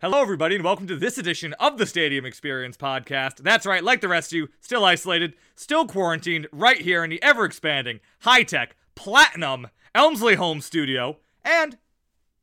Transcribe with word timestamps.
Hello, 0.00 0.22
everybody, 0.22 0.54
and 0.54 0.62
welcome 0.62 0.86
to 0.86 0.94
this 0.94 1.18
edition 1.18 1.54
of 1.54 1.76
the 1.76 1.84
Stadium 1.84 2.24
Experience 2.24 2.76
podcast. 2.76 3.38
That's 3.38 3.66
right, 3.66 3.82
like 3.82 4.00
the 4.00 4.06
rest 4.06 4.30
of 4.30 4.36
you, 4.36 4.48
still 4.60 4.84
isolated, 4.84 5.34
still 5.56 5.88
quarantined, 5.88 6.46
right 6.52 6.80
here 6.80 7.02
in 7.02 7.10
the 7.10 7.20
ever 7.20 7.44
expanding, 7.44 7.98
high 8.20 8.44
tech, 8.44 8.76
platinum 8.94 9.66
Elmsley 9.96 10.36
home 10.36 10.60
studio, 10.60 11.16
and 11.44 11.78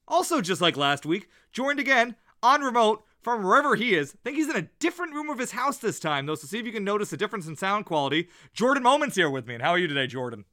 also 0.06 0.42
just 0.42 0.60
like 0.60 0.76
last 0.76 1.06
week, 1.06 1.30
joined 1.54 1.80
again 1.80 2.18
on 2.44 2.62
remote 2.62 3.06
from 3.22 3.42
wherever 3.42 3.78
he 3.78 3.96
is. 3.96 4.12
I 4.12 4.18
think 4.26 4.36
he's 4.36 4.50
in 4.50 4.58
a 4.58 4.70
different 4.80 5.14
room 5.14 5.30
of 5.30 5.40
his 5.40 5.52
house 5.52 5.78
this 5.78 5.98
time, 5.98 6.26
though, 6.26 6.36
so 6.36 6.48
see 6.48 6.60
if 6.60 6.66
you 6.66 6.74
can 6.74 6.84
notice 6.84 7.14
a 7.14 7.18
difference 7.18 7.48
in 7.48 7.56
sound 7.56 7.86
quality. 7.86 8.28
Jordan 8.54 8.84
Moments 8.84 9.16
here 9.16 9.30
with 9.30 9.48
me, 9.48 9.54
and 9.54 9.64
how 9.64 9.70
are 9.70 9.80
you 9.80 9.88
today, 9.88 10.08
Jordan? 10.08 10.44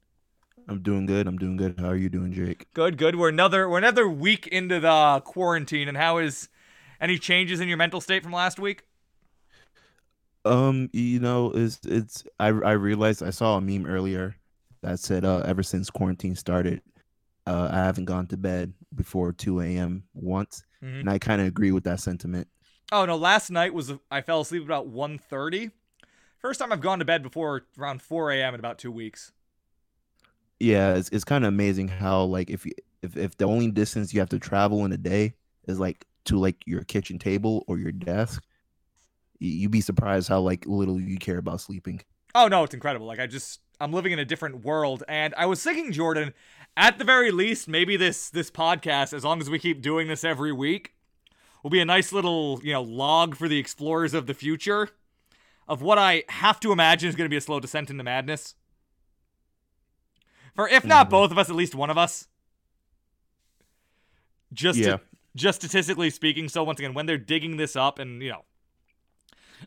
I'm 0.69 0.81
doing 0.81 1.05
good. 1.05 1.27
I'm 1.27 1.37
doing 1.37 1.57
good. 1.57 1.81
How 1.81 1.89
are 1.89 1.97
you 1.97 2.07
doing, 2.07 2.31
Jake? 2.31 2.67
Good, 2.73 2.95
good. 2.97 3.17
We're 3.17 3.27
another 3.27 3.67
we're 3.67 3.79
another 3.79 4.07
week 4.07 4.47
into 4.47 4.79
the 4.79 5.21
quarantine, 5.25 5.89
and 5.89 5.97
how 5.97 6.19
is 6.19 6.47
any 7.03 7.19
changes 7.19 7.59
in 7.59 7.67
your 7.67 7.77
mental 7.77 8.01
state 8.01 8.23
from 8.23 8.31
last 8.31 8.57
week? 8.59 8.83
Um, 10.45 10.89
you 10.91 11.19
know, 11.19 11.51
it's 11.51 11.79
it's 11.85 12.23
I 12.39 12.47
I 12.47 12.71
realized 12.71 13.23
I 13.23 13.29
saw 13.29 13.57
a 13.57 13.61
meme 13.61 13.85
earlier 13.85 14.35
that 14.81 14.99
said 14.99 15.23
uh 15.23 15.39
ever 15.45 15.63
since 15.63 15.89
quarantine 15.89 16.35
started, 16.35 16.81
uh 17.47 17.69
I 17.71 17.77
haven't 17.77 18.05
gone 18.05 18.27
to 18.27 18.37
bed 18.37 18.73
before 18.95 19.31
2 19.31 19.61
a.m. 19.61 20.03
once. 20.13 20.63
Mhm. 20.83 21.01
And 21.01 21.09
I 21.09 21.19
kind 21.19 21.41
of 21.41 21.47
agree 21.47 21.71
with 21.71 21.83
that 21.85 21.99
sentiment. 21.99 22.47
Oh 22.91 23.05
no, 23.05 23.15
last 23.15 23.49
night 23.49 23.73
was 23.73 23.93
I 24.11 24.21
fell 24.21 24.41
asleep 24.41 24.63
about 24.63 24.87
1.30. 24.87 25.71
First 26.39 26.59
time 26.59 26.73
I've 26.73 26.81
gone 26.81 26.99
to 26.99 27.05
bed 27.05 27.23
before 27.23 27.65
around 27.79 28.01
4 28.01 28.31
a.m. 28.31 28.53
in 28.53 28.59
about 28.59 28.77
two 28.77 28.91
weeks. 28.91 29.31
Yeah, 30.59 30.95
it's 30.95 31.09
it's 31.09 31.23
kind 31.23 31.43
of 31.45 31.49
amazing 31.49 31.87
how 31.87 32.23
like 32.23 32.49
if 32.49 32.65
you 32.65 32.73
if 33.01 33.15
if 33.17 33.37
the 33.37 33.45
only 33.45 33.71
distance 33.71 34.13
you 34.13 34.19
have 34.19 34.29
to 34.29 34.39
travel 34.39 34.83
in 34.85 34.91
a 34.91 34.97
day 34.97 35.35
is 35.67 35.79
like 35.79 36.05
to 36.25 36.37
like 36.39 36.57
your 36.65 36.83
kitchen 36.83 37.19
table 37.19 37.63
or 37.67 37.77
your 37.77 37.91
desk, 37.91 38.43
you'd 39.39 39.71
be 39.71 39.81
surprised 39.81 40.29
how 40.29 40.39
like 40.41 40.65
little 40.65 40.99
you 40.99 41.17
care 41.17 41.37
about 41.37 41.61
sleeping. 41.61 42.01
Oh 42.35 42.47
no, 42.47 42.63
it's 42.63 42.73
incredible. 42.73 43.05
Like 43.05 43.19
I 43.19 43.27
just 43.27 43.59
I'm 43.79 43.91
living 43.93 44.11
in 44.11 44.19
a 44.19 44.25
different 44.25 44.63
world 44.63 45.03
and 45.07 45.33
I 45.37 45.45
was 45.45 45.61
thinking 45.63 45.91
Jordan, 45.91 46.33
at 46.77 46.97
the 46.97 47.03
very 47.03 47.31
least 47.31 47.67
maybe 47.67 47.97
this 47.97 48.29
this 48.29 48.49
podcast 48.49 49.13
as 49.13 49.23
long 49.23 49.41
as 49.41 49.49
we 49.49 49.59
keep 49.59 49.81
doing 49.81 50.07
this 50.07 50.23
every 50.23 50.51
week 50.51 50.93
will 51.61 51.69
be 51.69 51.79
a 51.79 51.85
nice 51.85 52.11
little, 52.11 52.59
you 52.63 52.73
know, 52.73 52.81
log 52.81 53.35
for 53.35 53.47
the 53.47 53.57
explorers 53.59 54.13
of 54.13 54.27
the 54.27 54.33
future 54.33 54.89
of 55.67 55.81
what 55.81 55.97
I 55.97 56.23
have 56.29 56.59
to 56.61 56.71
imagine 56.73 57.07
is 57.07 57.15
going 57.15 57.25
to 57.25 57.29
be 57.29 57.37
a 57.37 57.41
slow 57.41 57.59
descent 57.59 57.89
into 57.89 58.03
madness. 58.03 58.55
For 60.55 60.67
if 60.67 60.83
not 60.85 61.07
Mhm. 61.07 61.11
both 61.11 61.31
of 61.31 61.37
us, 61.37 61.49
at 61.49 61.55
least 61.55 61.73
one 61.73 61.89
of 61.89 61.97
us. 61.97 62.27
Just 64.51 64.77
Yeah. 64.79 64.97
Just 65.35 65.61
statistically 65.61 66.09
speaking, 66.09 66.49
so 66.49 66.63
once 66.63 66.79
again, 66.79 66.93
when 66.93 67.05
they're 67.05 67.17
digging 67.17 67.57
this 67.57 67.75
up 67.75 67.99
and, 67.99 68.21
you 68.21 68.29
know, 68.29 68.43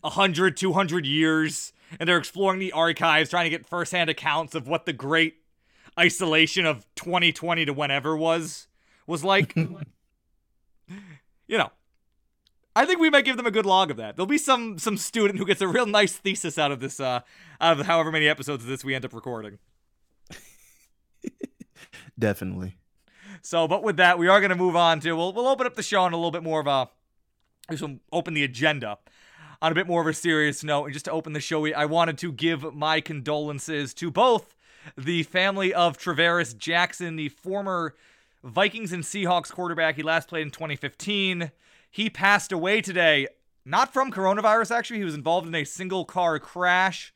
100, 0.00 0.56
200 0.56 1.06
years, 1.06 1.73
and 1.98 2.08
they're 2.08 2.19
exploring 2.19 2.58
the 2.58 2.73
archives, 2.73 3.31
trying 3.31 3.45
to 3.45 3.50
get 3.50 3.67
firsthand 3.67 4.11
accounts 4.11 4.55
of 4.55 4.69
what 4.69 4.86
the 4.86 4.92
great 4.92 5.36
isolation 5.98 6.67
of 6.67 6.86
2020 6.97 7.67
to 7.67 7.73
whenever 7.73 8.17
was 8.17 8.69
was 9.06 9.25
like. 9.25 9.55
you 9.56 11.58
know, 11.58 11.70
I 12.75 12.84
think 12.84 13.01
we 13.01 13.11
might 13.11 13.25
give 13.25 13.36
them 13.36 13.47
a 13.47 13.51
good 13.51 13.67
log 13.67 13.91
of 13.91 13.97
that. 13.97 14.17
There'll 14.17 14.27
be 14.27 14.39
some 14.39 14.78
some 14.78 14.97
student 14.97 15.39
who 15.39 15.47
gets 15.47 15.61
a 15.61 15.69
real 15.69 15.86
nice 15.86 16.12
thesis 16.12 16.58
out 16.58 16.73
of 16.73 16.80
this, 16.80 17.01
uh, 17.01 17.20
out 17.61 17.80
of 17.80 17.86
however 17.86 18.12
many 18.12 18.28
episodes 18.28 18.64
of 18.64 18.69
this 18.69 18.84
we 18.84 18.95
end 18.95 19.05
up 19.05 19.14
recording. 19.14 19.58
Definitely. 22.19 22.77
So, 23.47 23.69
but 23.69 23.84
with 23.84 23.97
that, 23.98 24.19
we 24.19 24.27
are 24.27 24.41
going 24.41 24.50
to 24.50 24.56
move 24.56 24.75
on 24.75 24.98
to 25.00 25.12
we'll 25.12 25.33
we'll 25.33 25.47
open 25.47 25.69
up 25.69 25.77
the 25.77 25.83
show 25.84 26.02
on 26.02 26.12
a 26.12 26.16
little 26.16 26.33
bit 26.33 26.42
more 26.42 26.58
of 26.58 26.66
a. 26.66 26.89
Just 27.70 27.84
open 28.11 28.34
the 28.34 28.42
agenda 28.42 28.98
on 29.62 29.70
a 29.70 29.75
bit 29.75 29.86
more 29.86 30.00
of 30.00 30.08
a 30.08 30.12
serious 30.12 30.64
note, 30.64 30.86
and 30.86 30.92
just 30.92 31.05
to 31.05 31.12
open 31.12 31.33
the 31.33 31.39
show, 31.39 31.64
I 31.72 31.84
wanted 31.84 32.19
to 32.19 32.33
give 32.33 32.74
my 32.74 33.00
condolences 33.00 33.94
to 33.94 34.11
both 34.11 34.56
the 34.98 35.22
family 35.22 35.73
of 35.73 35.96
Tarvaris 35.96 36.58
Jackson, 36.58 37.14
the 37.14 37.29
former 37.29 37.95
Vikings 38.42 38.92
and 38.92 39.05
Seahawks 39.05 39.52
quarterback. 39.52 39.95
He 39.95 40.02
last 40.02 40.27
played 40.29 40.42
in 40.42 40.51
2015. 40.51 41.52
He 41.89 42.11
passed 42.11 42.51
away 42.51 42.80
today, 42.80 43.29
not 43.64 43.92
from 43.92 44.11
coronavirus. 44.11 44.74
Actually, 44.74 44.98
he 44.98 45.05
was 45.05 45.14
involved 45.14 45.46
in 45.46 45.55
a 45.55 45.62
single 45.62 46.05
car 46.05 46.40
crash. 46.40 47.14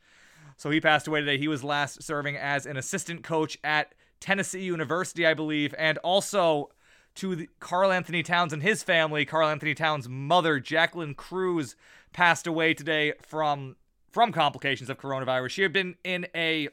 So 0.57 0.71
he 0.71 0.81
passed 0.81 1.09
away 1.09 1.21
today. 1.21 1.39
He 1.39 1.49
was 1.49 1.65
last 1.65 2.05
serving 2.05 2.37
as 2.37 2.67
an 2.67 2.77
assistant 2.77 3.25
coach 3.25 3.59
at 3.65 3.95
Tennessee 4.21 4.63
University, 4.63 5.27
I 5.27 5.35
believe, 5.35 5.75
and 5.79 5.99
also 5.99 6.71
to 7.17 7.47
Karl-Anthony 7.59 8.23
Towns 8.23 8.53
and 8.53 8.63
his 8.63 8.83
family. 8.83 9.25
Karl-Anthony 9.25 9.75
Towns' 9.75 10.09
mother, 10.09 10.61
Jacqueline 10.61 11.15
Cruz, 11.15 11.75
passed 12.13 12.47
away 12.47 12.75
today 12.75 13.15
from 13.23 13.77
from 14.11 14.33
complications 14.33 14.91
of 14.91 14.99
coronavirus. 14.99 15.51
She 15.51 15.63
had 15.63 15.73
been 15.73 15.95
in 16.03 16.27
a 16.35 16.69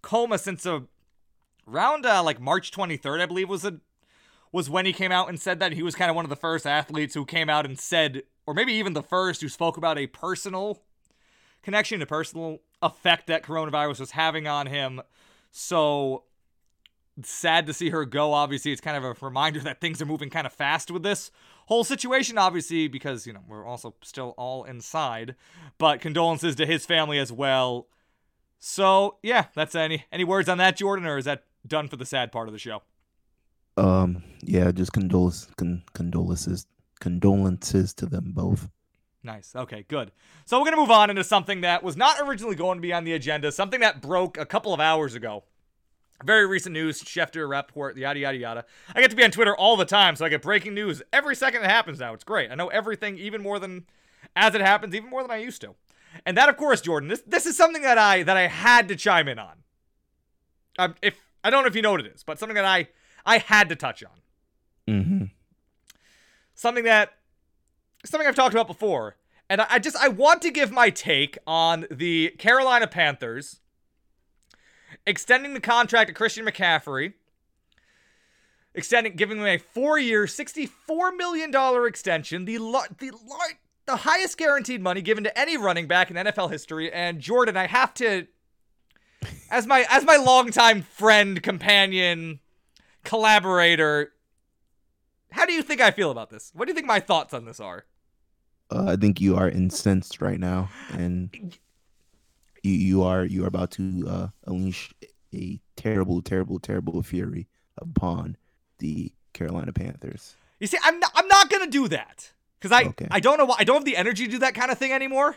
coma 0.00 0.38
since 0.38 0.64
a, 0.64 0.84
around 1.68 2.06
uh, 2.06 2.22
like 2.22 2.40
March 2.40 2.70
23rd, 2.70 3.20
I 3.20 3.26
believe 3.26 3.48
was 3.48 3.64
a 3.64 3.80
was 4.52 4.68
when 4.68 4.84
he 4.84 4.92
came 4.92 5.12
out 5.12 5.28
and 5.28 5.40
said 5.40 5.60
that 5.60 5.72
he 5.72 5.82
was 5.82 5.94
kind 5.94 6.10
of 6.10 6.16
one 6.16 6.24
of 6.24 6.28
the 6.28 6.36
first 6.36 6.66
athletes 6.66 7.14
who 7.14 7.24
came 7.24 7.48
out 7.48 7.64
and 7.64 7.78
said, 7.78 8.22
or 8.46 8.54
maybe 8.54 8.72
even 8.72 8.94
the 8.94 9.02
first 9.02 9.40
who 9.40 9.48
spoke 9.48 9.76
about 9.76 9.96
a 9.96 10.08
personal 10.08 10.82
connection, 11.62 12.02
a 12.02 12.06
personal 12.06 12.58
effect 12.82 13.28
that 13.28 13.44
coronavirus 13.44 14.00
was 14.00 14.10
having 14.12 14.48
on 14.48 14.66
him. 14.66 15.00
So 15.52 16.24
sad 17.22 17.66
to 17.66 17.72
see 17.72 17.90
her 17.90 18.04
go. 18.04 18.32
Obviously, 18.32 18.72
it's 18.72 18.80
kind 18.80 18.96
of 18.96 19.04
a 19.04 19.14
reminder 19.24 19.60
that 19.60 19.80
things 19.80 20.00
are 20.00 20.06
moving 20.06 20.30
kind 20.30 20.46
of 20.46 20.52
fast 20.52 20.90
with 20.90 21.02
this 21.02 21.30
whole 21.66 21.84
situation, 21.84 22.38
obviously, 22.38 22.88
because, 22.88 23.26
you 23.26 23.32
know, 23.32 23.44
we're 23.48 23.64
also 23.64 23.94
still 24.02 24.34
all 24.36 24.64
inside. 24.64 25.36
But 25.78 26.00
condolences 26.00 26.56
to 26.56 26.66
his 26.66 26.86
family 26.86 27.18
as 27.18 27.32
well. 27.32 27.86
So, 28.58 29.16
yeah, 29.22 29.46
that's 29.54 29.74
any 29.74 30.04
any 30.12 30.24
words 30.24 30.48
on 30.48 30.58
that, 30.58 30.76
Jordan, 30.76 31.06
or 31.06 31.18
is 31.18 31.24
that 31.24 31.44
done 31.66 31.88
for 31.88 31.96
the 31.96 32.06
sad 32.06 32.32
part 32.32 32.48
of 32.48 32.52
the 32.52 32.58
show? 32.58 32.82
Um, 33.76 34.22
yeah, 34.42 34.70
just 34.72 34.92
condolences, 34.92 35.48
con- 35.56 35.82
condolences, 35.94 36.66
condolences 37.00 37.94
to 37.94 38.06
them 38.06 38.32
both. 38.34 38.68
Nice. 39.22 39.54
Okay, 39.54 39.84
good. 39.88 40.12
So 40.46 40.58
we're 40.58 40.64
going 40.64 40.76
to 40.76 40.80
move 40.80 40.90
on 40.90 41.10
into 41.10 41.24
something 41.24 41.60
that 41.60 41.82
was 41.82 41.96
not 41.96 42.16
originally 42.20 42.56
going 42.56 42.78
to 42.78 42.82
be 42.82 42.92
on 42.92 43.04
the 43.04 43.12
agenda, 43.12 43.52
something 43.52 43.80
that 43.80 44.00
broke 44.00 44.38
a 44.38 44.46
couple 44.46 44.72
of 44.72 44.80
hours 44.80 45.14
ago. 45.14 45.44
Very 46.24 46.46
recent 46.46 46.72
news, 46.74 47.02
Schefter, 47.02 47.48
Rapoport, 47.48 47.96
yada, 47.96 48.18
yada, 48.18 48.36
yada. 48.36 48.64
I 48.94 49.00
get 49.00 49.10
to 49.10 49.16
be 49.16 49.24
on 49.24 49.30
Twitter 49.30 49.56
all 49.56 49.76
the 49.76 49.84
time, 49.86 50.16
so 50.16 50.24
I 50.24 50.28
get 50.28 50.42
breaking 50.42 50.74
news 50.74 51.02
every 51.12 51.34
second 51.34 51.62
it 51.62 51.70
happens 51.70 51.98
now. 51.98 52.12
It's 52.12 52.24
great. 52.24 52.50
I 52.50 52.54
know 52.54 52.68
everything 52.68 53.16
even 53.18 53.42
more 53.42 53.58
than, 53.58 53.86
as 54.36 54.54
it 54.54 54.60
happens, 54.60 54.94
even 54.94 55.08
more 55.08 55.22
than 55.22 55.30
I 55.30 55.38
used 55.38 55.60
to. 55.62 55.74
And 56.26 56.36
that, 56.36 56.48
of 56.48 56.56
course, 56.56 56.80
Jordan, 56.80 57.08
this, 57.08 57.22
this 57.26 57.46
is 57.46 57.56
something 57.56 57.82
that 57.82 57.96
I 57.96 58.22
that 58.24 58.36
I 58.36 58.48
had 58.48 58.88
to 58.88 58.96
chime 58.96 59.28
in 59.28 59.38
on. 59.38 59.54
Um, 60.78 60.94
if 61.02 61.16
I 61.42 61.50
don't 61.50 61.62
know 61.62 61.68
if 61.68 61.76
you 61.76 61.82
know 61.82 61.92
what 61.92 62.00
it 62.00 62.12
is, 62.14 62.22
but 62.22 62.38
something 62.38 62.56
that 62.56 62.64
I 62.64 62.88
I 63.24 63.38
had 63.38 63.68
to 63.68 63.76
touch 63.76 64.02
on. 64.04 64.10
Mm-hmm. 64.88 65.24
something 66.54 66.84
that 66.84 67.12
something 68.04 68.26
I've 68.26 68.34
talked 68.34 68.54
about 68.54 68.66
before. 68.66 69.16
And 69.48 69.60
I, 69.60 69.66
I 69.70 69.78
just 69.78 69.96
I 69.96 70.08
want 70.08 70.42
to 70.42 70.50
give 70.50 70.72
my 70.72 70.90
take 70.90 71.38
on 71.46 71.86
the 71.90 72.34
Carolina 72.38 72.86
Panthers 72.86 73.60
extending 75.06 75.54
the 75.54 75.60
contract 75.60 76.08
to 76.08 76.14
Christian 76.14 76.46
McCaffrey, 76.46 77.14
extending 78.74 79.16
giving 79.16 79.38
him 79.38 79.46
a 79.46 79.58
four-year, 79.58 80.26
sixty-four 80.26 81.12
million 81.12 81.50
dollar 81.50 81.86
extension, 81.86 82.44
the 82.44 82.58
lar- 82.58 82.88
the 82.98 83.10
lar- 83.10 83.58
the 83.86 83.96
highest 83.96 84.38
guaranteed 84.38 84.80
money 84.80 85.02
given 85.02 85.24
to 85.24 85.38
any 85.38 85.56
running 85.56 85.86
back 85.86 86.10
in 86.10 86.16
NFL 86.16 86.50
history. 86.50 86.92
And 86.92 87.20
Jordan, 87.20 87.56
I 87.56 87.66
have 87.66 87.92
to, 87.94 88.26
as 89.50 89.66
my 89.66 89.84
as 89.90 90.04
my 90.04 90.16
longtime 90.16 90.82
friend, 90.82 91.42
companion, 91.42 92.40
collaborator, 93.04 94.12
how 95.32 95.46
do 95.46 95.52
you 95.52 95.62
think 95.62 95.80
I 95.80 95.90
feel 95.90 96.10
about 96.10 96.30
this? 96.30 96.52
What 96.54 96.66
do 96.66 96.70
you 96.70 96.74
think 96.74 96.86
my 96.86 97.00
thoughts 97.00 97.34
on 97.34 97.44
this 97.44 97.60
are? 97.60 97.84
Uh, 98.70 98.92
I 98.92 98.96
think 98.96 99.20
you 99.20 99.36
are 99.36 99.48
incensed 99.48 100.20
right 100.20 100.38
now, 100.38 100.70
and 100.92 101.58
you 102.62 102.72
you 102.72 103.02
are 103.02 103.24
you 103.24 103.44
are 103.44 103.48
about 103.48 103.70
to 103.72 104.04
uh, 104.08 104.28
unleash 104.46 104.92
a 105.34 105.60
terrible, 105.76 106.22
terrible, 106.22 106.58
terrible 106.58 107.02
fury 107.02 107.48
upon 107.78 108.36
the 108.78 109.12
Carolina 109.32 109.72
Panthers. 109.72 110.34
You 110.58 110.66
see, 110.66 110.78
I'm 110.82 110.98
not, 110.98 111.12
I'm 111.14 111.28
not 111.28 111.50
gonna 111.50 111.68
do 111.68 111.88
that 111.88 112.32
because 112.58 112.72
I 112.72 112.88
Okay. 112.88 113.08
I 113.10 113.20
don't 113.20 113.38
know 113.38 113.44
why 113.44 113.56
I 113.58 113.64
don't 113.64 113.76
have 113.76 113.84
the 113.84 113.96
energy 113.96 114.26
to 114.26 114.30
do 114.30 114.38
that 114.40 114.54
kind 114.54 114.70
of 114.70 114.78
thing 114.78 114.92
anymore. 114.92 115.36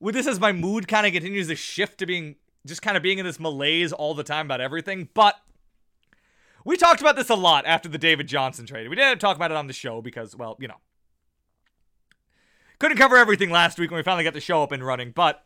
With 0.00 0.14
this 0.14 0.26
as 0.26 0.38
my 0.38 0.52
mood 0.52 0.86
kind 0.86 1.06
of 1.06 1.12
continues 1.12 1.48
to 1.48 1.56
shift 1.56 1.98
to 1.98 2.06
being 2.06 2.36
just 2.64 2.82
kind 2.82 2.96
of 2.96 3.02
being 3.02 3.18
in 3.18 3.24
this 3.24 3.40
malaise 3.40 3.92
all 3.92 4.14
the 4.14 4.24
time 4.24 4.46
about 4.46 4.60
everything, 4.60 5.08
but. 5.14 5.36
We 6.64 6.76
talked 6.76 7.00
about 7.00 7.16
this 7.16 7.30
a 7.30 7.34
lot 7.34 7.64
after 7.64 7.88
the 7.88 7.96
David 7.96 8.26
Johnson 8.26 8.66
trade. 8.66 8.90
We 8.90 8.96
didn't 8.96 9.20
talk 9.20 9.36
about 9.36 9.50
it 9.50 9.56
on 9.56 9.68
the 9.68 9.72
show 9.72 10.02
because, 10.02 10.36
well, 10.36 10.58
you 10.60 10.68
know, 10.68 10.74
couldn't 12.78 12.98
cover 12.98 13.16
everything 13.16 13.50
last 13.50 13.78
week 13.78 13.90
when 13.90 13.96
we 13.96 14.02
finally 14.02 14.24
got 14.24 14.34
the 14.34 14.40
show 14.40 14.62
up 14.62 14.72
and 14.72 14.84
running. 14.84 15.12
But 15.12 15.42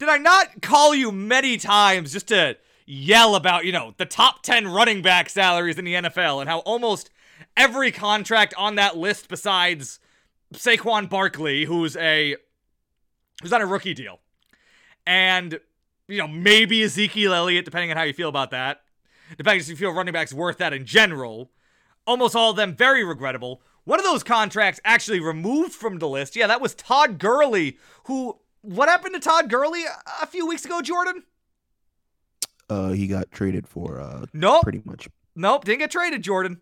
did 0.00 0.08
I 0.08 0.16
not 0.16 0.62
call 0.62 0.94
you 0.94 1.12
many 1.12 1.58
times 1.58 2.12
just 2.12 2.28
to 2.28 2.56
yell 2.86 3.34
about, 3.34 3.66
you 3.66 3.70
know, 3.70 3.94
the 3.98 4.06
top 4.06 4.42
10 4.42 4.66
running 4.66 5.02
back 5.02 5.28
salaries 5.28 5.78
in 5.78 5.84
the 5.84 5.94
NFL 5.94 6.40
and 6.40 6.48
how 6.48 6.60
almost 6.60 7.10
every 7.54 7.92
contract 7.92 8.54
on 8.56 8.76
that 8.76 8.96
list 8.96 9.28
besides 9.28 10.00
Saquon 10.54 11.08
Barkley, 11.08 11.66
who's 11.66 11.96
a 11.96 12.34
who's 13.42 13.52
on 13.52 13.60
a 13.60 13.66
rookie 13.66 13.94
deal, 13.94 14.20
and 15.06 15.60
you 16.08 16.16
know 16.18 16.26
maybe 16.26 16.82
Ezekiel 16.82 17.34
Elliott, 17.34 17.66
depending 17.66 17.90
on 17.90 17.96
how 17.98 18.02
you 18.02 18.14
feel 18.14 18.30
about 18.30 18.50
that. 18.50 18.80
Depending 19.36 19.60
if 19.60 19.68
you 19.68 19.76
feel 19.76 19.92
running 19.92 20.12
backs 20.12 20.32
worth 20.32 20.58
that 20.58 20.72
in 20.72 20.84
general. 20.86 21.50
Almost 22.06 22.34
all 22.34 22.50
of 22.50 22.56
them 22.56 22.74
very 22.74 23.04
regrettable. 23.04 23.62
One 23.84 24.00
of 24.00 24.04
those 24.04 24.24
contracts 24.24 24.80
actually 24.84 25.20
removed 25.20 25.72
from 25.72 25.98
the 25.98 26.08
list. 26.08 26.34
Yeah, 26.34 26.48
that 26.48 26.60
was 26.60 26.74
Todd 26.74 27.18
Gurley, 27.18 27.78
who 28.04 28.40
what 28.62 28.88
happened 28.88 29.14
to 29.14 29.20
Todd 29.20 29.48
Gurley 29.48 29.84
a 30.22 30.26
few 30.26 30.46
weeks 30.46 30.64
ago, 30.64 30.80
Jordan? 30.80 31.24
Uh, 32.68 32.90
he 32.90 33.06
got 33.06 33.30
traded 33.30 33.66
for 33.66 34.00
uh, 34.00 34.26
nope, 34.32 34.62
pretty 34.62 34.82
much. 34.84 35.08
Nope, 35.34 35.64
didn't 35.64 35.80
get 35.80 35.90
traded, 35.90 36.22
Jordan. 36.22 36.60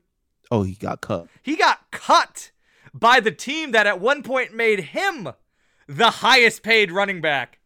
Oh, 0.50 0.62
he 0.62 0.74
got 0.74 1.00
cut. 1.00 1.28
He 1.42 1.56
got 1.56 1.90
cut 1.90 2.50
by 2.94 3.20
the 3.20 3.30
team 3.30 3.72
that 3.72 3.86
at 3.86 4.00
one 4.00 4.22
point 4.22 4.54
made 4.54 4.80
him 4.80 5.28
the 5.86 6.10
highest 6.10 6.62
paid 6.62 6.90
running 6.90 7.20
back 7.20 7.58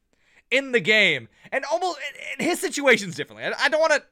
in 0.50 0.72
the 0.72 0.80
game. 0.80 1.28
And 1.50 1.64
almost 1.70 1.98
and 2.38 2.46
his 2.46 2.60
situation's 2.60 3.14
differently. 3.14 3.44
I, 3.44 3.52
I 3.64 3.68
don't 3.68 3.80
want 3.80 3.92
to 3.92 4.02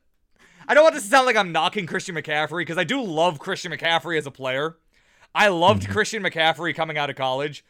I 0.69 0.75
don't 0.75 0.85
want 0.85 0.95
this 0.95 1.05
to 1.05 1.11
sound 1.11 1.27
like 1.27 1.37
I'm 1.37 1.53
knocking 1.53 1.87
Christian 1.87 2.15
McCaffrey 2.15 2.61
because 2.61 2.79
I 2.79 2.85
do 2.85 3.03
love 3.03 3.39
Christian 3.39 3.73
McCaffrey 3.73 4.19
as 4.19 4.27
a 4.27 4.31
player. 4.31 4.77
I 5.35 5.49
loved 5.49 5.83
mm-hmm. 5.83 5.93
Christian 5.93 6.23
McCaffrey 6.23 6.75
coming 6.75 6.99
out 6.99 7.11
of 7.11 7.17
college. 7.17 7.65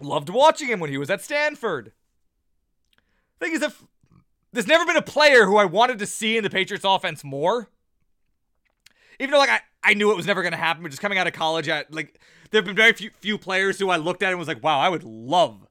Loved 0.00 0.28
watching 0.28 0.68
him 0.68 0.80
when 0.80 0.90
he 0.90 0.98
was 0.98 1.10
at 1.10 1.22
Stanford. 1.22 1.92
Thing 3.40 3.52
is, 3.52 3.62
if 3.62 3.84
there's 4.52 4.66
never 4.66 4.86
been 4.86 4.96
a 4.96 5.02
player 5.02 5.46
who 5.46 5.56
I 5.56 5.64
wanted 5.64 5.98
to 5.98 6.06
see 6.06 6.36
in 6.36 6.44
the 6.44 6.50
Patriots 6.50 6.84
offense 6.84 7.24
more. 7.24 7.68
Even 9.18 9.32
though 9.32 9.38
like 9.38 9.50
I, 9.50 9.60
I 9.82 9.94
knew 9.94 10.10
it 10.12 10.16
was 10.16 10.26
never 10.26 10.42
gonna 10.42 10.56
happen, 10.56 10.82
but 10.82 10.90
just 10.90 11.02
coming 11.02 11.18
out 11.18 11.26
of 11.26 11.32
college, 11.32 11.68
I 11.68 11.84
like 11.90 12.20
there 12.50 12.58
have 12.58 12.66
been 12.66 12.76
very 12.76 12.92
few, 12.92 13.10
few 13.18 13.36
players 13.36 13.78
who 13.78 13.90
I 13.90 13.96
looked 13.96 14.22
at 14.22 14.30
and 14.30 14.38
was 14.38 14.48
like, 14.48 14.62
wow, 14.62 14.78
I 14.78 14.88
would 14.88 15.02
love 15.02 15.66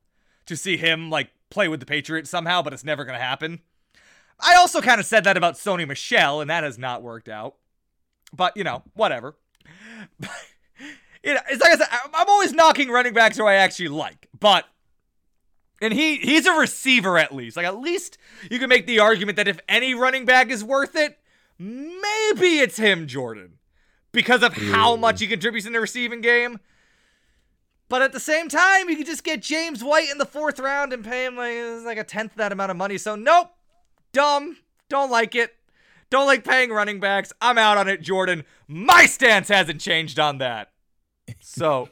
to 0.46 0.58
see 0.58 0.76
him 0.76 1.10
like 1.10 1.30
play 1.50 1.68
with 1.68 1.80
the 1.80 1.86
Patriots 1.86 2.30
somehow, 2.30 2.62
but 2.62 2.74
it's 2.74 2.84
never 2.84 3.06
gonna 3.06 3.20
happen. 3.20 3.62
I 4.40 4.56
also 4.56 4.82
kind 4.82 5.00
of 5.00 5.06
said 5.06 5.24
that 5.24 5.38
about 5.38 5.56
Sony 5.56 5.88
Michel, 5.88 6.42
and 6.42 6.50
that 6.50 6.64
has 6.64 6.78
not 6.78 7.02
worked 7.02 7.30
out. 7.30 7.56
But 8.34 8.58
you 8.58 8.64
know, 8.64 8.84
whatever. 8.94 9.36
you 11.24 11.34
know, 11.34 11.40
it's 11.50 11.62
like 11.62 11.74
I 11.74 11.78
said, 11.78 11.88
I'm 12.14 12.28
always 12.28 12.54
knocking 12.54 12.90
running 12.90 13.14
backs 13.14 13.38
who 13.38 13.46
I 13.46 13.56
actually 13.56 13.88
like, 13.88 14.28
but 14.38 14.66
and 15.82 15.94
he 15.94 16.18
he's 16.18 16.46
a 16.46 16.54
receiver 16.54 17.18
at 17.18 17.34
least. 17.34 17.56
Like 17.58 17.66
at 17.66 17.80
least 17.80 18.18
you 18.52 18.60
can 18.60 18.70
make 18.70 18.88
the 18.88 19.00
argument 19.00 19.38
that 19.38 19.48
if 19.48 19.60
any 19.70 19.94
running 19.94 20.26
back 20.26 20.50
is 20.50 20.64
worth 20.64 20.96
it, 20.96 21.18
maybe 21.58 22.60
it's 22.60 22.78
him, 22.78 23.08
Jordan, 23.08 23.54
because 24.12 24.44
of 24.44 24.54
how 24.54 24.96
much 24.96 25.22
he 25.22 25.28
contributes 25.28 25.66
in 25.66 25.74
the 25.74 25.80
receiving 25.80 26.22
game. 26.22 26.60
But 27.88 28.02
at 28.02 28.12
the 28.12 28.20
same 28.20 28.50
time, 28.50 28.90
you 28.90 28.98
could 28.98 29.06
just 29.06 29.24
get 29.24 29.42
James 29.42 29.84
White 29.84 30.10
in 30.10 30.18
the 30.18 30.26
fourth 30.26 30.60
round 30.60 30.94
and 30.94 31.06
pay 31.06 31.26
him 31.26 31.36
like, 31.36 31.86
like 31.86 31.98
a 31.98 32.04
tenth 32.04 32.34
that 32.36 32.52
amount 32.52 32.72
of 32.72 32.78
money. 32.78 32.98
So 32.98 33.16
nope, 33.16 33.52
dumb, 34.12 34.58
don't 34.90 35.12
like 35.12 35.36
it. 35.36 35.56
Don't 36.10 36.28
like 36.28 36.44
paying 36.44 36.70
running 36.70 37.00
backs. 37.00 37.34
I'm 37.42 37.58
out 37.58 37.78
on 37.78 37.88
it, 37.88 38.02
Jordan. 38.02 38.44
My 38.68 39.06
stance 39.06 39.48
hasn't 39.48 39.82
changed 39.82 40.20
on 40.20 40.38
that. 40.40 40.73
So, 41.46 41.90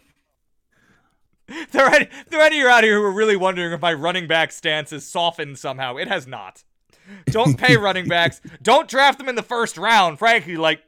there 1.71 1.85
are 1.85 1.93
any, 1.93 2.07
there 2.29 2.39
are 2.39 2.45
any 2.45 2.63
out 2.63 2.83
here 2.83 2.97
who 2.97 3.03
are 3.03 3.11
really 3.11 3.35
wondering 3.35 3.71
if 3.73 3.81
my 3.81 3.93
running 3.93 4.27
back 4.27 4.51
stance 4.51 4.91
is 4.91 5.05
softened 5.05 5.59
somehow. 5.59 5.97
It 5.97 6.07
has 6.07 6.25
not. 6.25 6.63
Don't 7.27 7.57
pay 7.57 7.77
running 7.77 8.07
backs. 8.07 8.41
Don't 8.61 8.87
draft 8.87 9.19
them 9.19 9.27
in 9.27 9.35
the 9.35 9.43
first 9.43 9.77
round. 9.77 10.19
Frankly, 10.19 10.57
like 10.57 10.81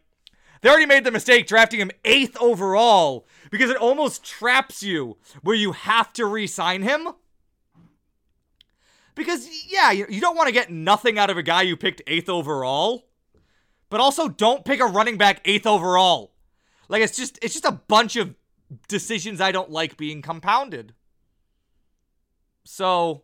they 0.61 0.69
already 0.69 0.85
made 0.85 1.03
the 1.03 1.11
mistake 1.11 1.45
drafting 1.47 1.79
him 1.79 1.91
eighth 2.05 2.37
overall 2.39 3.27
because 3.51 3.69
it 3.69 3.77
almost 3.77 4.23
traps 4.23 4.81
you 4.81 5.17
where 5.41 5.55
you 5.55 5.73
have 5.73 6.13
to 6.13 6.25
re-sign 6.25 6.83
him. 6.83 7.09
Because 9.15 9.47
yeah, 9.69 9.91
you 9.91 10.21
don't 10.21 10.37
want 10.37 10.47
to 10.47 10.53
get 10.53 10.71
nothing 10.71 11.19
out 11.19 11.29
of 11.29 11.37
a 11.37 11.43
guy 11.43 11.61
you 11.63 11.75
picked 11.75 12.01
eighth 12.07 12.29
overall 12.29 13.05
but 13.93 14.01
also 14.01 14.27
don't 14.27 14.65
pick 14.65 14.79
a 14.79 14.85
running 14.85 15.19
back 15.19 15.39
eighth 15.45 15.67
overall. 15.67 16.33
Like 16.89 17.03
it's 17.03 17.15
just 17.15 17.37
it's 17.43 17.53
just 17.53 17.63
a 17.63 17.71
bunch 17.71 18.15
of 18.15 18.33
decisions 18.87 19.41
I 19.41 19.51
don't 19.51 19.71
like 19.71 19.97
being 19.97 20.21
compounded. 20.21 20.93
So 22.63 23.23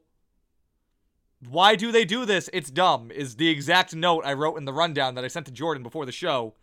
why 1.47 1.75
do 1.75 1.91
they 1.91 2.05
do 2.05 2.25
this? 2.25 2.49
It's 2.51 2.69
dumb. 2.69 3.11
Is 3.11 3.35
the 3.35 3.49
exact 3.49 3.95
note 3.95 4.23
I 4.25 4.33
wrote 4.33 4.57
in 4.57 4.65
the 4.65 4.73
rundown 4.73 5.15
that 5.15 5.23
I 5.23 5.29
sent 5.29 5.45
to 5.45 5.51
Jordan 5.51 5.83
before 5.83 6.05
the 6.05 6.11
show. 6.11 6.55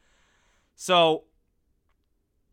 So 0.75 1.25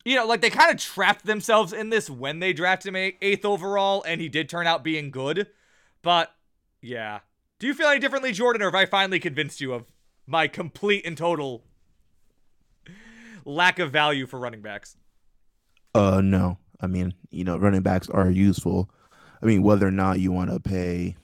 you 0.05 0.17
know, 0.17 0.25
like 0.25 0.41
they 0.41 0.49
kind 0.49 0.71
of 0.71 0.77
trapped 0.77 1.25
themselves 1.25 1.71
in 1.71 1.89
this 1.89 2.09
when 2.09 2.39
they 2.39 2.51
drafted 2.51 2.93
him 2.93 3.13
eighth 3.21 3.45
overall, 3.45 4.03
and 4.05 4.19
he 4.19 4.27
did 4.27 4.49
turn 4.49 4.67
out 4.67 4.83
being 4.83 5.11
good. 5.11 5.47
But 6.01 6.33
yeah, 6.81 7.19
do 7.57 7.67
you 7.67 7.73
feel 7.73 7.87
any 7.87 8.01
differently, 8.01 8.33
Jordan, 8.33 8.61
or 8.61 8.65
have 8.65 8.75
I 8.75 8.85
finally 8.85 9.19
convinced 9.19 9.61
you 9.61 9.73
of 9.73 9.85
my 10.27 10.47
complete 10.47 11.05
and 11.05 11.17
total 11.17 11.63
lack 13.45 13.79
of 13.79 13.91
value 13.91 14.25
for 14.25 14.39
running 14.39 14.61
backs. 14.61 14.97
Uh, 15.95 16.21
no. 16.21 16.57
I 16.81 16.87
mean, 16.87 17.13
you 17.31 17.43
know, 17.43 17.57
running 17.57 17.81
backs 17.81 18.09
are 18.09 18.29
useful. 18.29 18.89
I 19.41 19.45
mean, 19.45 19.63
whether 19.63 19.87
or 19.87 19.91
not 19.91 20.19
you 20.19 20.31
want 20.31 20.51
to 20.51 20.59
pay 20.59 21.15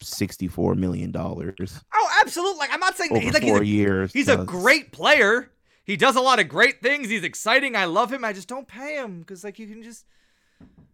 sixty-four 0.00 0.74
million 0.74 1.10
dollars. 1.10 1.80
Oh, 1.94 2.08
absolutely! 2.20 2.58
Like 2.58 2.72
I'm 2.72 2.80
not 2.80 2.96
saying 2.96 3.12
over 3.12 3.20
he's 3.20 3.34
like 3.34 3.42
four 3.42 3.62
he's 3.62 3.72
a, 3.72 3.76
years. 3.76 4.12
He's 4.12 4.28
a 4.28 4.44
great 4.44 4.92
player. 4.92 5.50
He 5.84 5.96
does 5.96 6.16
a 6.16 6.20
lot 6.20 6.40
of 6.40 6.48
great 6.48 6.82
things. 6.82 7.08
He's 7.08 7.22
exciting. 7.22 7.76
I 7.76 7.84
love 7.84 8.12
him. 8.12 8.24
I 8.24 8.32
just 8.32 8.48
don't 8.48 8.66
pay 8.66 8.96
him 8.96 9.20
because 9.20 9.44
like 9.44 9.58
you 9.58 9.66
can 9.68 9.82
just 9.82 10.04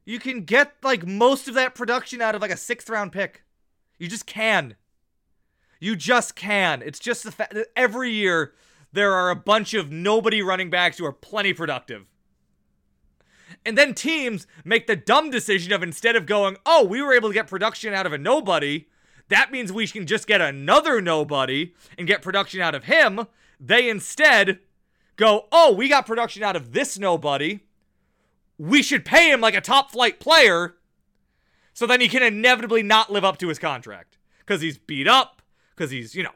you 0.04 0.18
can 0.18 0.44
get 0.44 0.74
like 0.82 1.06
most 1.06 1.48
of 1.48 1.54
that 1.54 1.74
production 1.74 2.20
out 2.20 2.34
of 2.34 2.42
like 2.42 2.50
a 2.50 2.56
sixth 2.56 2.90
round 2.90 3.12
pick. 3.12 3.44
You 3.98 4.08
just 4.08 4.26
can. 4.26 4.76
You 5.80 5.96
just 5.96 6.36
can. 6.36 6.82
It's 6.82 6.98
just 6.98 7.24
the 7.24 7.32
fact 7.32 7.54
that 7.54 7.68
every 7.74 8.10
year 8.10 8.52
there 8.92 9.12
are 9.12 9.30
a 9.30 9.36
bunch 9.36 9.74
of 9.74 9.90
nobody 9.90 10.42
running 10.42 10.70
backs 10.70 10.98
who 10.98 11.04
are 11.04 11.12
plenty 11.12 11.52
productive. 11.52 12.06
And 13.64 13.79
then 13.79 13.94
teams 13.94 14.47
make 14.64 14.87
the 14.87 14.97
dumb 14.97 15.31
decision 15.31 15.73
of 15.73 15.82
instead 15.82 16.17
of 16.17 16.26
going, 16.26 16.56
oh, 16.67 16.85
we 16.85 17.00
were 17.00 17.12
able 17.12 17.29
to 17.29 17.35
get 17.35 17.47
production 17.47 17.94
out 17.94 18.06
of 18.06 18.12
a 18.12 18.19
nobody, 18.19 18.87
that 19.29 19.53
means 19.53 19.73
we 19.73 19.87
can 19.87 20.06
just 20.06 20.26
get 20.26 20.41
another 20.41 21.00
nobody 21.00 21.73
and 21.97 22.06
get 22.06 22.23
production 22.23 22.61
out 22.61 22.75
of 22.75 22.85
him. 22.85 23.26
They 23.61 23.88
instead 23.88 24.59
go, 25.17 25.47
oh, 25.53 25.73
we 25.73 25.88
got 25.88 26.06
production 26.06 26.43
out 26.43 26.56
of 26.56 26.73
this 26.73 26.99
nobody. 26.99 27.61
We 28.59 28.82
should 28.82 29.05
pay 29.05 29.31
him 29.31 29.41
like 29.41 29.55
a 29.55 29.61
top 29.61 29.93
flight 29.93 30.19
player. 30.19 30.75
So 31.73 31.87
then 31.87 32.00
he 32.00 32.09
can 32.09 32.23
inevitably 32.23 32.83
not 32.83 33.11
live 33.11 33.25
up 33.25 33.38
to 33.38 33.49
his 33.49 33.59
contract 33.59 34.19
because 34.40 34.61
he's 34.61 34.76
beat 34.76 35.09
up, 35.09 35.40
because 35.75 35.90
he's, 35.90 36.14
you 36.14 36.23
know, 36.23 36.33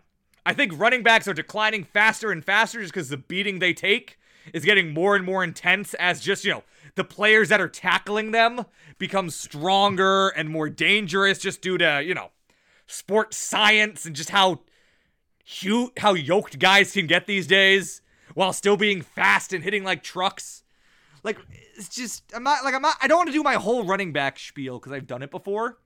I 0.47 0.55
think 0.55 0.79
running 0.79 1.03
backs 1.03 1.27
are 1.27 1.35
declining 1.35 1.83
faster 1.83 2.31
and 2.31 2.45
faster 2.45 2.81
just 2.81 2.95
because 2.95 3.09
the 3.09 3.17
beating 3.17 3.59
they 3.59 3.75
take 3.75 4.19
is 4.53 4.65
getting 4.65 4.93
more 4.93 5.17
and 5.17 5.25
more 5.25 5.43
intense 5.43 5.95
as 5.95 6.21
just, 6.21 6.45
you 6.45 6.51
know, 6.51 6.63
the 6.95 7.05
players 7.05 7.49
that 7.49 7.61
are 7.61 7.69
tackling 7.69 8.31
them 8.31 8.65
become 8.99 9.31
stronger 9.31 10.29
and 10.29 10.49
more 10.49 10.69
dangerous 10.69 11.39
just 11.39 11.61
due 11.61 11.79
to, 11.79 12.03
you 12.05 12.15
know, 12.15 12.31
sports 12.87 13.37
science 13.37 14.05
and 14.05 14.17
just 14.17 14.31
how 14.31 14.61
hu- 15.61 15.93
how 15.99 16.15
yoked 16.15 16.59
guys 16.59 16.93
can 16.93 17.07
get 17.07 17.27
these 17.27 17.47
days 17.47 18.01
while 18.35 18.53
still 18.53 18.77
being 18.77 19.03
fast 19.03 19.53
and 19.53 19.65
hitting 19.65 19.85
like 19.85 20.03
trucks. 20.03 20.63
Like 21.23 21.39
it's 21.77 21.89
just 21.89 22.25
I'm 22.35 22.43
not 22.43 22.65
like 22.65 22.75
I'm 22.75 22.83
not 22.83 22.97
I 23.03 23.09
don't 23.09 23.19
want 23.19 23.29
to 23.29 23.33
do 23.33 23.43
my 23.43 23.55
whole 23.55 23.85
running 23.85 24.13
back 24.13 24.39
spiel 24.39 24.79
cuz 24.79 24.93
I've 24.93 25.07
done 25.07 25.23
it 25.23 25.31
before. 25.31 25.79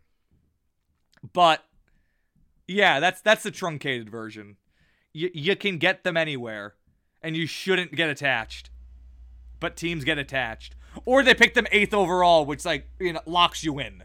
But 1.32 1.64
yeah, 2.66 3.00
that's 3.00 3.20
that's 3.20 3.42
the 3.42 3.50
truncated 3.50 4.10
version. 4.10 4.56
You 5.12 5.30
you 5.34 5.56
can 5.56 5.78
get 5.78 6.04
them 6.04 6.16
anywhere, 6.16 6.74
and 7.22 7.36
you 7.36 7.46
shouldn't 7.46 7.94
get 7.94 8.08
attached. 8.08 8.70
But 9.58 9.76
teams 9.76 10.04
get 10.04 10.18
attached, 10.18 10.74
or 11.04 11.22
they 11.22 11.34
pick 11.34 11.54
them 11.54 11.66
eighth 11.70 11.92
overall, 11.92 12.46
which 12.46 12.64
like 12.64 12.88
you 12.98 13.12
know 13.12 13.20
locks 13.26 13.62
you 13.62 13.78
in. 13.78 14.04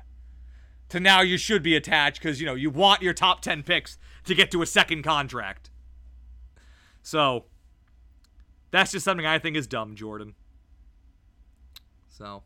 To 0.90 1.00
now 1.00 1.22
you 1.22 1.38
should 1.38 1.64
be 1.64 1.76
attached 1.76 2.22
because 2.22 2.40
you 2.40 2.46
know 2.46 2.56
you 2.56 2.70
want 2.70 3.02
your 3.02 3.14
top 3.14 3.42
ten 3.42 3.64
picks 3.64 3.98
to 4.26 4.36
get 4.36 4.52
to 4.52 4.62
a 4.62 4.66
second 4.66 5.04
contract. 5.04 5.70
So 7.02 7.46
that's 8.72 8.92
just 8.92 9.06
something 9.06 9.26
I 9.26 9.40
think 9.40 9.56
is 9.56 9.68
dumb, 9.68 9.96
Jordan. 9.96 10.36
So 12.10 12.44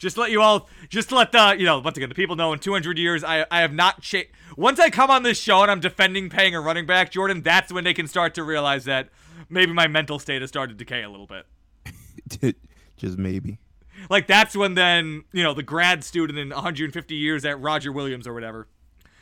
just 0.00 0.16
let 0.16 0.30
you 0.30 0.40
all, 0.40 0.68
just 0.88 1.12
let 1.12 1.30
the, 1.30 1.54
you 1.58 1.64
know, 1.64 1.78
once 1.78 1.96
again, 1.96 2.08
the 2.08 2.14
people 2.14 2.34
know 2.34 2.52
in 2.54 2.58
200 2.58 2.98
years, 2.98 3.22
I, 3.22 3.44
I 3.50 3.60
have 3.60 3.72
not 3.72 4.00
changed. 4.00 4.30
Once 4.56 4.80
I 4.80 4.88
come 4.88 5.10
on 5.10 5.22
this 5.22 5.38
show 5.38 5.60
and 5.62 5.70
I'm 5.70 5.78
defending 5.78 6.30
paying 6.30 6.54
a 6.54 6.60
running 6.60 6.86
back, 6.86 7.10
Jordan, 7.10 7.42
that's 7.42 7.70
when 7.70 7.84
they 7.84 7.92
can 7.92 8.08
start 8.08 8.34
to 8.34 8.42
realize 8.42 8.84
that 8.86 9.10
maybe 9.50 9.72
my 9.72 9.86
mental 9.86 10.18
state 10.18 10.40
has 10.40 10.48
started 10.48 10.78
to 10.78 10.84
decay 10.84 11.02
a 11.02 11.10
little 11.10 11.26
bit. 11.26 12.56
just 12.96 13.18
maybe. 13.18 13.58
Like 14.08 14.26
that's 14.26 14.56
when 14.56 14.74
then, 14.74 15.24
you 15.32 15.42
know, 15.42 15.52
the 15.52 15.62
grad 15.62 16.04
student 16.04 16.38
in 16.38 16.50
150 16.50 17.14
years 17.14 17.44
at 17.44 17.60
Roger 17.60 17.92
Williams 17.92 18.26
or 18.26 18.32
whatever, 18.32 18.68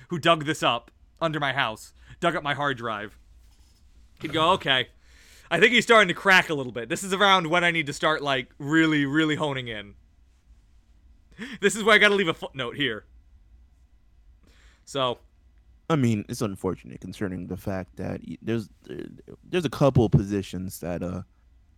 who 0.08 0.18
dug 0.18 0.44
this 0.44 0.62
up 0.62 0.90
under 1.20 1.40
my 1.40 1.52
house, 1.52 1.94
dug 2.20 2.36
up 2.36 2.42
my 2.42 2.54
hard 2.54 2.76
drive, 2.76 3.18
could 4.20 4.32
go, 4.32 4.50
okay, 4.52 4.88
I 5.50 5.58
think 5.58 5.72
he's 5.72 5.84
starting 5.84 6.08
to 6.08 6.14
crack 6.14 6.50
a 6.50 6.54
little 6.54 6.72
bit. 6.72 6.88
This 6.88 7.02
is 7.02 7.12
around 7.12 7.48
when 7.48 7.64
I 7.64 7.70
need 7.70 7.86
to 7.86 7.92
start 7.92 8.22
like 8.22 8.48
really, 8.58 9.06
really 9.06 9.36
honing 9.36 9.68
in. 9.68 9.94
This 11.60 11.76
is 11.76 11.84
where 11.84 11.94
I 11.94 11.98
got 11.98 12.08
to 12.08 12.14
leave 12.14 12.28
a 12.28 12.34
footnote 12.34 12.76
here. 12.76 13.04
So, 14.84 15.18
I 15.90 15.96
mean, 15.96 16.24
it's 16.28 16.42
unfortunate 16.42 17.00
concerning 17.00 17.46
the 17.46 17.56
fact 17.56 17.96
that 17.96 18.20
there's 18.42 18.68
there's 19.44 19.64
a 19.64 19.70
couple 19.70 20.04
of 20.04 20.12
positions 20.12 20.80
that 20.80 21.02
uh 21.02 21.22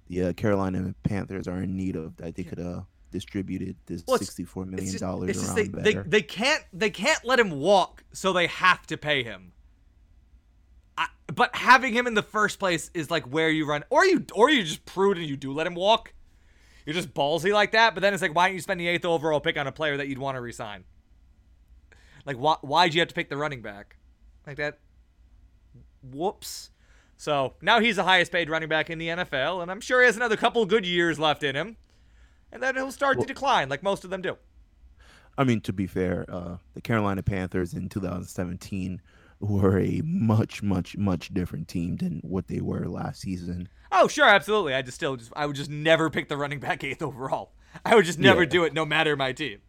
the 0.09 0.25
uh, 0.25 0.33
Carolina 0.33 0.95
Panthers 1.05 1.47
are 1.47 1.63
in 1.63 1.77
need 1.77 1.95
of 1.97 2.17
that 2.17 2.35
they 2.35 2.43
could 2.43 2.59
uh 2.61 2.83
distributed 3.13 3.77
this 3.87 4.03
Well, 4.07 4.17
it's- 4.17 4.29
sixty 4.29 4.45
four 4.45 4.65
it's 4.65 4.73
million 4.73 4.99
dollars 4.99 5.45
around 5.45 5.57
they, 5.57 5.63
they 5.65 5.95
better. 5.95 6.05
they 6.09 6.23
can't 6.23 6.65
they 6.73 6.91
can't 6.91 7.25
let 7.25 7.39
him 7.39 7.51
walk, 7.53 8.03
so 8.13 8.33
they 8.33 8.47
have 8.49 8.87
to 8.89 8.97
pay 8.97 9.23
him. 9.23 9.53
I, 10.99 11.07
but 11.29 11.55
having 11.55 11.93
him 11.93 12.07
in 12.09 12.15
the 12.15 12.23
first 12.23 12.59
place 12.59 12.91
is 12.95 13.11
like 13.11 13.25
where 13.25 13.49
you 13.51 13.65
run, 13.67 13.85
or 13.91 14.05
you 14.05 14.25
or 14.35 14.51
you 14.51 14.65
just 14.65 14.85
prude 14.85 15.19
and 15.19 15.27
you 15.27 15.37
do 15.37 15.53
let 15.53 15.67
him 15.67 15.75
walk. 15.77 16.13
You're 16.85 16.95
just 16.95 17.15
ballsy 17.15 17.53
like 17.53 17.73
that, 17.73 17.95
but 17.95 18.01
then 18.01 18.13
it's 18.15 18.23
like, 18.23 18.35
why 18.35 18.49
don't 18.49 18.55
you 18.55 18.61
spend 18.61 18.81
the 18.81 18.89
eighth 18.89 19.05
overall 19.05 19.39
pick 19.39 19.57
on 19.57 19.67
a 19.69 19.73
player 19.73 19.97
that 19.99 20.09
you'd 20.09 20.19
want 20.19 20.37
to 20.37 20.41
resign? 20.41 20.83
Like, 22.27 22.37
why 22.37 22.57
why'd 22.63 22.95
you 22.95 23.01
have 23.01 23.09
to 23.09 23.15
pick 23.15 23.29
the 23.29 23.37
running 23.37 23.63
back 23.63 23.97
like 24.51 24.57
that? 24.59 24.79
Whoops. 26.03 26.71
So 27.17 27.55
now 27.61 27.81
he's 27.81 27.97
the 27.97 28.05
highest 28.05 28.33
paid 28.33 28.49
running 28.49 28.69
back 28.69 28.89
in 28.91 28.99
the 28.99 29.09
NFL, 29.09 29.63
and 29.63 29.71
I'm 29.71 29.81
sure 29.81 30.01
he 30.01 30.07
has 30.07 30.17
another 30.17 30.37
couple 30.37 30.65
good 30.67 30.87
years 30.87 31.19
left 31.19 31.43
in 31.43 31.55
him, 31.55 31.77
and 32.51 32.63
then 32.63 32.75
he'll 32.77 32.91
start 32.93 33.17
Well- 33.19 33.27
to 33.27 33.33
decline 33.33 33.69
like 33.69 33.83
most 33.83 34.05
of 34.05 34.11
them 34.11 34.23
do. 34.23 34.37
I 35.39 35.45
mean, 35.45 35.61
to 35.63 35.73
be 35.73 35.87
fair, 35.87 36.25
uh, 36.29 36.57
the 36.75 36.81
Carolina 36.81 37.23
Panthers 37.23 37.73
in 37.73 37.89
2017 37.89 39.01
were 39.39 39.79
a 39.79 40.03
much, 40.05 40.63
much, 40.63 40.97
much 40.99 41.33
different 41.33 41.69
team 41.69 41.97
than 41.97 42.21
what 42.23 42.49
they 42.49 42.61
were 42.61 42.87
last 42.89 43.21
season. 43.23 43.69
Oh, 43.93 44.07
sure, 44.09 44.27
absolutely. 44.29 44.75
I 44.75 44.83
just 44.83 44.97
still 44.97 45.17
just 45.17 45.33
I 45.37 45.47
would 45.47 45.57
just 45.57 45.71
never 45.71 46.11
pick 46.11 46.29
the 46.29 46.37
running 46.37 46.59
back 46.61 46.83
eighth 46.85 47.01
overall. 47.03 47.53
I 47.85 47.95
would 47.95 48.05
just 48.05 48.19
never 48.19 48.43
Yeah. 48.43 48.49
do 48.49 48.65
it, 48.65 48.75
no 48.75 48.85
matter 48.85 49.17
my 49.17 49.33
team. 49.33 49.61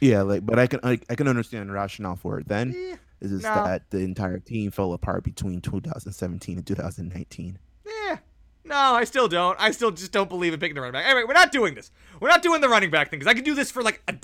Yeah, 0.00 0.22
like, 0.22 0.44
but 0.44 0.58
I 0.58 0.66
can 0.66 0.80
I, 0.82 1.00
I 1.08 1.14
can 1.14 1.26
understand 1.26 1.72
rationale 1.72 2.16
for 2.16 2.38
it. 2.38 2.46
Then 2.48 2.74
Eh, 2.76 2.96
is 3.20 3.30
just 3.30 3.42
no. 3.44 3.54
that 3.64 3.90
the 3.90 3.98
entire 3.98 4.38
team 4.38 4.70
fell 4.70 4.92
apart 4.92 5.24
between 5.24 5.60
2017 5.60 6.58
and 6.58 6.66
2019. 6.66 7.58
Yeah. 7.86 8.18
No, 8.64 8.74
I 8.74 9.04
still 9.04 9.28
don't. 9.28 9.56
I 9.60 9.70
still 9.70 9.90
just 9.90 10.12
don't 10.12 10.28
believe 10.28 10.52
in 10.52 10.60
picking 10.60 10.74
the 10.74 10.80
running 10.80 10.92
back. 10.92 11.06
Anyway, 11.06 11.24
we're 11.26 11.34
not 11.34 11.52
doing 11.52 11.74
this. 11.74 11.90
We're 12.20 12.28
not 12.28 12.42
doing 12.42 12.60
the 12.60 12.68
running 12.68 12.90
back 12.90 13.10
thing 13.10 13.18
because 13.18 13.30
I 13.30 13.34
could 13.34 13.44
do 13.44 13.54
this 13.54 13.70
for 13.70 13.82
like 13.82 14.02
a, 14.08 14.16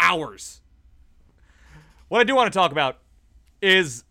hours. 0.00 0.60
What 2.08 2.20
I 2.20 2.24
do 2.24 2.34
want 2.34 2.52
to 2.52 2.58
talk 2.58 2.72
about 2.72 2.98
is 3.60 4.04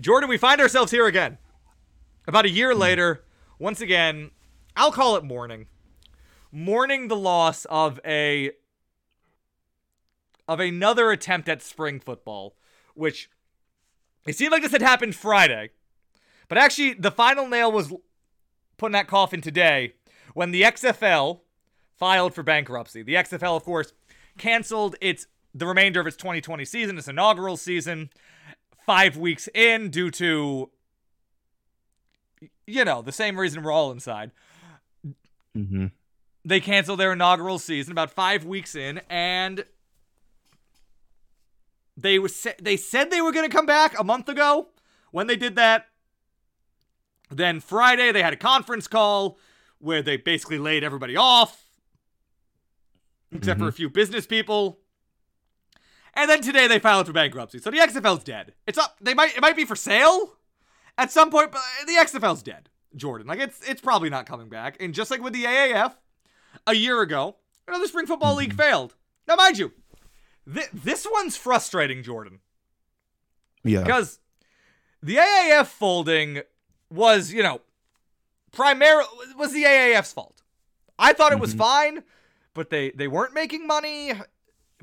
Jordan. 0.00 0.28
We 0.28 0.36
find 0.36 0.60
ourselves 0.60 0.90
here 0.90 1.06
again. 1.06 1.38
About 2.26 2.44
a 2.44 2.50
year 2.50 2.72
hmm. 2.72 2.80
later, 2.80 3.24
once 3.58 3.80
again, 3.80 4.30
I'll 4.76 4.92
call 4.92 5.16
it 5.16 5.24
mourning. 5.24 5.66
Mourning 6.50 7.08
the 7.08 7.16
loss 7.16 7.64
of 7.66 8.00
a 8.04 8.52
of 10.46 10.60
another 10.60 11.10
attempt 11.10 11.48
at 11.48 11.62
spring 11.62 11.98
football, 11.98 12.54
which 12.94 13.28
it 14.26 14.36
seemed 14.36 14.52
like 14.52 14.62
this 14.62 14.72
had 14.72 14.82
happened 14.82 15.14
Friday. 15.14 15.70
But 16.48 16.58
actually, 16.58 16.94
the 16.94 17.10
final 17.10 17.48
nail 17.48 17.70
was 17.70 17.92
put 18.76 18.86
in 18.86 18.92
that 18.92 19.06
coffin 19.06 19.40
today 19.40 19.94
when 20.34 20.50
the 20.50 20.62
XFL 20.62 21.40
filed 21.96 22.34
for 22.34 22.42
bankruptcy. 22.42 23.02
The 23.02 23.14
XFL, 23.14 23.56
of 23.56 23.64
course, 23.64 23.92
canceled 24.38 24.96
its 25.00 25.26
the 25.54 25.66
remainder 25.66 26.00
of 26.00 26.06
its 26.06 26.16
2020 26.16 26.64
season, 26.64 26.98
its 26.98 27.06
inaugural 27.06 27.56
season, 27.56 28.10
five 28.84 29.16
weeks 29.16 29.48
in 29.54 29.90
due 29.90 30.10
to 30.10 30.70
you 32.66 32.84
know 32.84 33.02
the 33.02 33.12
same 33.12 33.38
reason 33.38 33.62
we're 33.62 33.72
all 33.72 33.90
inside. 33.90 34.32
Mm-hmm. 35.56 35.86
They 36.44 36.60
canceled 36.60 37.00
their 37.00 37.12
inaugural 37.12 37.58
season 37.58 37.92
about 37.92 38.10
five 38.10 38.44
weeks 38.44 38.74
in, 38.74 39.00
and 39.08 39.64
they 41.96 42.18
was 42.18 42.34
sa- 42.34 42.50
they 42.60 42.76
said 42.76 43.10
they 43.10 43.20
were 43.20 43.32
going 43.32 43.48
to 43.48 43.54
come 43.54 43.66
back 43.66 43.98
a 43.98 44.04
month 44.04 44.28
ago. 44.28 44.68
When 45.10 45.26
they 45.26 45.36
did 45.36 45.56
that, 45.56 45.86
then 47.30 47.60
Friday 47.60 48.12
they 48.12 48.22
had 48.22 48.32
a 48.32 48.36
conference 48.36 48.88
call 48.88 49.38
where 49.78 50.02
they 50.02 50.16
basically 50.16 50.58
laid 50.58 50.82
everybody 50.82 51.16
off, 51.16 51.64
except 53.32 53.58
for 53.58 53.64
mm-hmm. 53.64 53.68
a 53.68 53.72
few 53.72 53.90
business 53.90 54.26
people. 54.26 54.78
And 56.14 56.30
then 56.30 56.40
today 56.40 56.66
they 56.66 56.78
filed 56.78 57.06
for 57.06 57.12
bankruptcy. 57.12 57.58
So 57.58 57.70
the 57.70 57.78
XFL's 57.78 58.24
dead. 58.24 58.54
It's 58.66 58.78
up. 58.78 58.96
They 59.00 59.14
might 59.14 59.36
it 59.36 59.40
might 59.40 59.56
be 59.56 59.64
for 59.64 59.76
sale 59.76 60.36
at 60.96 61.10
some 61.10 61.30
point, 61.30 61.52
but 61.52 61.60
the 61.86 61.94
XFL's 61.94 62.42
dead. 62.42 62.68
Jordan, 62.96 63.26
like 63.26 63.40
it's 63.40 63.60
it's 63.68 63.80
probably 63.80 64.10
not 64.10 64.26
coming 64.26 64.48
back. 64.48 64.76
And 64.80 64.94
just 64.94 65.10
like 65.10 65.22
with 65.22 65.32
the 65.32 65.44
AAF, 65.44 65.94
a 66.66 66.74
year 66.74 67.00
ago, 67.02 67.36
another 67.66 67.86
spring 67.86 68.06
football 68.06 68.34
league 68.34 68.50
mm-hmm. 68.50 68.58
failed. 68.58 68.94
Now, 69.26 69.36
mind 69.36 69.58
you, 69.58 69.72
th- 70.52 70.70
this 70.72 71.06
one's 71.10 71.36
frustrating, 71.36 72.02
Jordan, 72.02 72.40
Yeah. 73.62 73.82
because 73.82 74.18
the 75.02 75.16
AAF 75.18 75.66
folding 75.68 76.42
was, 76.90 77.32
you 77.32 77.42
know, 77.42 77.60
primarily 78.52 79.08
was 79.36 79.52
the 79.52 79.64
AAF's 79.64 80.12
fault. 80.12 80.42
I 80.98 81.12
thought 81.12 81.32
it 81.32 81.40
was 81.40 81.54
Mhm. 81.54 81.58
fine, 81.58 82.04
but 82.54 82.70
they 82.70 82.90
they 82.90 83.08
weren't 83.08 83.34
making 83.34 83.66
money. 83.66 84.12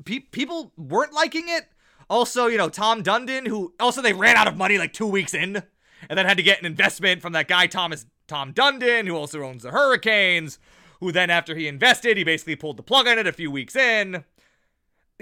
Pe- 0.04 0.18
people 0.20 0.72
weren't 0.76 1.12
liking 1.12 1.48
it. 1.48 1.68
Also, 2.10 2.46
you 2.46 2.58
know, 2.58 2.68
Tom 2.68 3.02
Dundon, 3.02 3.46
who 3.46 3.74
also 3.80 4.02
they 4.02 4.12
ran 4.12 4.36
out 4.36 4.46
of 4.48 4.56
money 4.56 4.76
like 4.76 4.92
two 4.92 5.06
weeks 5.06 5.32
in, 5.32 5.62
and 6.08 6.18
then 6.18 6.26
had 6.26 6.36
to 6.36 6.42
get 6.42 6.58
an 6.58 6.66
investment 6.66 7.22
from 7.22 7.32
that 7.32 7.48
guy 7.48 7.66
Thomas 7.66 8.04
Tom 8.26 8.52
Dundon, 8.52 9.06
who 9.06 9.16
also 9.16 9.42
owns 9.42 9.62
the 9.62 9.70
Hurricanes. 9.70 10.58
Who 11.00 11.10
then, 11.10 11.30
after 11.30 11.56
he 11.56 11.66
invested, 11.66 12.16
he 12.16 12.22
basically 12.22 12.54
pulled 12.54 12.76
the 12.76 12.82
plug 12.82 13.08
on 13.08 13.18
it 13.18 13.26
a 13.26 13.32
few 13.32 13.50
weeks 13.50 13.74
in. 13.74 14.24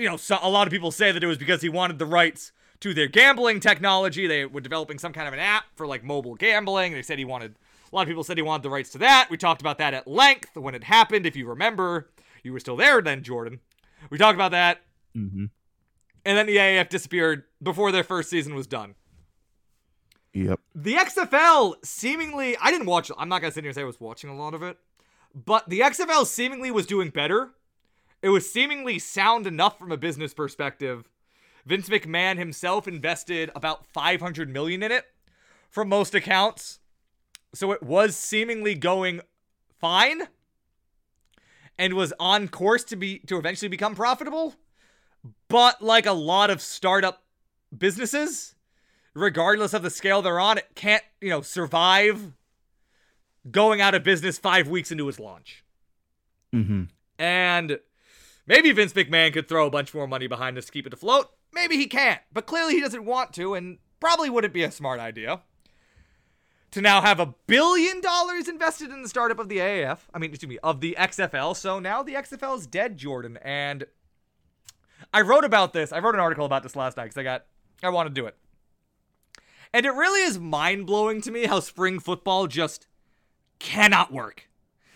You 0.01 0.09
know, 0.09 0.17
so 0.17 0.39
a 0.41 0.49
lot 0.49 0.67
of 0.67 0.71
people 0.73 0.91
say 0.91 1.13
that 1.13 1.23
it 1.23 1.27
was 1.27 1.37
because 1.37 1.61
he 1.61 1.69
wanted 1.69 1.99
the 1.99 2.07
rights 2.07 2.53
to 2.81 2.95
their 2.95 3.07
gambling 3.07 3.61
technology. 3.61 4.27
They 4.27 4.47
were 4.47 4.63
developing 4.63 4.99
some 4.99 5.13
kind 5.13 5.29
of 5.29 5.35
an 5.35 5.41
app 5.41 5.65
for 5.77 5.87
like 5.87 6.03
mobile 6.03 6.35
gambling. 6.37 6.93
They 6.95 7.03
said 7.03 7.19
he 7.19 7.25
wanted. 7.27 7.57
A 7.93 7.95
lot 7.95 8.03
of 8.03 8.09
people 8.09 8.25
said 8.25 8.39
he 8.39 8.43
wanted 8.43 8.63
the 8.63 8.71
rights 8.71 8.91
to 8.93 8.99
that. 8.99 9.29
We 9.31 9.37
talked 9.37 9.61
about 9.61 9.77
that 9.79 9.93
at 9.93 10.07
length 10.07 10.57
when 10.57 10.75
it 10.75 10.85
happened. 10.85 11.27
If 11.27 11.37
you 11.37 11.47
remember, 11.47 12.09
you 12.43 12.53
were 12.53 12.61
still 12.61 12.77
there 12.77 13.03
then, 13.03 13.23
Jordan. 13.23 13.61
We 14.09 14.17
talked 14.17 14.37
about 14.37 14.53
that, 14.53 14.81
Mm-hmm. 15.17 15.47
and 16.25 16.39
then 16.39 16.47
the 16.47 16.57
AAF 16.57 16.89
disappeared 16.89 17.43
before 17.63 17.91
their 17.93 18.05
first 18.05 18.31
season 18.31 18.55
was 18.55 18.67
done. 18.69 18.95
Yep. 20.33 20.61
The 20.75 20.95
XFL 20.95 21.75
seemingly, 21.85 22.57
I 22.57 22.71
didn't 22.71 22.87
watch. 22.87 23.11
I'm 23.19 23.29
not 23.29 23.41
gonna 23.43 23.53
sit 23.53 23.65
here 23.65 23.69
and 23.71 23.75
say 23.75 23.83
I 23.83 23.85
was 23.85 24.01
watching 24.01 24.31
a 24.31 24.37
lot 24.37 24.55
of 24.55 24.63
it, 24.63 24.79
but 25.35 25.69
the 25.69 25.81
XFL 25.81 26.25
seemingly 26.27 26.71
was 26.71 26.87
doing 26.87 27.11
better. 27.11 27.51
It 28.23 28.29
was 28.29 28.51
seemingly 28.51 28.99
sound 28.99 29.47
enough 29.47 29.79
from 29.79 29.93
a 29.93 29.97
business 29.97 30.35
perspective. 30.35 31.09
Vince 31.65 31.89
McMahon 31.89 32.39
himself 32.39 32.87
invested 32.87 33.51
about 33.55 33.87
500 33.87 34.51
million 34.51 34.83
in 34.83 34.93
it, 34.93 35.07
from 35.71 35.89
most 35.89 36.15
accounts. 36.15 36.81
So 37.55 37.73
it 37.73 37.83
was 37.83 38.17
seemingly 38.17 38.75
going 38.75 39.21
fine, 39.79 40.29
and 41.79 41.95
was 41.95 42.13
on 42.21 42.49
course 42.49 42.85
to 42.85 42.97
be 42.97 43.19
to 43.21 43.39
eventually 43.39 43.69
become 43.69 43.95
profitable. 43.95 44.55
But 45.49 45.83
like 45.83 46.07
a 46.07 46.13
lot 46.13 46.51
of 46.51 46.61
startup 46.61 47.23
businesses, 47.77 48.55
regardless 49.15 49.75
of 49.75 49.83
the 49.83 49.91
scale 49.91 50.23
they're 50.23 50.41
on, 50.41 50.59
it 50.59 50.69
can't, 50.75 51.03
you 51.21 51.31
know, 51.31 51.41
survive 51.41 52.33
going 53.51 53.81
out 53.81 53.95
of 53.95 54.05
business 54.05 54.39
five 54.39 54.69
weeks 54.69 54.91
into 54.91 55.09
its 55.09 55.19
launch. 55.19 55.65
Mm-hmm. 56.55 56.85
And 57.19 57.79
maybe 58.51 58.73
Vince 58.73 58.93
McMahon 58.93 59.33
could 59.33 59.49
throw 59.49 59.67
a 59.67 59.71
bunch 59.71 59.95
more 59.95 60.09
money 60.09 60.27
behind 60.27 60.57
this 60.57 60.67
to 60.67 60.73
keep 60.73 60.87
it 60.87 60.93
afloat. 60.93 61.31
Maybe 61.55 61.77
he 61.77 61.87
can't, 61.87 62.21
but 62.33 62.47
clearly 62.47 62.75
he 62.75 62.81
doesn't 62.81 63.05
want 63.05 63.33
to, 63.35 63.55
and 63.55 63.79
probably 64.01 64.29
wouldn't 64.29 64.53
be 64.53 64.65
a 64.65 64.73
smart 64.73 64.99
idea. 64.99 65.43
To 66.73 66.81
now 66.81 67.01
have 67.01 67.21
a 67.21 67.35
billion 67.47 68.01
dollars 68.01 68.49
invested 68.49 68.91
in 68.91 69.03
the 69.03 69.09
startup 69.09 69.39
of 69.39 69.49
the 69.49 69.59
AAF, 69.59 69.99
I 70.13 70.19
mean, 70.19 70.31
excuse 70.31 70.49
me, 70.49 70.59
of 70.63 70.81
the 70.81 70.97
XFL. 70.99 71.57
So 71.57 71.79
now 71.79 72.03
the 72.03 72.15
XFL 72.15 72.59
is 72.59 72.67
dead, 72.67 72.97
Jordan. 72.97 73.39
And 73.43 73.87
I 75.13 75.21
wrote 75.23 75.45
about 75.45 75.73
this. 75.73 75.93
I 75.93 75.99
wrote 75.99 76.15
an 76.15 76.21
article 76.21 76.47
about 76.47 76.63
this 76.63 76.77
last 76.77 76.97
night 76.97 77.05
because 77.05 77.19
I 77.19 77.23
got, 77.25 77.47
I 77.83 77.91
want 77.91 78.09
to 78.09 78.15
do 78.15 78.27
it. 78.27 78.37
And 79.73 79.87
it 79.87 79.95
really 79.95 80.23
is 80.23 80.39
mind 80.39 80.87
blowing 80.87 81.21
to 81.23 81.31
me 81.31 81.47
how 81.47 81.61
spring 81.61 81.99
football 81.99 82.47
just 82.47 82.87
cannot 83.59 84.13
work. 84.13 84.49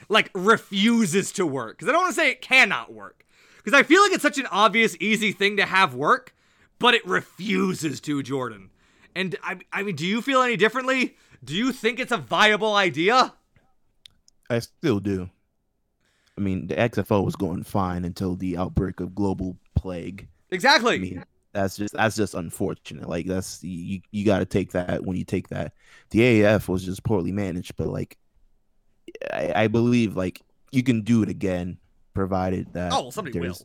Like, 0.08 0.30
refuses 0.34 1.32
to 1.32 1.46
work. 1.46 1.78
Because 1.78 1.88
I 1.88 1.92
don't 1.92 2.02
want 2.02 2.14
to 2.14 2.20
say 2.20 2.30
it 2.30 2.40
cannot 2.40 2.92
work. 2.92 3.23
Because 3.64 3.78
I 3.78 3.82
feel 3.82 4.02
like 4.02 4.12
it's 4.12 4.22
such 4.22 4.38
an 4.38 4.46
obvious, 4.50 4.96
easy 5.00 5.32
thing 5.32 5.56
to 5.56 5.64
have 5.64 5.94
work, 5.94 6.34
but 6.78 6.94
it 6.94 7.04
refuses 7.06 8.00
to, 8.02 8.22
Jordan. 8.22 8.70
And 9.16 9.36
I, 9.42 9.58
I 9.72 9.82
mean, 9.82 9.96
do 9.96 10.06
you 10.06 10.20
feel 10.20 10.42
any 10.42 10.56
differently? 10.56 11.16
Do 11.42 11.54
you 11.54 11.72
think 11.72 11.98
it's 11.98 12.12
a 12.12 12.18
viable 12.18 12.74
idea? 12.74 13.34
I 14.50 14.58
still 14.58 15.00
do. 15.00 15.30
I 16.36 16.40
mean, 16.40 16.66
the 16.66 16.74
XFL 16.74 17.24
was 17.24 17.36
going 17.36 17.62
fine 17.62 18.04
until 18.04 18.34
the 18.34 18.56
outbreak 18.58 19.00
of 19.00 19.14
global 19.14 19.56
plague. 19.74 20.28
I 20.50 20.54
Exactly. 20.54 20.98
mean, 20.98 21.24
that's 21.52 21.76
just 21.76 21.94
that's 21.94 22.16
just 22.16 22.34
unfortunate. 22.34 23.08
Like 23.08 23.26
that's 23.26 23.62
you 23.62 24.00
you 24.10 24.24
got 24.24 24.40
to 24.40 24.44
take 24.44 24.72
that 24.72 25.04
when 25.04 25.16
you 25.16 25.24
take 25.24 25.48
that. 25.48 25.72
The 26.10 26.20
AAF 26.20 26.68
was 26.68 26.84
just 26.84 27.04
poorly 27.04 27.32
managed, 27.32 27.76
but 27.76 27.86
like 27.86 28.18
I, 29.32 29.52
I 29.54 29.68
believe 29.68 30.16
like 30.16 30.42
you 30.72 30.82
can 30.82 31.02
do 31.02 31.22
it 31.22 31.28
again, 31.28 31.78
provided 32.14 32.72
that 32.72 32.92
Oh, 32.92 33.02
well, 33.02 33.10
somebody 33.10 33.38
will. 33.38 33.58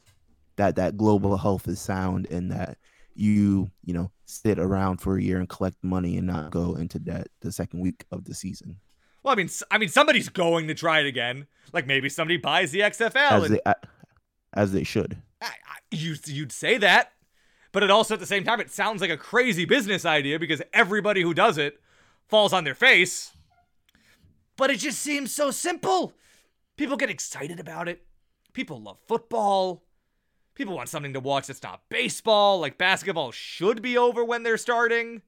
that 0.58 0.76
that 0.76 0.98
global 0.98 1.38
health 1.38 1.68
is 1.68 1.80
sound 1.80 2.28
and 2.32 2.52
that 2.52 2.78
you 3.16 3.70
you 3.84 3.94
know 3.94 4.12
sit 4.26 4.60
around 4.60 5.02
for 5.02 5.18
a 5.18 5.22
year 5.22 5.38
and 5.40 5.50
collect 5.50 5.78
money 5.84 6.18
and 6.18 6.28
not 6.28 6.52
go 6.52 6.76
into 6.76 7.00
debt 7.00 7.28
the 7.42 7.52
second 7.52 7.80
week 7.80 8.06
of 8.12 8.26
the 8.26 8.34
season 8.34 8.78
Well, 9.24 9.34
I 9.34 9.36
mean, 9.36 9.50
I 9.72 9.78
mean, 9.78 9.90
somebody's 9.90 10.30
going 10.30 10.68
to 10.68 10.74
try 10.74 11.00
it 11.02 11.06
again. 11.08 11.48
Like 11.74 11.86
maybe 11.88 12.10
somebody 12.10 12.38
buys 12.38 12.72
the 12.72 12.80
XFL, 12.82 13.16
as 13.32 13.44
and 13.44 13.56
they 13.56 13.74
as 14.54 14.72
they 14.72 14.84
should. 14.84 15.18
I, 15.42 15.46
I, 15.48 15.78
you 15.92 16.16
you'd 16.26 16.52
say 16.52 16.78
that, 16.78 17.12
but 17.72 17.84
it 17.84 17.92
also 17.92 18.14
at 18.16 18.20
the 18.20 18.26
same 18.26 18.44
time 18.44 18.60
it 18.60 18.72
sounds 18.72 19.02
like 19.02 19.10
a 19.12 19.18
crazy 19.18 19.66
business 19.66 20.06
idea 20.06 20.40
because 20.40 20.62
everybody 20.74 21.22
who 21.22 21.34
does 21.34 21.58
it 21.58 21.80
falls 22.28 22.54
on 22.54 22.64
their 22.64 22.76
face. 22.76 23.32
But 24.58 24.70
it 24.70 24.78
just 24.80 25.00
seems 25.00 25.34
so 25.34 25.52
simple. 25.52 26.14
People 26.78 26.98
get 26.98 27.10
excited 27.10 27.60
about 27.60 27.88
it. 27.88 28.04
People 28.60 28.82
love 28.82 28.98
football. 29.08 29.86
People 30.54 30.76
want 30.76 30.90
something 30.90 31.14
to 31.14 31.22
watch 31.22 31.48
that's 31.48 31.64
not 31.64 31.88
baseball. 31.88 32.60
Like 32.60 32.78
basketball 32.78 33.32
should 33.32 33.82
be 33.82 33.98
over 33.98 34.22
when 34.22 34.44
they're 34.44 34.58
starting, 34.58 35.22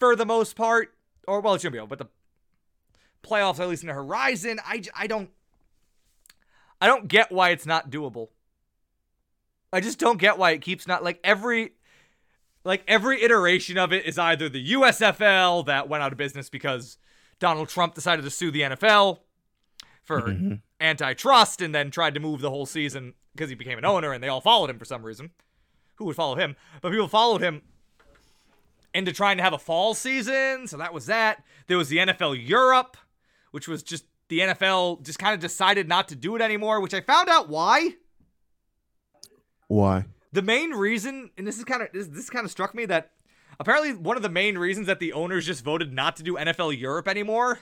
for 0.00 0.16
the 0.16 0.26
most 0.26 0.56
part. 0.56 0.96
Or 1.28 1.40
well, 1.40 1.54
it 1.54 1.60
shouldn't 1.60 1.74
be 1.74 1.78
over, 1.78 1.94
but 1.94 2.00
the 2.00 2.08
playoffs 3.22 3.60
at 3.60 3.68
least 3.68 3.84
in 3.84 3.86
the 3.86 3.94
horizon. 3.94 4.58
I, 4.66 4.82
I 4.96 5.06
don't 5.06 5.30
I 6.80 6.88
don't 6.88 7.06
get 7.06 7.30
why 7.30 7.50
it's 7.50 7.66
not 7.66 7.88
doable. 7.88 8.30
I 9.72 9.78
just 9.78 10.00
don't 10.00 10.18
get 10.18 10.38
why 10.38 10.50
it 10.50 10.60
keeps 10.60 10.88
not 10.88 11.04
like 11.04 11.20
every 11.22 11.74
like 12.64 12.82
every 12.88 13.22
iteration 13.22 13.78
of 13.78 13.92
it 13.92 14.06
is 14.06 14.18
either 14.18 14.48
the 14.48 14.72
USFL 14.72 15.66
that 15.66 15.88
went 15.88 16.02
out 16.02 16.10
of 16.10 16.18
business 16.18 16.50
because 16.50 16.98
Donald 17.38 17.68
Trump 17.68 17.94
decided 17.94 18.22
to 18.22 18.30
sue 18.30 18.50
the 18.50 18.62
NFL 18.62 19.20
for 20.02 20.22
Mhm. 20.22 20.62
antitrust 20.80 21.60
and 21.60 21.74
then 21.74 21.90
tried 21.90 22.14
to 22.14 22.20
move 22.20 22.40
the 22.40 22.50
whole 22.50 22.66
season 22.66 23.14
because 23.34 23.48
he 23.50 23.54
became 23.54 23.78
an 23.78 23.84
owner 23.84 24.12
and 24.12 24.22
they 24.22 24.28
all 24.28 24.40
followed 24.40 24.68
him 24.70 24.78
for 24.78 24.84
some 24.84 25.02
reason. 25.04 25.30
Who 25.96 26.04
would 26.06 26.16
follow 26.16 26.34
him? 26.36 26.56
But 26.80 26.90
people 26.90 27.08
followed 27.08 27.40
him 27.42 27.62
into 28.94 29.12
trying 29.12 29.36
to 29.38 29.42
have 29.42 29.52
a 29.52 29.58
fall 29.58 29.94
season, 29.94 30.66
so 30.66 30.76
that 30.76 30.92
was 30.92 31.06
that. 31.06 31.44
There 31.66 31.78
was 31.78 31.88
the 31.88 31.98
NFL 32.00 32.34
Europe, 32.34 32.96
which 33.52 33.68
was 33.68 33.82
just 33.82 34.04
the 34.28 34.40
NFL 34.40 35.00
just 35.02 35.18
kind 35.18 35.34
of 35.34 35.40
decided 35.40 35.88
not 35.88 36.08
to 36.08 36.16
do 36.16 36.34
it 36.36 36.42
anymore, 36.42 36.80
which 36.80 36.94
I 36.94 37.00
found 37.00 37.28
out 37.28 37.48
why. 37.48 37.96
Why? 39.68 40.04
The 40.32 40.42
main 40.42 40.70
reason, 40.70 41.30
and 41.36 41.46
this 41.46 41.58
is 41.58 41.64
kind 41.64 41.82
of 41.82 41.88
this, 41.92 42.06
this 42.08 42.30
kind 42.30 42.44
of 42.44 42.50
struck 42.50 42.74
me 42.74 42.86
that 42.86 43.12
apparently 43.60 43.92
one 43.94 44.16
of 44.16 44.22
the 44.22 44.28
main 44.28 44.56
reasons 44.58 44.86
that 44.86 44.98
the 44.98 45.12
owners 45.12 45.46
just 45.46 45.62
voted 45.64 45.92
not 45.92 46.16
to 46.16 46.22
do 46.22 46.36
NFL 46.36 46.72
Europe 46.78 47.08
anymore 47.08 47.60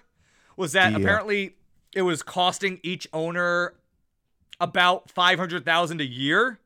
was 0.57 0.73
that 0.73 0.93
Yeah. 0.93 0.99
apparently 0.99 1.57
it 1.95 2.03
was 2.03 2.23
costing 2.23 2.81
each 2.83 3.09
owner 3.13 3.75
about 4.61 5.11
500,000 5.11 6.01
a 6.01 6.05
year 6.05 6.59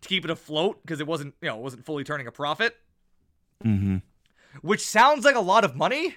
to 0.00 0.08
keep 0.08 0.24
it 0.24 0.30
afloat 0.30 0.80
because 0.82 1.00
it 1.00 1.06
wasn't, 1.06 1.34
you 1.40 1.48
know, 1.48 1.56
it 1.56 1.62
wasn't 1.62 1.84
fully 1.84 2.04
turning 2.04 2.26
a 2.26 2.32
profit, 2.32 2.76
Mm-hmm. 3.64 3.96
which 4.60 4.84
sounds 4.86 5.24
like 5.24 5.34
a 5.34 5.40
lot 5.40 5.64
of 5.64 5.74
money. 5.74 6.16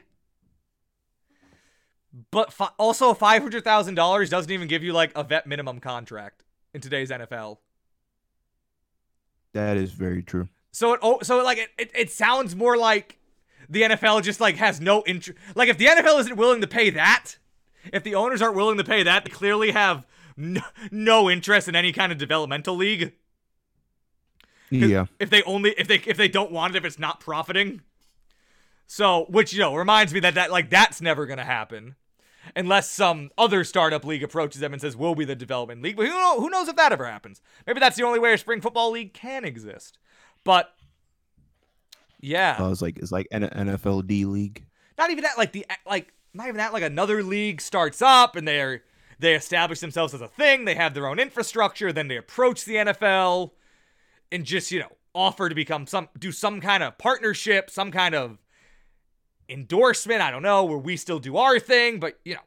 But 2.31 2.51
fi- 2.51 2.71
also 2.77 3.13
$500,000 3.13 4.29
doesn't 4.29 4.51
even 4.51 4.67
give 4.67 4.83
you 4.83 4.93
like 4.93 5.11
a 5.15 5.23
vet 5.23 5.47
minimum 5.47 5.79
contract 5.79 6.43
in 6.73 6.81
today's 6.81 7.11
NFL. 7.11 7.57
That 9.53 9.77
is 9.77 9.91
very 9.91 10.21
true. 10.21 10.47
So 10.71 10.93
it 10.93 10.99
oh 11.01 11.19
so 11.23 11.43
like 11.43 11.57
it, 11.57 11.69
it, 11.77 11.91
it 11.95 12.11
sounds 12.11 12.55
more 12.55 12.77
like 12.77 13.17
the 13.67 13.81
NFL 13.81 14.21
just 14.21 14.39
like 14.39 14.57
has 14.57 14.79
no 14.79 15.03
interest. 15.07 15.39
Like 15.55 15.69
if 15.69 15.77
the 15.79 15.85
NFL 15.85 16.19
isn't 16.19 16.35
willing 16.35 16.61
to 16.61 16.67
pay 16.67 16.91
that, 16.91 17.37
if 17.93 18.03
the 18.03 18.15
owners 18.15 18.41
aren't 18.41 18.55
willing 18.55 18.77
to 18.77 18.83
pay 18.83 19.03
that, 19.03 19.23
they 19.25 19.29
clearly 19.31 19.71
have 19.71 20.05
no, 20.37 20.61
no 20.91 21.29
interest 21.29 21.67
in 21.67 21.75
any 21.75 21.91
kind 21.91 22.11
of 22.11 22.17
developmental 22.17 22.75
league. 22.75 23.13
Yeah. 24.69 25.05
If 25.19 25.29
they 25.29 25.41
only 25.43 25.71
if 25.71 25.87
they 25.87 25.95
if 26.05 26.15
they 26.17 26.27
don't 26.27 26.51
want 26.51 26.75
it 26.75 26.77
if 26.77 26.85
it's 26.85 26.99
not 26.99 27.19
profiting. 27.19 27.81
So, 28.85 29.25
which 29.29 29.53
you 29.53 29.59
know 29.59 29.75
reminds 29.75 30.13
me 30.13 30.19
that 30.21 30.35
that 30.35 30.51
like 30.51 30.69
that's 30.69 31.01
never 31.01 31.25
gonna 31.25 31.43
happen, 31.45 31.95
unless 32.55 32.89
some 32.89 33.29
other 33.37 33.63
startup 33.63 34.05
league 34.05 34.23
approaches 34.23 34.61
them 34.61 34.73
and 34.73 34.81
says 34.81 34.95
we'll 34.95 35.15
be 35.15 35.25
the 35.25 35.35
development 35.35 35.81
league. 35.81 35.95
But 35.95 36.05
who 36.07 36.13
know, 36.13 36.39
who 36.39 36.49
knows 36.49 36.67
if 36.67 36.75
that 36.75 36.91
ever 36.91 37.05
happens? 37.05 37.41
Maybe 37.65 37.79
that's 37.79 37.97
the 37.97 38.03
only 38.03 38.19
way 38.19 38.33
a 38.33 38.37
spring 38.37 38.61
football 38.61 38.91
league 38.91 39.13
can 39.13 39.43
exist. 39.45 39.97
But 40.43 40.71
yeah, 42.19 42.57
Uh, 42.59 42.69
it's 42.71 42.81
like 42.81 42.97
it's 42.99 43.11
like 43.11 43.27
N- 43.31 43.43
NFLD 43.43 44.25
league. 44.25 44.65
not 44.97 45.09
even 45.09 45.23
that. 45.23 45.37
Like 45.37 45.51
the 45.51 45.65
like 45.87 46.13
not 46.33 46.47
even 46.47 46.57
that. 46.57 46.73
Like 46.73 46.83
another 46.83 47.23
league 47.23 47.61
starts 47.61 48.01
up 48.01 48.35
and 48.35 48.47
they're 48.47 48.83
they 49.19 49.35
establish 49.35 49.79
themselves 49.79 50.13
as 50.13 50.21
a 50.21 50.27
thing. 50.27 50.65
They 50.65 50.75
have 50.75 50.93
their 50.93 51.07
own 51.07 51.19
infrastructure. 51.19 51.91
Then 51.91 52.07
they 52.07 52.17
approach 52.17 52.65
the 52.65 52.75
NFL 52.75 53.51
and 54.31 54.45
just 54.45 54.71
you 54.71 54.79
know 54.79 54.91
offer 55.13 55.49
to 55.49 55.55
become 55.55 55.87
some 55.87 56.09
do 56.17 56.31
some 56.31 56.61
kind 56.61 56.83
of 56.83 56.97
partnership, 56.97 57.69
some 57.69 57.91
kind 57.91 58.15
of 58.15 58.37
endorsement. 59.47 60.21
I 60.21 60.31
don't 60.31 60.43
know 60.43 60.63
where 60.63 60.77
we 60.77 60.97
still 60.97 61.19
do 61.19 61.37
our 61.37 61.59
thing, 61.59 61.99
but 61.99 62.19
you 62.23 62.35
know. 62.35 62.41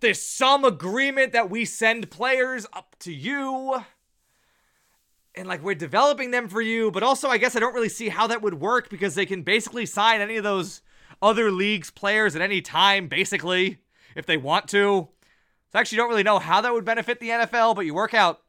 There's 0.00 0.22
some 0.22 0.64
agreement 0.64 1.34
that 1.34 1.50
we 1.50 1.66
send 1.66 2.10
players 2.10 2.66
up 2.72 2.96
to 3.00 3.12
you 3.12 3.84
and 5.38 5.46
like 5.46 5.62
we're 5.62 5.74
developing 5.74 6.30
them 6.30 6.48
for 6.48 6.60
you, 6.60 6.90
but 6.90 7.02
also 7.02 7.28
I 7.28 7.38
guess 7.38 7.54
I 7.54 7.60
don't 7.60 7.74
really 7.74 7.88
see 7.88 8.08
how 8.08 8.26
that 8.26 8.42
would 8.42 8.54
work 8.54 8.90
because 8.90 9.14
they 9.14 9.26
can 9.26 9.42
basically 9.42 9.86
sign 9.86 10.20
any 10.20 10.36
of 10.36 10.44
those 10.44 10.82
other 11.20 11.50
leagues 11.50 11.90
players 11.90 12.36
at 12.36 12.42
any 12.42 12.60
time, 12.60 13.08
basically, 13.08 13.78
if 14.14 14.26
they 14.26 14.36
want 14.36 14.68
to. 14.68 15.08
So 15.70 15.78
I 15.78 15.80
actually 15.80 15.96
don't 15.96 16.08
really 16.08 16.22
know 16.22 16.38
how 16.38 16.60
that 16.60 16.72
would 16.72 16.84
benefit 16.84 17.20
the 17.20 17.28
NFL, 17.28 17.74
but 17.74 17.84
you 17.84 17.94
work 17.94 18.14
out 18.14 18.40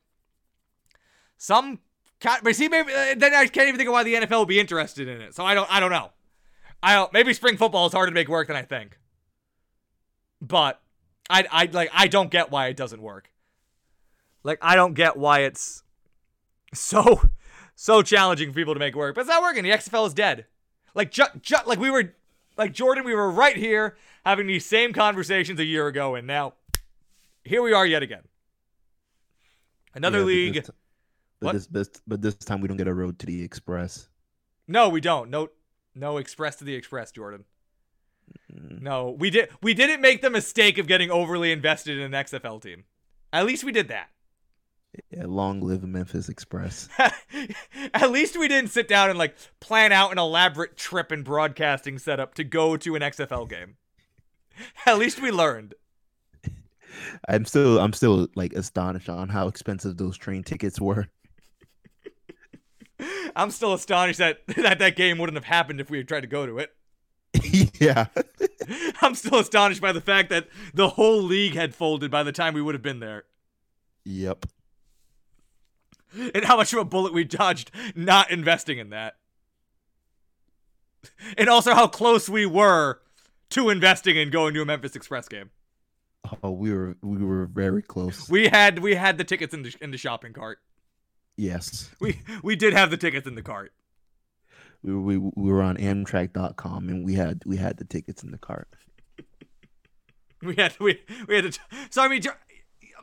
some. 1.38 1.80
But 2.22 2.56
see, 2.56 2.68
maybe 2.68 2.92
uh, 2.94 3.16
then 3.18 3.34
I 3.34 3.48
can't 3.48 3.68
even 3.68 3.78
think 3.78 3.88
of 3.88 3.94
why 3.94 4.04
the 4.04 4.16
NFL 4.16 4.40
would 4.40 4.48
be 4.48 4.60
interested 4.60 5.08
in 5.08 5.22
it. 5.22 5.36
So 5.36 5.46
I 5.46 5.54
don't. 5.54 5.72
I 5.72 5.80
don't 5.80 5.92
know. 5.92 6.12
I 6.82 6.96
don't. 6.96 7.12
Maybe 7.14 7.34
spring 7.34 7.58
football 7.58 7.88
is 7.88 7.94
harder 7.94 8.12
to 8.12 8.16
make 8.16 8.28
work 8.28 8.48
than 8.48 8.56
I 8.56 8.62
think. 8.62 8.98
But 10.42 10.82
I. 11.30 11.46
I 11.52 11.70
like. 11.72 11.90
I 11.94 12.08
don't 12.08 12.32
get 12.32 12.52
why 12.52 12.68
it 12.68 12.78
doesn't 12.78 13.02
work. 13.02 13.32
Like 14.44 14.60
I 14.62 14.76
don't 14.76 14.94
get 14.94 15.18
why 15.18 15.42
it's 15.42 15.84
so 16.74 17.22
so 17.76 18.02
challenging 18.02 18.50
for 18.50 18.56
people 18.56 18.74
to 18.74 18.80
make 18.80 18.96
work. 18.96 19.16
But 19.16 19.22
it's 19.22 19.30
not 19.30 19.42
working. 19.42 19.64
The 19.64 19.72
XFL 19.72 20.08
is 20.08 20.14
dead. 20.14 20.46
Like 20.96 21.12
ju- 21.12 21.24
ju- 21.42 21.56
like 21.66 21.80
we 21.80 21.90
were 21.90 22.14
like 22.60 22.74
Jordan, 22.74 23.06
we 23.06 23.16
were 23.16 23.32
right 23.32 23.56
here 23.56 23.96
having 24.26 24.46
these 24.46 24.66
same 24.66 24.92
conversations 24.92 25.60
a 25.62 25.66
year 25.66 25.88
ago, 25.88 26.14
and 26.14 26.28
now 26.28 26.54
here 27.46 27.62
we 27.62 27.72
are 27.72 27.86
yet 27.86 28.04
again. 28.04 28.24
Another 29.96 30.20
Yeah, 30.20 30.24
but 30.24 30.28
league. 30.28 30.54
This, 30.56 30.72
but 31.40 31.54
this, 31.54 31.68
this 31.68 31.90
but 32.06 32.22
this 32.22 32.36
time 32.36 32.60
we 32.60 32.68
don't 32.68 32.76
get 32.78 32.90
a 32.90 32.94
road 32.94 33.18
to 33.20 33.26
the 33.26 33.42
express. 33.42 34.10
No, 34.68 34.90
we 34.90 35.00
don't. 35.00 35.30
No, 35.30 35.48
no 35.96 36.18
express 36.18 36.58
to 36.58 36.66
the 36.66 36.76
express, 36.76 37.14
Jordan. 37.14 37.46
Mm. 38.54 38.82
No, 38.82 39.16
we 39.18 39.30
did. 39.30 39.50
We 39.64 39.74
didn't 39.74 40.02
make 40.02 40.22
the 40.22 40.30
mistake 40.30 40.78
of 40.78 40.86
getting 40.86 41.10
overly 41.10 41.54
invested 41.54 41.98
in 41.98 42.14
an 42.14 42.26
XFL 42.26 42.62
team. 42.62 42.84
At 43.32 43.46
least 43.46 43.64
we 43.64 43.72
did 43.72 43.88
that. 43.88 44.10
Yeah, 45.12 45.26
long 45.28 45.62
live 45.62 45.84
Memphis 45.84 46.30
Express. 46.30 46.90
At 47.94 48.12
least 48.12 48.38
we 48.40 48.48
didn't 48.48 48.72
sit 48.72 48.88
down 48.88 49.10
and 49.10 49.20
like 49.20 49.36
plan 49.60 49.92
out 49.92 50.12
an 50.12 50.18
elaborate 50.18 50.78
trip 50.78 51.12
and 51.12 51.24
broadcasting 51.24 52.00
setup 52.00 52.34
to 52.36 52.44
go 52.44 52.76
to 52.78 52.96
an 52.96 53.02
XFL 53.02 53.48
game. 53.48 53.76
At 54.86 54.98
least 54.98 55.22
we 55.22 55.32
learned. 55.32 55.76
I'm 57.28 57.46
still 57.46 57.80
I'm 57.80 57.94
still 57.94 58.28
like 58.36 58.54
astonished 58.54 59.10
on 59.10 59.30
how 59.30 59.48
expensive 59.48 59.98
those 59.98 60.18
train 60.18 60.44
tickets 60.44 60.82
were. 60.82 61.08
I'm 63.36 63.52
still 63.52 63.74
astonished 63.74 64.20
that 64.20 64.46
that, 64.48 64.80
that 64.80 64.96
game 64.96 65.20
wouldn't 65.20 65.38
have 65.38 65.46
happened 65.46 65.80
if 65.80 65.90
we 65.90 65.98
had 65.98 66.08
tried 66.08 66.22
to 66.22 66.28
go 66.28 66.48
to 66.48 66.58
it. 66.58 66.74
yeah. 67.80 68.08
I'm 69.02 69.14
still 69.14 69.40
astonished 69.40 69.82
by 69.82 69.92
the 69.92 70.02
fact 70.02 70.30
that 70.32 70.48
the 70.74 70.90
whole 70.90 71.22
league 71.22 71.54
had 71.54 71.76
folded 71.76 72.10
by 72.10 72.24
the 72.24 72.32
time 72.32 72.56
we 72.56 72.62
would 72.62 72.74
have 72.76 72.82
been 72.82 73.00
there. 73.00 73.26
Yep. 74.04 74.48
And 76.34 76.44
how 76.44 76.58
much 76.58 76.74
of 76.74 76.80
a 76.80 76.86
bullet 76.86 77.14
we 77.14 77.24
dodged 77.24 77.72
not 77.96 78.32
investing 78.32 78.78
in 78.80 78.90
that. 78.90 79.18
And 81.38 81.48
also 81.50 81.74
how 81.74 81.88
close 81.88 82.28
we 82.28 82.46
were 82.46 83.00
to 83.52 83.70
investing 83.70 84.18
in 84.18 84.30
going 84.32 84.54
to 84.56 84.62
a 84.62 84.66
Memphis 84.66 84.96
Express 84.96 85.28
game. 85.28 85.52
Oh, 86.44 86.52
we 86.52 86.74
were 86.74 86.98
we 87.02 87.24
were 87.24 87.46
very 87.46 87.82
close. 87.82 88.28
We 88.30 88.48
had 88.48 88.80
we 88.80 88.96
had 88.96 89.18
the 89.18 89.24
tickets 89.24 89.54
in 89.54 89.62
the 89.64 89.74
in 89.82 89.92
the 89.92 89.98
shopping 89.98 90.34
cart. 90.34 90.60
yes. 91.38 91.90
We 92.00 92.22
we 92.44 92.56
did 92.56 92.74
have 92.74 92.92
the 92.92 92.98
tickets 92.98 93.28
in 93.28 93.36
the 93.36 93.42
cart. 93.42 93.72
We, 94.84 94.94
we 94.96 95.18
we 95.18 95.52
were 95.52 95.62
on 95.62 95.78
Amtrak.com 95.78 96.90
and 96.90 97.06
we 97.06 97.14
had 97.14 97.44
we 97.46 97.58
had 97.58 97.78
the 97.78 97.86
tickets 97.86 98.24
in 98.24 98.32
the 98.32 98.38
cart. 98.38 98.68
We 100.42 100.56
had 100.56 100.74
we 100.80 101.02
we 101.28 101.36
had 101.36 101.52
to. 101.52 101.60
So 101.90 102.02
I 102.02 102.08
mean, 102.08 102.22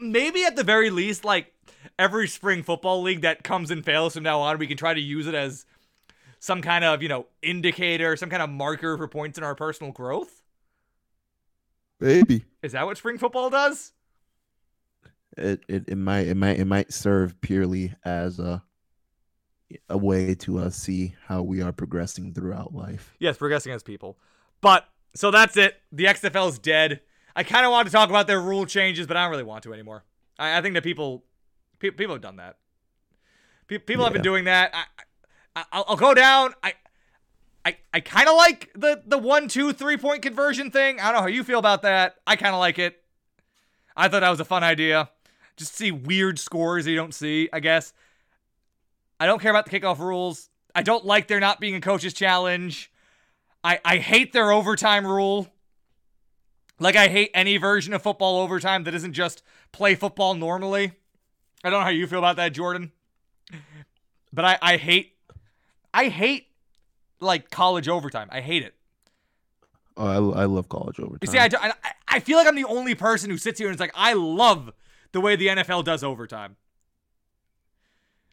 maybe 0.00 0.44
at 0.44 0.56
the 0.56 0.64
very 0.64 0.90
least, 0.90 1.24
like 1.24 1.52
every 1.98 2.28
spring 2.28 2.62
football 2.62 3.02
league 3.02 3.22
that 3.22 3.42
comes 3.42 3.70
and 3.70 3.84
fails 3.84 4.14
from 4.14 4.22
now 4.22 4.40
on, 4.40 4.58
we 4.58 4.66
can 4.66 4.76
try 4.76 4.94
to 4.94 5.00
use 5.00 5.26
it 5.26 5.34
as 5.34 5.66
some 6.38 6.62
kind 6.62 6.84
of, 6.84 7.02
you 7.02 7.08
know, 7.08 7.26
indicator, 7.42 8.16
some 8.16 8.30
kind 8.30 8.42
of 8.42 8.50
marker 8.50 8.96
for 8.96 9.08
points 9.08 9.38
in 9.38 9.44
our 9.44 9.54
personal 9.54 9.92
growth? 9.92 10.42
Maybe 11.98 12.44
Is 12.62 12.72
that 12.72 12.84
what 12.84 12.98
spring 12.98 13.18
football 13.18 13.48
does? 13.50 13.92
it, 15.36 15.62
it 15.68 15.84
it 15.88 15.96
might 15.96 16.26
it 16.26 16.34
might 16.36 16.58
it 16.58 16.64
might 16.64 16.92
serve 16.92 17.40
purely 17.40 17.94
as 18.04 18.38
a 18.38 18.62
a 19.88 19.98
way 19.98 20.34
to 20.34 20.58
uh, 20.58 20.70
see 20.70 21.14
how 21.26 21.42
we 21.42 21.60
are 21.60 21.72
progressing 21.72 22.32
throughout 22.32 22.74
life. 22.74 23.14
Yes, 23.18 23.36
progressing 23.36 23.72
as 23.72 23.82
people. 23.82 24.16
But 24.60 24.88
so 25.14 25.30
that's 25.30 25.56
it. 25.56 25.76
The 25.90 26.04
XFL 26.04 26.48
is 26.50 26.58
dead. 26.58 27.00
I 27.36 27.42
kind 27.42 27.66
of 27.66 27.70
want 27.70 27.86
to 27.86 27.92
talk 27.92 28.08
about 28.08 28.26
their 28.26 28.40
rule 28.40 28.64
changes, 28.64 29.06
but 29.06 29.16
I 29.16 29.22
don't 29.22 29.30
really 29.30 29.44
want 29.44 29.62
to 29.64 29.74
anymore. 29.74 30.04
I, 30.38 30.58
I 30.58 30.62
think 30.62 30.74
that 30.74 30.82
people, 30.82 31.22
pe- 31.78 31.90
people 31.90 32.14
have 32.14 32.22
done 32.22 32.36
that. 32.36 32.56
Pe- 33.68 33.78
people 33.78 34.04
have 34.04 34.14
been 34.14 34.22
doing 34.22 34.44
that. 34.44 34.74
I, 34.74 34.84
I, 35.54 35.64
I'll, 35.70 35.84
I'll 35.88 35.96
go 35.96 36.14
down. 36.14 36.54
I, 36.62 36.72
I, 37.66 37.76
I 37.92 38.00
kind 38.00 38.28
of 38.28 38.36
like 38.36 38.70
the 38.74 39.02
the 39.04 39.18
one, 39.18 39.48
two, 39.48 39.72
three 39.72 39.96
point 39.96 40.22
conversion 40.22 40.70
thing. 40.70 40.98
I 40.98 41.04
don't 41.04 41.14
know 41.14 41.20
how 41.20 41.26
you 41.26 41.44
feel 41.44 41.58
about 41.58 41.82
that. 41.82 42.16
I 42.26 42.36
kind 42.36 42.54
of 42.54 42.60
like 42.60 42.78
it. 42.78 43.02
I 43.96 44.08
thought 44.08 44.20
that 44.20 44.30
was 44.30 44.40
a 44.40 44.44
fun 44.44 44.64
idea. 44.64 45.10
Just 45.56 45.74
see 45.74 45.90
weird 45.90 46.38
scores 46.38 46.84
that 46.84 46.90
you 46.90 46.96
don't 46.96 47.14
see. 47.14 47.48
I 47.52 47.60
guess. 47.60 47.92
I 49.18 49.26
don't 49.26 49.40
care 49.42 49.50
about 49.50 49.68
the 49.68 49.78
kickoff 49.78 49.98
rules. 49.98 50.48
I 50.74 50.82
don't 50.82 51.04
like 51.04 51.26
there 51.26 51.40
not 51.40 51.58
being 51.58 51.74
a 51.74 51.80
coach's 51.80 52.14
challenge. 52.14 52.92
I, 53.64 53.80
I 53.84 53.96
hate 53.96 54.32
their 54.32 54.52
overtime 54.52 55.06
rule. 55.06 55.48
Like 56.78 56.96
I 56.96 57.08
hate 57.08 57.30
any 57.32 57.56
version 57.56 57.94
of 57.94 58.02
football 58.02 58.40
overtime 58.40 58.84
that 58.84 58.94
isn't 58.94 59.14
just 59.14 59.42
play 59.72 59.94
football 59.94 60.34
normally. 60.34 60.92
I 61.64 61.70
don't 61.70 61.80
know 61.80 61.84
how 61.84 61.90
you 61.90 62.06
feel 62.06 62.18
about 62.18 62.36
that, 62.36 62.52
Jordan. 62.52 62.92
But 64.32 64.44
I, 64.44 64.58
I 64.60 64.76
hate 64.76 65.14
I 65.94 66.08
hate 66.08 66.48
like 67.20 67.50
college 67.50 67.88
overtime. 67.88 68.28
I 68.30 68.40
hate 68.40 68.62
it. 68.62 68.74
Oh, 69.96 70.32
I, 70.32 70.42
I 70.42 70.44
love 70.44 70.68
college 70.68 71.00
overtime. 71.00 71.18
You 71.22 71.28
see, 71.28 71.38
I, 71.38 71.48
I, 71.68 71.72
I 72.08 72.20
feel 72.20 72.36
like 72.36 72.46
I'm 72.46 72.54
the 72.54 72.64
only 72.64 72.94
person 72.94 73.30
who 73.30 73.38
sits 73.38 73.58
here 73.58 73.68
and 73.68 73.74
is 73.74 73.80
like, 73.80 73.92
I 73.94 74.12
love 74.12 74.72
the 75.12 75.22
way 75.22 75.36
the 75.36 75.46
NFL 75.46 75.84
does 75.84 76.04
overtime. 76.04 76.56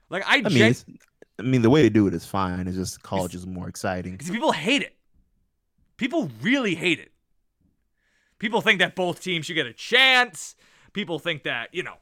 Like 0.09 0.23
I, 0.27 0.43
I 0.45 0.49
mean, 0.49 0.73
gen- 0.73 0.75
I 1.39 1.43
mean, 1.43 1.61
the 1.61 1.69
way 1.69 1.81
they 1.81 1.89
do 1.89 2.05
it 2.07 2.13
is 2.13 2.25
fine. 2.25 2.67
It's 2.67 2.75
just 2.75 3.01
college 3.01 3.33
is 3.33 3.47
more 3.47 3.69
exciting. 3.69 4.11
Because 4.11 4.29
people 4.29 4.51
hate 4.51 4.81
it. 4.81 4.97
People 5.95 6.29
really 6.41 6.75
hate 6.75 6.99
it. 6.99 7.12
People 8.39 8.61
think 8.61 8.79
that 8.79 8.95
both 8.95 9.21
teams 9.21 9.45
should 9.45 9.55
get 9.55 9.65
a 9.65 9.73
chance. 9.73 10.55
People 10.91 11.19
think 11.19 11.43
that, 11.43 11.69
you 11.73 11.83
know, 11.83 11.95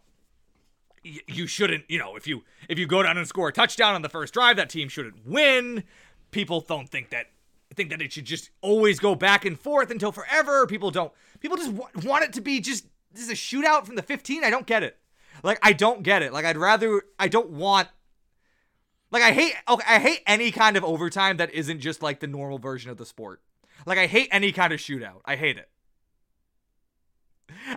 you 1.04 1.48
shouldn't, 1.48 1.86
you 1.90 1.98
know, 1.98 2.16
if 2.16 2.28
you 2.28 2.44
if 2.70 2.78
you 2.78 2.86
go 2.86 3.02
down 3.02 3.18
and 3.18 3.28
score 3.28 3.48
a 3.48 3.54
touchdown 3.54 3.96
on 3.96 4.02
the 4.02 4.10
first 4.10 4.34
drive, 4.34 4.56
that 4.58 4.70
team 4.70 4.88
shouldn't 4.88 5.26
win. 5.26 5.84
People 6.30 6.62
don't 6.62 6.90
think 6.90 7.10
that 7.10 7.28
think 7.74 7.90
that 7.90 8.02
it 8.02 8.12
should 8.12 8.26
just 8.26 8.50
always 8.62 9.00
go 9.00 9.16
back 9.16 9.46
and 9.46 9.60
forth 9.60 9.92
until 9.92 10.12
forever. 10.12 10.68
People 10.68 10.92
don't 10.92 11.12
people 11.40 11.58
just 11.58 11.72
wa- 11.72 11.90
want 12.04 12.24
it 12.24 12.34
to 12.34 12.42
be 12.42 12.60
just 12.60 12.86
this 13.14 13.24
is 13.24 13.30
a 13.30 13.34
shootout 13.34 13.86
from 13.86 13.96
the 13.96 14.02
15. 14.02 14.44
I 14.44 14.50
don't 14.50 14.68
get 14.68 14.84
it. 14.84 14.98
Like 15.44 15.60
I 15.64 15.74
don't 15.74 16.04
get 16.04 16.22
it. 16.22 16.34
Like 16.34 16.46
I'd 16.46 16.58
rather 16.58 17.04
I 17.18 17.28
don't 17.28 17.50
want 17.50 17.88
like 19.10 19.24
I 19.24 19.32
hate 19.32 19.54
okay, 19.68 19.86
I 19.88 20.00
hate 20.00 20.22
any 20.28 20.52
kind 20.52 20.78
of 20.78 20.84
overtime 20.84 21.38
that 21.38 21.52
isn't 21.52 21.80
just 21.80 22.02
like 22.02 22.20
the 22.20 22.28
normal 22.28 22.60
version 22.60 22.92
of 22.92 22.98
the 22.98 23.06
sport. 23.06 23.42
Like 23.86 23.98
I 23.98 24.06
hate 24.06 24.30
any 24.32 24.52
kind 24.52 24.74
of 24.74 24.80
shootout. 24.80 25.22
I 25.26 25.36
hate 25.36 25.58
it. 25.58 25.70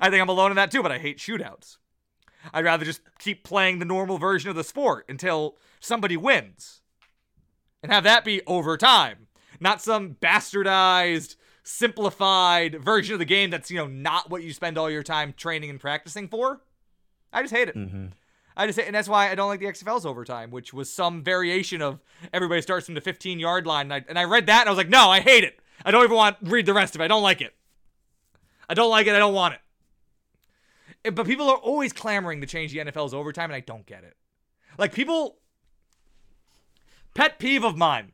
I 0.00 0.10
think 0.10 0.20
I'm 0.20 0.28
alone 0.28 0.50
in 0.50 0.56
that 0.56 0.70
too, 0.70 0.82
but 0.82 0.92
I 0.92 0.98
hate 0.98 1.18
shootouts. 1.18 1.76
I'd 2.52 2.64
rather 2.64 2.84
just 2.84 3.00
keep 3.18 3.44
playing 3.44 3.78
the 3.78 3.84
normal 3.84 4.18
version 4.18 4.50
of 4.50 4.56
the 4.56 4.64
sport 4.64 5.06
until 5.08 5.56
somebody 5.80 6.16
wins. 6.16 6.80
And 7.82 7.92
have 7.92 8.04
that 8.04 8.24
be 8.24 8.40
overtime, 8.46 9.28
not 9.60 9.82
some 9.82 10.16
bastardized, 10.20 11.36
simplified 11.62 12.82
version 12.82 13.14
of 13.14 13.18
the 13.18 13.24
game 13.24 13.50
that's, 13.50 13.70
you 13.70 13.76
know, 13.76 13.86
not 13.86 14.30
what 14.30 14.42
you 14.42 14.52
spend 14.52 14.78
all 14.78 14.90
your 14.90 15.02
time 15.02 15.34
training 15.36 15.70
and 15.70 15.80
practicing 15.80 16.28
for. 16.28 16.60
I 17.32 17.42
just 17.42 17.54
hate 17.54 17.68
it. 17.68 17.74
hmm 17.74 18.06
I 18.56 18.66
just 18.68 18.78
hate, 18.78 18.86
and 18.86 18.94
that's 18.94 19.08
why 19.08 19.30
I 19.30 19.34
don't 19.34 19.48
like 19.48 19.58
the 19.58 19.66
XFL's 19.66 20.06
overtime, 20.06 20.52
which 20.52 20.72
was 20.72 20.88
some 20.88 21.24
variation 21.24 21.82
of 21.82 22.00
everybody 22.32 22.62
starts 22.62 22.86
from 22.86 22.94
the 22.94 23.00
15 23.00 23.40
yard 23.40 23.66
line. 23.66 23.86
And 23.86 23.94
I, 23.94 24.04
and 24.08 24.18
I 24.18 24.24
read 24.24 24.46
that 24.46 24.60
and 24.60 24.68
I 24.68 24.70
was 24.70 24.76
like, 24.76 24.88
no, 24.88 25.08
I 25.08 25.18
hate 25.20 25.42
it. 25.42 25.58
I 25.84 25.90
don't 25.90 26.04
even 26.04 26.16
want 26.16 26.44
to 26.44 26.50
read 26.50 26.64
the 26.64 26.72
rest 26.72 26.94
of 26.94 27.00
it. 27.00 27.04
I 27.04 27.08
don't 27.08 27.22
like 27.22 27.40
it. 27.40 27.52
I 28.68 28.74
don't 28.74 28.90
like 28.90 29.08
it. 29.08 29.14
I 29.14 29.18
don't 29.18 29.34
want 29.34 29.54
it. 29.54 29.60
But 31.12 31.26
people 31.26 31.48
are 31.50 31.56
always 31.56 31.92
clamoring 31.92 32.40
to 32.40 32.46
change 32.46 32.72
the 32.72 32.78
NFL's 32.78 33.12
overtime, 33.12 33.50
and 33.50 33.56
I 33.56 33.60
don't 33.60 33.86
get 33.86 34.04
it. 34.04 34.16
Like 34.78 34.92
people, 34.92 35.38
pet 37.14 37.38
peeve 37.38 37.64
of 37.64 37.76
mine 37.76 38.12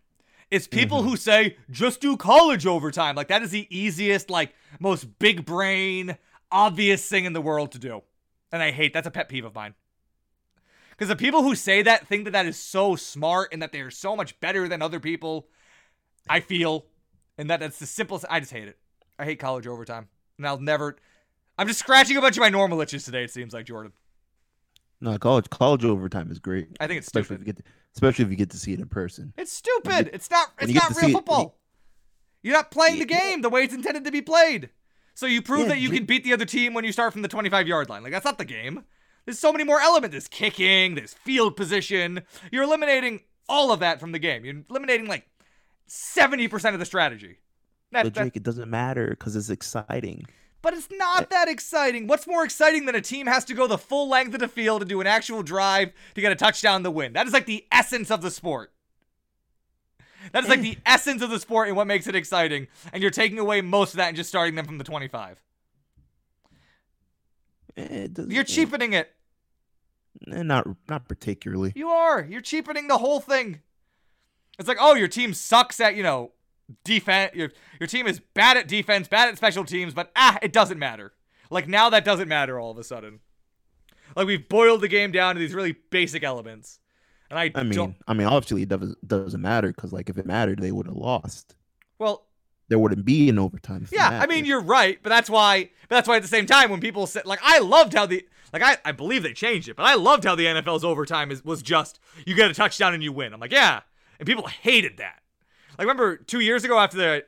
is 0.50 0.66
people 0.66 1.00
mm-hmm. 1.00 1.10
who 1.10 1.16
say 1.16 1.56
just 1.70 2.00
do 2.00 2.16
college 2.16 2.66
overtime. 2.66 3.14
Like 3.14 3.28
that 3.28 3.42
is 3.42 3.50
the 3.50 3.66
easiest, 3.70 4.28
like 4.28 4.54
most 4.80 5.18
big 5.18 5.44
brain, 5.44 6.16
obvious 6.50 7.08
thing 7.08 7.24
in 7.24 7.32
the 7.32 7.40
world 7.40 7.72
to 7.72 7.78
do, 7.78 8.02
and 8.50 8.62
I 8.62 8.72
hate. 8.72 8.92
That's 8.92 9.06
a 9.06 9.12
pet 9.12 9.28
peeve 9.28 9.44
of 9.44 9.54
mine. 9.54 9.74
Because 10.90 11.08
the 11.08 11.16
people 11.16 11.42
who 11.42 11.54
say 11.54 11.82
that 11.82 12.08
think 12.08 12.24
that 12.24 12.32
that 12.32 12.46
is 12.46 12.58
so 12.58 12.96
smart 12.96 13.50
and 13.52 13.62
that 13.62 13.72
they 13.72 13.80
are 13.80 13.90
so 13.90 14.14
much 14.14 14.38
better 14.40 14.68
than 14.68 14.82
other 14.82 15.00
people. 15.00 15.48
I 16.28 16.40
feel, 16.40 16.86
and 17.38 17.48
that 17.50 17.60
that's 17.60 17.78
the 17.78 17.86
simplest. 17.86 18.24
I 18.28 18.40
just 18.40 18.52
hate 18.52 18.68
it. 18.68 18.78
I 19.18 19.24
hate 19.24 19.38
college 19.38 19.66
overtime, 19.66 20.08
and 20.36 20.46
I'll 20.46 20.60
never. 20.60 20.96
I'm 21.60 21.66
just 21.68 21.78
scratching 21.80 22.16
a 22.16 22.22
bunch 22.22 22.36
of 22.38 22.40
my 22.40 22.48
normal 22.48 22.80
itches 22.80 23.04
today. 23.04 23.22
It 23.22 23.30
seems 23.30 23.52
like 23.52 23.66
Jordan. 23.66 23.92
No, 25.02 25.18
college 25.18 25.50
college 25.50 25.84
overtime 25.84 26.30
is 26.30 26.38
great. 26.38 26.68
I 26.80 26.86
think 26.86 26.98
it's 26.98 27.06
especially 27.06 27.36
stupid. 27.36 27.40
if 27.42 27.46
you 27.46 27.52
get 27.52 27.56
to, 27.58 27.62
especially 27.94 28.24
if 28.24 28.30
you 28.30 28.36
get 28.36 28.50
to 28.50 28.56
see 28.56 28.72
it 28.72 28.80
in 28.80 28.88
person. 28.88 29.34
It's 29.36 29.52
stupid. 29.52 30.08
It's 30.14 30.30
not. 30.30 30.48
It's 30.58 30.72
not 30.72 30.88
real 30.90 30.98
see 31.00 31.10
it- 31.10 31.12
football. 31.12 31.58
You're 32.42 32.54
not 32.54 32.70
playing 32.70 32.98
the 32.98 33.04
game 33.04 33.42
the 33.42 33.50
way 33.50 33.64
it's 33.64 33.74
intended 33.74 34.04
to 34.04 34.10
be 34.10 34.22
played. 34.22 34.70
So 35.14 35.26
you 35.26 35.42
prove 35.42 35.60
Yeah, 35.60 35.68
that 35.68 35.78
you 35.80 35.90
can 35.90 36.06
beat 36.06 36.24
the 36.24 36.32
other 36.32 36.46
team 36.46 36.72
when 36.72 36.84
you 36.84 36.92
start 36.92 37.12
from 37.12 37.20
the 37.20 37.28
25 37.28 37.68
yard 37.68 37.90
line. 37.90 38.02
Like 38.02 38.12
that's 38.12 38.24
not 38.24 38.38
the 38.38 38.46
game. 38.46 38.84
There's 39.26 39.38
so 39.38 39.52
many 39.52 39.64
more 39.64 39.80
elements. 39.80 40.12
There's 40.14 40.28
kicking. 40.28 40.94
There's 40.94 41.12
field 41.12 41.56
position. 41.56 42.22
You're 42.50 42.62
eliminating 42.64 43.20
all 43.50 43.70
of 43.70 43.80
that 43.80 44.00
from 44.00 44.12
the 44.12 44.18
game. 44.18 44.46
You're 44.46 44.62
eliminating 44.70 45.06
like 45.08 45.26
70% 45.88 46.72
of 46.72 46.78
the 46.78 46.86
strategy. 46.86 47.36
That, 47.92 48.04
But 48.04 48.14
that- 48.14 48.20
Drake, 48.20 48.36
it 48.36 48.42
doesn't 48.42 48.70
matter 48.70 49.08
because 49.10 49.36
it's 49.36 49.50
exciting. 49.50 50.24
But 50.62 50.74
it's 50.74 50.88
not 50.90 51.30
that 51.30 51.48
exciting. 51.48 52.06
What's 52.06 52.26
more 52.26 52.44
exciting 52.44 52.86
than 52.86 52.94
a 52.94 53.00
team 53.00 53.26
has 53.26 53.44
to 53.46 53.54
go 53.54 53.66
the 53.66 53.78
full 53.78 54.08
length 54.08 54.34
of 54.34 54.40
the 54.40 54.48
field 54.48 54.82
to 54.82 54.86
do 54.86 55.00
an 55.00 55.06
actual 55.06 55.42
drive 55.42 55.92
to 56.14 56.20
get 56.20 56.32
a 56.32 56.36
touchdown 56.36 56.82
to 56.84 56.90
win? 56.90 57.12
That 57.14 57.26
is 57.26 57.32
like 57.32 57.46
the 57.46 57.66
essence 57.72 58.10
of 58.10 58.22
the 58.22 58.30
sport. 58.30 58.72
That 60.32 60.44
is 60.44 60.50
like 60.50 60.60
the 60.60 60.78
essence 60.86 61.22
of 61.22 61.30
the 61.30 61.40
sport 61.40 61.68
and 61.68 61.76
what 61.76 61.86
makes 61.86 62.06
it 62.06 62.14
exciting. 62.14 62.68
And 62.92 63.02
you're 63.02 63.10
taking 63.10 63.38
away 63.38 63.60
most 63.62 63.94
of 63.94 63.98
that 63.98 64.08
and 64.08 64.16
just 64.16 64.28
starting 64.28 64.54
them 64.54 64.66
from 64.66 64.78
the 64.78 64.84
25. 64.84 65.40
Eh, 67.76 68.08
You're 68.28 68.40
eh, 68.40 68.44
cheapening 68.44 68.92
it. 68.92 69.10
eh, 70.30 70.42
not 70.42 70.66
not 70.88 71.08
particularly. 71.08 71.72
You 71.74 71.88
are. 71.88 72.22
You're 72.22 72.40
cheapening 72.40 72.88
the 72.88 72.98
whole 72.98 73.20
thing. 73.20 73.60
It's 74.58 74.68
like, 74.68 74.78
oh, 74.80 74.94
your 74.94 75.08
team 75.08 75.32
sucks 75.32 75.80
at, 75.80 75.94
you 75.94 76.02
know, 76.02 76.32
defense. 76.84 77.34
Your, 77.34 77.50
your 77.78 77.86
team 77.86 78.06
is 78.06 78.20
bad 78.34 78.56
at 78.56 78.68
defense, 78.68 79.08
bad 79.08 79.28
at 79.28 79.36
special 79.36 79.64
teams, 79.64 79.94
but 79.94 80.10
ah, 80.16 80.38
it 80.42 80.52
doesn't 80.52 80.78
matter. 80.78 81.12
Like 81.50 81.68
now 81.68 81.90
that 81.90 82.04
doesn't 82.04 82.28
matter 82.28 82.58
all 82.60 82.70
of 82.70 82.78
a 82.78 82.84
sudden. 82.84 83.20
Like 84.16 84.26
we've 84.26 84.48
boiled 84.48 84.80
the 84.80 84.88
game 84.88 85.12
down 85.12 85.34
to 85.34 85.38
these 85.40 85.54
really 85.54 85.76
basic 85.90 86.22
elements. 86.24 86.78
And 87.30 87.38
I, 87.38 87.44
I 87.44 87.48
don't 87.48 87.68
mean, 87.68 87.94
I 88.08 88.14
mean, 88.14 88.26
obviously 88.26 88.62
it 88.62 88.68
doesn't 88.68 89.06
doesn't 89.06 89.40
matter 89.40 89.68
because 89.68 89.92
like 89.92 90.10
if 90.10 90.18
it 90.18 90.26
mattered, 90.26 90.58
they 90.58 90.72
would 90.72 90.86
have 90.86 90.96
lost. 90.96 91.54
well, 91.98 92.26
There 92.68 92.78
wouldn't 92.78 93.04
be 93.04 93.28
an 93.28 93.38
overtime. 93.38 93.86
yeah, 93.92 94.08
I 94.22 94.26
mean 94.26 94.44
you're 94.44 94.62
right, 94.62 94.98
but 95.02 95.10
that's 95.10 95.30
why 95.30 95.70
but 95.88 95.94
that's 95.96 96.08
why 96.08 96.16
at 96.16 96.22
the 96.22 96.28
same 96.28 96.46
time 96.46 96.70
when 96.70 96.80
people 96.80 97.06
say 97.06 97.22
like 97.24 97.40
I 97.42 97.60
loved 97.60 97.94
how 97.94 98.06
the 98.06 98.26
like 98.52 98.62
I, 98.62 98.78
I 98.84 98.90
believe 98.90 99.22
they 99.22 99.32
changed 99.32 99.68
it, 99.68 99.76
but 99.76 99.86
I 99.86 99.94
loved 99.94 100.24
how 100.24 100.34
the 100.34 100.46
NFL's 100.46 100.84
overtime 100.84 101.30
is 101.30 101.44
was 101.44 101.62
just 101.62 102.00
you 102.26 102.34
get 102.34 102.50
a 102.50 102.54
touchdown 102.54 102.94
and 102.94 103.02
you 103.02 103.12
win. 103.12 103.32
I'm 103.32 103.38
like, 103.40 103.52
yeah. 103.52 103.82
And 104.18 104.26
people 104.26 104.48
hated 104.48 104.96
that. 104.98 105.20
Like 105.80 105.86
remember 105.86 106.18
2 106.18 106.40
years 106.40 106.62
ago 106.62 106.78
after 106.78 106.98
the 106.98 107.24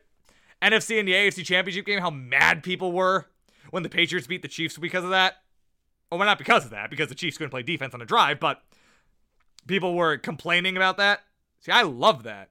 NFC 0.60 0.98
and 0.98 1.08
the 1.08 1.14
AFC 1.14 1.42
championship 1.42 1.86
game 1.86 2.00
how 2.00 2.10
mad 2.10 2.62
people 2.62 2.92
were 2.92 3.28
when 3.70 3.82
the 3.82 3.88
Patriots 3.88 4.26
beat 4.26 4.42
the 4.42 4.48
Chiefs 4.48 4.76
because 4.76 5.04
of 5.04 5.08
that? 5.08 5.36
Well, 6.10 6.20
not 6.20 6.36
because 6.36 6.66
of 6.66 6.70
that, 6.72 6.90
because 6.90 7.08
the 7.08 7.14
Chiefs 7.14 7.38
couldn't 7.38 7.50
play 7.50 7.62
defense 7.62 7.94
on 7.94 8.02
a 8.02 8.04
drive, 8.04 8.40
but 8.40 8.60
people 9.66 9.94
were 9.94 10.18
complaining 10.18 10.76
about 10.76 10.98
that. 10.98 11.20
See, 11.60 11.72
I 11.72 11.80
love 11.80 12.24
that. 12.24 12.50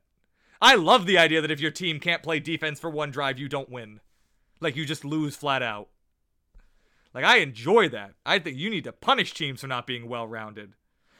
I 0.59 0.73
love 0.73 1.05
the 1.05 1.19
idea 1.19 1.39
that 1.39 1.51
if 1.51 1.59
your 1.59 1.69
team 1.69 1.99
can't 1.99 2.23
play 2.23 2.39
defense 2.39 2.79
for 2.79 2.89
one 2.89 3.11
drive, 3.11 3.37
you 3.37 3.47
don't 3.47 3.69
win. 3.69 3.99
Like 4.59 4.75
you 4.75 4.85
just 4.85 5.05
lose 5.05 5.35
flat 5.35 5.61
out. 5.61 5.89
Like 7.13 7.25
I 7.25 7.37
enjoy 7.37 7.89
that. 7.89 8.15
I 8.25 8.39
think 8.39 8.57
you 8.57 8.71
need 8.71 8.85
to 8.85 8.91
punish 8.91 9.35
teams 9.35 9.61
for 9.61 9.67
not 9.67 9.85
being 9.85 10.09
well 10.09 10.25
rounded. 10.25 10.73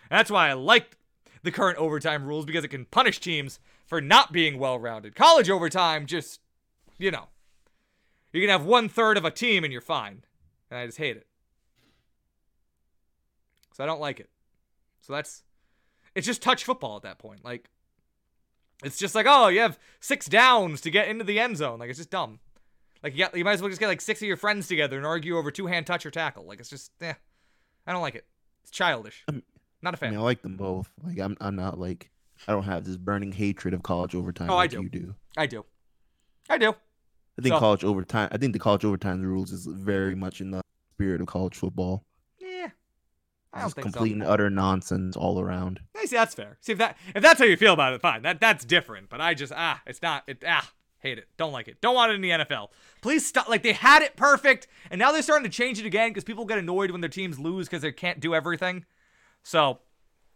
And 0.09 0.17
that's 0.17 0.31
why 0.31 0.49
I 0.49 0.53
like 0.53 0.97
the 1.43 1.51
current 1.51 1.77
overtime 1.77 2.25
rules 2.25 2.45
because 2.45 2.63
it 2.63 2.69
can 2.69 2.85
punish 2.85 3.19
teams 3.19 3.59
for 3.91 3.99
not 3.99 4.32
being 4.32 4.58
well 4.58 4.80
rounded. 4.80 5.15
College 5.17 5.49
overtime, 5.49 6.06
just, 6.06 6.39
you 6.97 7.12
know, 7.12 7.25
you 8.32 8.39
can 8.39 8.49
have 8.49 8.63
one 8.63 8.88
third 8.88 9.17
of 9.17 9.25
a 9.25 9.32
team 9.32 9.65
and 9.65 9.73
you're 9.73 9.82
fine. 9.82 10.23
And 10.69 10.80
I 10.80 10.86
just 10.86 10.97
hate 10.97 11.17
it. 11.17 11.27
So 13.73 13.84
I 13.84 13.88
don't 13.88 13.99
like 13.99 14.21
it. 14.21 14.30
So 15.01 15.12
that's 15.12 15.43
it's 16.15 16.25
just 16.25 16.41
touch 16.41 16.63
football 16.63 16.95
at 16.95 17.04
that 17.04 17.19
point. 17.19 17.43
Like 17.43 17.69
it's 18.82 18.97
just 18.97 19.13
like, 19.13 19.25
oh, 19.27 19.49
you 19.49 19.60
have 19.60 19.77
six 19.99 20.25
downs 20.27 20.80
to 20.82 20.89
get 20.89 21.10
into 21.10 21.25
the 21.25 21.38
end 21.38 21.58
zone. 21.58 21.77
Like 21.77 21.89
it's 21.89 21.99
just 21.99 22.12
dumb. 22.12 22.39
Like 23.04 23.12
you, 23.12 23.19
got, 23.25 23.36
you 23.36 23.43
might 23.43 23.51
as 23.56 23.62
well 23.62 23.67
just 23.69 23.82
get 23.82 23.88
like 23.89 23.99
six 23.99 24.21
of 24.21 24.27
your 24.30 24.38
friends 24.38 24.69
together 24.69 24.95
and 24.95 25.06
argue 25.06 25.36
over 25.38 25.51
two 25.51 25.67
hand 25.67 25.86
touch 25.86 26.06
or 26.06 26.12
tackle. 26.12 26.45
Like 26.45 26.62
it's 26.62 26.69
just, 26.69 26.93
eh, 27.01 27.12
I 27.86 27.91
don't 27.91 28.01
like 28.01 28.15
it. 28.15 28.25
It's 28.63 28.71
childish. 28.71 29.25
I 29.27 29.34
mean- 29.34 29.43
Not 29.82 29.95
a 29.95 29.97
fan. 29.97 30.12
mean, 30.12 30.19
I 30.21 30.23
like 30.23 30.43
them 30.43 30.56
both. 30.56 30.89
Like 31.06 31.19
I'm 31.19 31.36
I'm 31.41 31.58
not 31.58 31.77
like 31.77 32.10
I 32.47 32.51
don't 32.54 32.63
have 32.63 32.84
this 32.86 32.97
burning 32.97 33.32
hatred 33.32 33.73
of 33.73 33.84
college 33.84 34.15
overtime 34.15 34.49
Oh, 34.49 34.54
I 34.54 34.58
like 34.58 34.71
do. 34.71 34.82
you 34.82 34.89
do. 34.89 35.15
I 35.38 35.45
do. 35.45 35.65
I 36.49 36.58
do. 36.58 36.69
I 37.38 37.41
think 37.41 37.54
So- 37.54 37.60
college 37.60 37.84
overtime. 37.84 38.30
I 38.32 38.38
think 38.38 38.54
the 38.54 38.60
college 38.60 38.84
overtime 38.86 39.21
rules 39.21 39.51
is 39.51 39.65
very 39.65 40.15
much 40.15 40.41
in 40.41 40.51
the 40.51 40.62
spirit 40.95 41.21
of 41.21 41.27
college 41.27 41.56
football. 41.56 42.04
Yeah. 42.39 42.69
I 43.54 43.62
don't 43.62 43.75
complete 43.75 44.10
so. 44.10 44.13
and 44.13 44.23
utter 44.23 44.49
nonsense 44.49 45.15
all 45.15 45.39
around. 45.39 45.82
I 45.95 46.06
see 46.06 46.15
that's 46.15 46.34
fair. 46.34 46.58
See 46.62 46.71
if 46.71 46.77
that 46.77 46.97
if 47.13 47.21
that's 47.21 47.39
how 47.39 47.45
you 47.45 47.58
feel 47.58 47.73
about 47.73 47.93
it, 47.93 48.01
fine. 48.01 48.21
That 48.21 48.39
that's 48.39 48.63
different. 48.65 49.10
But 49.10 49.21
I 49.21 49.34
just 49.34 49.51
ah, 49.56 49.82
it's 49.86 50.01
not 50.01 50.23
it 50.27 50.43
ah, 50.47 50.71
hate 50.99 51.17
it. 51.17 51.27
Don't 51.38 51.51
like 51.51 51.67
it. 51.67 51.82
Don't 51.82 51.95
want 51.95 52.12
it 52.12 52.15
in 52.15 52.21
the 52.21 52.30
NFL. 52.30 52.69
Please 53.01 53.25
stop. 53.25 53.49
Like 53.49 53.62
they 53.63 53.73
had 53.73 54.01
it 54.04 54.15
perfect, 54.15 54.67
and 54.89 54.99
now 54.99 55.12
they're 55.12 55.21
starting 55.21 55.49
to 55.49 55.56
change 55.56 55.80
it 55.80 55.86
again 55.86 56.12
because 56.12 56.23
people 56.23 56.45
get 56.45 56.60
annoyed 56.60 56.91
when 56.91 57.01
their 57.01 57.10
teams 57.10 57.39
lose 57.39 57.67
because 57.67 57.82
they 57.82 57.91
can't 57.91 58.19
do 58.21 58.34
everything. 58.34 58.86
So 59.43 59.80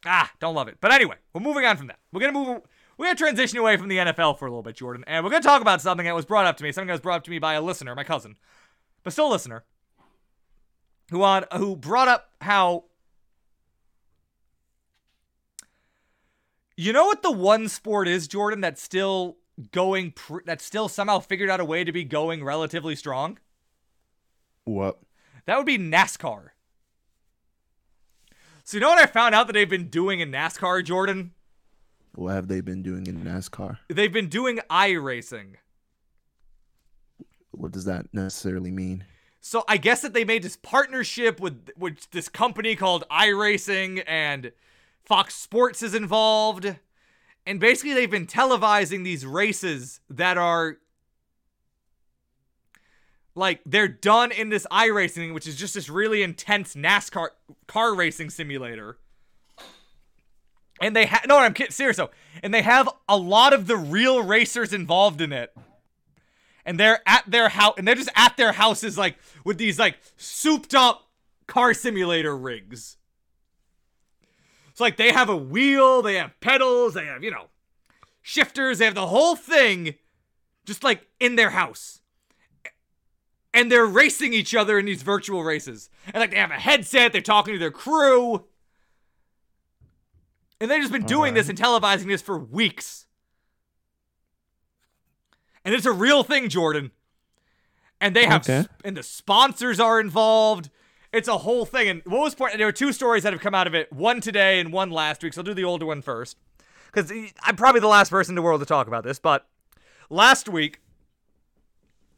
ah, 0.05 0.31
don't 0.39 0.55
love 0.55 0.67
it. 0.67 0.77
But 0.81 0.91
anyway, 0.91 1.15
we're 1.33 1.41
moving 1.41 1.65
on 1.65 1.77
from 1.77 1.87
that. 1.87 1.99
We're 2.11 2.21
gonna 2.21 2.33
move. 2.33 2.61
We're 2.97 3.07
gonna 3.07 3.17
transition 3.17 3.57
away 3.59 3.77
from 3.77 3.89
the 3.89 3.97
NFL 3.97 4.37
for 4.39 4.45
a 4.45 4.49
little 4.49 4.63
bit, 4.63 4.75
Jordan, 4.75 5.03
and 5.07 5.23
we're 5.23 5.31
gonna 5.31 5.43
talk 5.43 5.61
about 5.61 5.81
something 5.81 6.05
that 6.05 6.15
was 6.15 6.25
brought 6.25 6.45
up 6.45 6.57
to 6.57 6.63
me. 6.63 6.71
Something 6.71 6.87
that 6.87 6.93
was 6.93 7.01
brought 7.01 7.17
up 7.17 7.23
to 7.25 7.31
me 7.31 7.39
by 7.39 7.53
a 7.53 7.61
listener, 7.61 7.95
my 7.95 8.03
cousin, 8.03 8.35
but 9.03 9.13
still 9.13 9.29
a 9.29 9.31
listener, 9.31 9.63
who 11.11 11.23
on 11.23 11.45
who 11.53 11.75
brought 11.75 12.07
up 12.07 12.31
how 12.41 12.85
You 16.77 16.91
know 16.91 17.05
what 17.05 17.21
the 17.21 17.31
one 17.31 17.69
sport 17.69 18.07
is, 18.07 18.27
Jordan, 18.27 18.59
that's 18.59 18.81
still 18.81 19.37
going, 19.71 20.11
pr- 20.11 20.41
that's 20.45 20.65
still 20.65 20.89
somehow 20.89 21.19
figured 21.19 21.49
out 21.49 21.61
a 21.61 21.65
way 21.65 21.85
to 21.85 21.91
be 21.91 22.03
going 22.03 22.43
relatively 22.43 22.95
strong? 22.95 23.39
What? 24.65 24.99
That 25.45 25.57
would 25.57 25.65
be 25.65 25.77
NASCAR. 25.77 26.49
So, 28.67 28.77
you 28.77 28.81
know 28.81 28.89
what 28.89 28.97
I 28.97 29.05
found 29.05 29.35
out 29.35 29.45
that 29.45 29.53
they've 29.53 29.69
been 29.69 29.89
doing 29.89 30.21
in 30.21 30.31
NASCAR, 30.31 30.83
Jordan? 30.83 31.33
What 32.15 32.33
have 32.33 32.47
they 32.47 32.61
been 32.61 32.81
doing 32.81 33.05
in 33.05 33.23
NASCAR? 33.23 33.77
They've 33.89 34.11
been 34.11 34.27
doing 34.27 34.59
iRacing. 34.71 35.57
What 37.51 37.71
does 37.71 37.85
that 37.85 38.07
necessarily 38.11 38.71
mean? 38.71 39.05
So, 39.39 39.63
I 39.67 39.77
guess 39.77 40.01
that 40.01 40.15
they 40.15 40.25
made 40.25 40.41
this 40.41 40.57
partnership 40.57 41.39
with, 41.39 41.69
with 41.77 42.09
this 42.09 42.27
company 42.27 42.75
called 42.75 43.03
iRacing, 43.11 44.03
and 44.07 44.51
Fox 45.03 45.35
Sports 45.35 45.83
is 45.83 45.93
involved. 45.93 46.75
And 47.45 47.59
basically, 47.59 47.93
they've 47.93 48.09
been 48.09 48.25
televising 48.25 49.03
these 49.03 49.27
races 49.27 49.99
that 50.09 50.39
are 50.39 50.79
like 53.35 53.61
they're 53.65 53.87
done 53.87 54.31
in 54.31 54.49
this 54.49 54.65
iRacing, 54.71 55.33
which 55.33 55.47
is 55.47 55.55
just 55.55 55.73
this 55.73 55.89
really 55.89 56.23
intense 56.23 56.73
NASCAR 56.75 57.29
car 57.67 57.93
racing 57.93 58.29
simulator. 58.29 58.97
And 60.81 60.95
they 60.95 61.05
have 61.05 61.25
no, 61.27 61.37
I'm 61.37 61.53
kidding, 61.53 61.71
serious 61.71 61.97
though. 61.97 62.11
And 62.41 62.53
they 62.53 62.61
have 62.61 62.89
a 63.07 63.17
lot 63.17 63.53
of 63.53 63.67
the 63.67 63.77
real 63.77 64.23
racers 64.23 64.73
involved 64.73 65.21
in 65.21 65.31
it. 65.31 65.53
And 66.65 66.79
they're 66.79 67.01
at 67.05 67.23
their 67.27 67.49
house, 67.49 67.75
and 67.77 67.87
they're 67.87 67.95
just 67.95 68.09
at 68.15 68.37
their 68.37 68.53
houses, 68.53 68.97
like 68.97 69.17
with 69.43 69.57
these 69.57 69.77
like 69.77 69.97
souped 70.17 70.73
up 70.73 71.07
car 71.45 71.73
simulator 71.73 72.35
rigs. 72.35 72.97
It's 74.71 74.81
like 74.81 74.97
they 74.97 75.11
have 75.11 75.29
a 75.29 75.37
wheel, 75.37 76.01
they 76.01 76.15
have 76.15 76.39
pedals, 76.39 76.95
they 76.95 77.05
have, 77.05 77.23
you 77.23 77.31
know, 77.31 77.47
shifters, 78.21 78.79
they 78.79 78.85
have 78.85 78.95
the 78.95 79.07
whole 79.07 79.35
thing 79.35 79.95
just 80.65 80.83
like 80.83 81.07
in 81.19 81.35
their 81.35 81.51
house. 81.51 82.01
And 83.55 83.71
they're 83.71 83.85
racing 83.85 84.33
each 84.33 84.53
other 84.53 84.77
in 84.77 84.85
these 84.85 85.01
virtual 85.01 85.41
races. 85.43 85.89
And 86.07 86.17
like 86.17 86.31
they 86.31 86.37
have 86.37 86.51
a 86.51 86.55
headset, 86.55 87.13
they're 87.13 87.21
talking 87.21 87.53
to 87.53 87.59
their 87.59 87.71
crew. 87.71 88.43
And 90.59 90.69
they've 90.69 90.81
just 90.81 90.91
been 90.91 91.05
doing 91.05 91.33
this 91.33 91.47
and 91.47 91.57
televising 91.57 92.07
this 92.07 92.21
for 92.21 92.37
weeks. 92.37 93.07
And 95.63 95.73
it's 95.73 95.85
a 95.85 95.91
real 95.91 96.23
thing, 96.23 96.49
Jordan. 96.49 96.91
And 98.01 98.15
they 98.15 98.25
have, 98.25 98.41
Okay. 98.41 98.67
and 98.83 98.95
the 98.97 99.03
sponsors 99.03 99.79
are 99.79 99.99
involved. 100.01 100.69
It's 101.13 101.29
a 101.29 101.37
whole 101.39 101.65
thing. 101.65 101.87
And 101.87 102.01
what 102.05 102.19
was 102.21 102.35
point? 102.35 102.57
There 102.57 102.67
were 102.67 102.73
two 102.73 102.91
stories 102.91 103.23
that 103.23 103.31
have 103.31 103.41
come 103.41 103.55
out 103.55 103.67
of 103.67 103.73
it. 103.73 103.91
One 103.91 104.19
today 104.19 104.59
and 104.59 104.73
one 104.73 104.91
last 104.91 105.23
week. 105.23 105.33
So 105.33 105.39
I'll 105.39 105.45
do 105.45 105.53
the 105.53 105.63
older 105.63 105.85
one 105.85 106.01
first, 106.01 106.37
because 106.91 107.09
I'm 107.41 107.55
probably 107.55 107.79
the 107.79 107.87
last 107.87 108.09
person 108.09 108.31
in 108.33 108.35
the 108.35 108.41
world 108.41 108.59
to 108.59 108.65
talk 108.65 108.87
about 108.87 109.05
this. 109.05 109.17
But 109.17 109.47
last 110.09 110.49
week, 110.49 110.81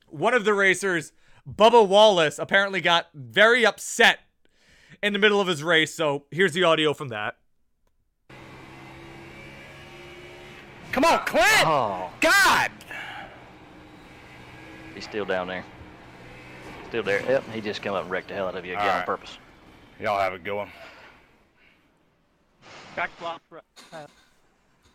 one 0.07 0.33
of 0.33 0.45
the 0.45 0.53
racers, 0.55 1.13
Bubba 1.47 1.87
Wallace, 1.87 2.39
apparently 2.39 2.81
got 2.81 3.07
very 3.13 3.65
upset 3.65 4.19
in 5.01 5.13
the 5.13 5.19
middle 5.19 5.39
of 5.39 5.47
his 5.47 5.63
race. 5.63 5.93
So 5.93 6.25
here's 6.31 6.53
the 6.53 6.63
audio 6.63 6.93
from 6.93 7.07
that. 7.09 7.37
Come 10.91 11.05
on, 11.05 11.19
Clint! 11.25 11.67
Oh, 11.67 12.09
God! 12.19 12.71
he's 14.95 15.03
still 15.03 15.25
down 15.25 15.47
there. 15.47 15.63
Still 16.89 17.03
there. 17.03 17.21
Yep, 17.21 17.43
he 17.51 17.61
just 17.61 17.81
come 17.81 17.93
up 17.93 18.03
and 18.03 18.11
wrecked 18.11 18.29
the 18.29 18.33
hell 18.33 18.47
out 18.47 18.55
of 18.55 18.65
you 18.65 18.73
again 18.73 18.99
on 18.99 19.03
purpose. 19.03 19.37
Y'all 19.99 20.19
have 20.19 20.33
a 20.33 20.39
good 20.39 20.55
one. 20.55 20.69
flop. 23.17 23.41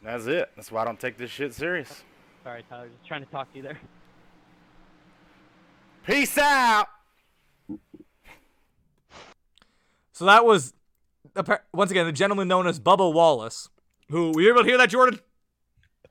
That's 0.02 0.26
it. 0.26 0.50
That's 0.56 0.72
why 0.72 0.82
I 0.82 0.84
don't 0.84 0.98
take 0.98 1.16
this 1.16 1.30
shit 1.30 1.54
serious. 1.54 2.02
sorry, 2.42 2.64
Tyler. 2.68 2.88
Just 2.88 3.06
trying 3.06 3.24
to 3.24 3.30
talk 3.30 3.50
to 3.52 3.58
you 3.58 3.62
there. 3.62 3.78
Peace 6.06 6.36
out! 6.36 6.88
So 10.12 10.26
that 10.26 10.44
was 10.44 10.74
once 11.72 11.90
again 11.90 12.06
the 12.06 12.12
gentleman 12.12 12.48
known 12.48 12.66
as 12.66 12.80
Bubba 12.80 13.12
Wallace, 13.12 13.68
who 14.10 14.32
were 14.32 14.42
you 14.42 14.50
able 14.50 14.62
to 14.62 14.68
hear 14.68 14.78
that, 14.78 14.90
Jordan? 14.90 15.20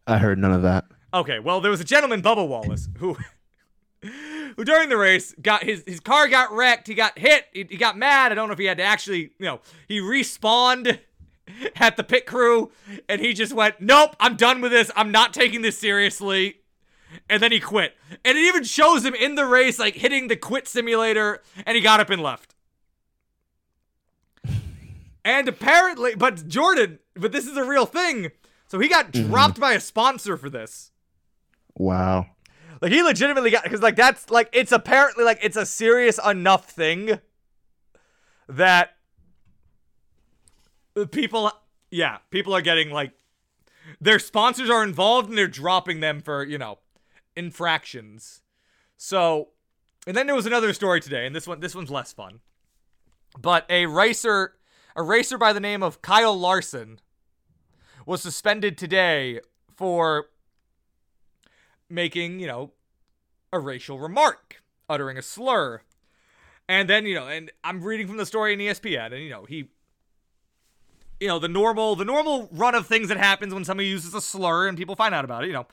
I 0.08 0.18
heard 0.18 0.40
none 0.40 0.52
of 0.52 0.62
that. 0.62 0.86
Okay, 1.14 1.40
well 1.40 1.62
there 1.62 1.72
was 1.72 1.82
a 1.82 1.86
gentleman, 1.86 2.22
Bubba 2.22 2.48
Wallace, 2.48 2.88
who 2.98 3.18
who 4.56 4.64
during 4.64 4.90
the 4.90 4.98
race 4.98 5.36
got 5.42 5.64
his 5.64 5.84
his 5.86 6.00
car 6.00 6.28
got 6.30 6.52
wrecked. 6.54 6.88
He 6.88 6.94
got 6.94 7.20
hit. 7.20 7.46
He, 7.54 7.68
he 7.70 7.78
got 7.78 7.98
mad. 7.98 8.32
I 8.32 8.36
don't 8.36 8.48
know 8.48 8.54
if 8.54 8.60
he 8.60 8.66
had 8.66 8.78
to 8.78 8.84
actually, 8.84 9.32
you 9.40 9.46
know, 9.46 9.60
he 9.88 10.00
respawned 10.00 11.00
at 11.76 11.98
the 11.98 12.04
pit 12.04 12.26
crew, 12.26 12.72
and 13.10 13.20
he 13.20 13.34
just 13.34 13.54
went, 13.54 13.82
"Nope, 13.82 14.16
I'm 14.22 14.38
done 14.38 14.62
with 14.62 14.72
this. 14.72 14.90
I'm 14.96 15.12
not 15.12 15.34
taking 15.34 15.62
this 15.62 15.78
seriously." 15.78 16.61
And 17.32 17.42
then 17.42 17.54
he 17.54 17.62
quit. 17.62 17.96
And 18.26 18.38
it 18.38 18.42
even 18.42 18.66
shows 18.66 19.06
him 19.06 19.16
in 19.16 19.36
the 19.36 19.46
race, 19.46 19.80
like 19.80 19.96
hitting 19.96 20.28
the 20.28 20.36
quit 20.36 20.68
simulator, 20.68 21.42
and 21.66 21.76
he 21.78 21.82
got 21.82 22.02
up 22.02 22.10
and 22.10 22.22
left. 22.22 22.56
And 25.24 25.48
apparently, 25.48 26.14
but 26.16 26.46
Jordan, 26.50 27.00
but 27.16 27.32
this 27.32 27.48
is 27.48 27.56
a 27.56 27.64
real 27.64 27.86
thing. 27.86 28.32
So 28.68 28.80
he 28.80 28.90
got 28.90 29.14
mm-hmm. 29.14 29.30
dropped 29.30 29.62
by 29.62 29.72
a 29.72 29.80
sponsor 29.80 30.36
for 30.36 30.50
this. 30.50 30.92
Wow. 31.78 32.28
Like 32.82 32.92
he 32.92 33.02
legitimately 33.02 33.50
got 33.50 33.64
because 33.64 33.82
like 33.82 33.96
that's 33.96 34.30
like 34.30 34.50
it's 34.52 34.74
apparently 34.74 35.24
like 35.24 35.40
it's 35.42 35.56
a 35.56 35.66
serious 35.66 36.20
enough 36.26 36.70
thing 36.70 37.20
that 38.50 38.98
people 41.12 41.50
yeah, 41.92 42.18
people 42.30 42.54
are 42.54 42.62
getting 42.62 42.90
like 42.90 43.14
their 44.02 44.20
sponsors 44.20 44.70
are 44.70 44.84
involved 44.84 45.30
and 45.30 45.38
they're 45.38 45.48
dropping 45.48 46.02
them 46.02 46.22
for, 46.22 46.44
you 46.44 46.58
know, 46.58 46.80
infractions. 47.36 48.42
So 48.98 49.50
and 50.08 50.18
then 50.18 50.26
there 50.26 50.36
was 50.36 50.46
another 50.46 50.74
story 50.74 51.00
today, 51.00 51.26
and 51.26 51.36
this 51.36 51.48
one 51.48 51.60
this 51.60 51.76
one's 51.76 51.92
less 51.92 52.14
fun. 52.14 52.40
But 53.40 53.66
a 53.70 53.86
racer 53.86 54.56
a 54.96 55.04
racer 55.04 55.38
by 55.38 55.54
the 55.54 55.60
name 55.60 55.84
of 55.84 56.02
Kyle 56.02 56.38
Larson 56.38 57.00
was 58.06 58.22
suspended 58.22 58.78
today 58.78 59.40
for 59.76 60.26
making, 61.90 62.40
you 62.40 62.48
know, 62.48 62.72
a 63.54 63.60
racial 63.60 64.00
remark, 64.00 64.62
uttering 64.90 65.18
a 65.18 65.22
slur. 65.22 65.82
And 66.68 66.90
then, 66.90 67.06
you 67.06 67.16
know, 67.16 67.28
and 67.28 67.52
I'm 67.64 67.82
reading 67.82 68.08
from 68.08 68.18
the 68.18 68.26
story 68.26 68.54
in 68.54 68.60
ESPN, 68.60 69.14
and 69.14 69.24
you 69.24 69.30
know, 69.30 69.46
he 69.46 69.70
you 71.20 71.28
know, 71.28 71.38
the 71.38 71.48
normal 71.48 71.96
the 71.96 72.06
normal 72.06 72.50
run 72.52 72.76
of 72.76 72.88
things 72.88 73.08
that 73.10 73.18
happens 73.18 73.54
when 73.54 73.64
somebody 73.64 73.88
uses 73.88 74.14
a 74.14 74.22
slur 74.22 74.68
and 74.68 74.78
people 74.78 74.96
find 74.96 75.14
out 75.14 75.24
about 75.24 75.44
it, 75.44 75.48
you 75.48 75.54
know. 75.54 75.68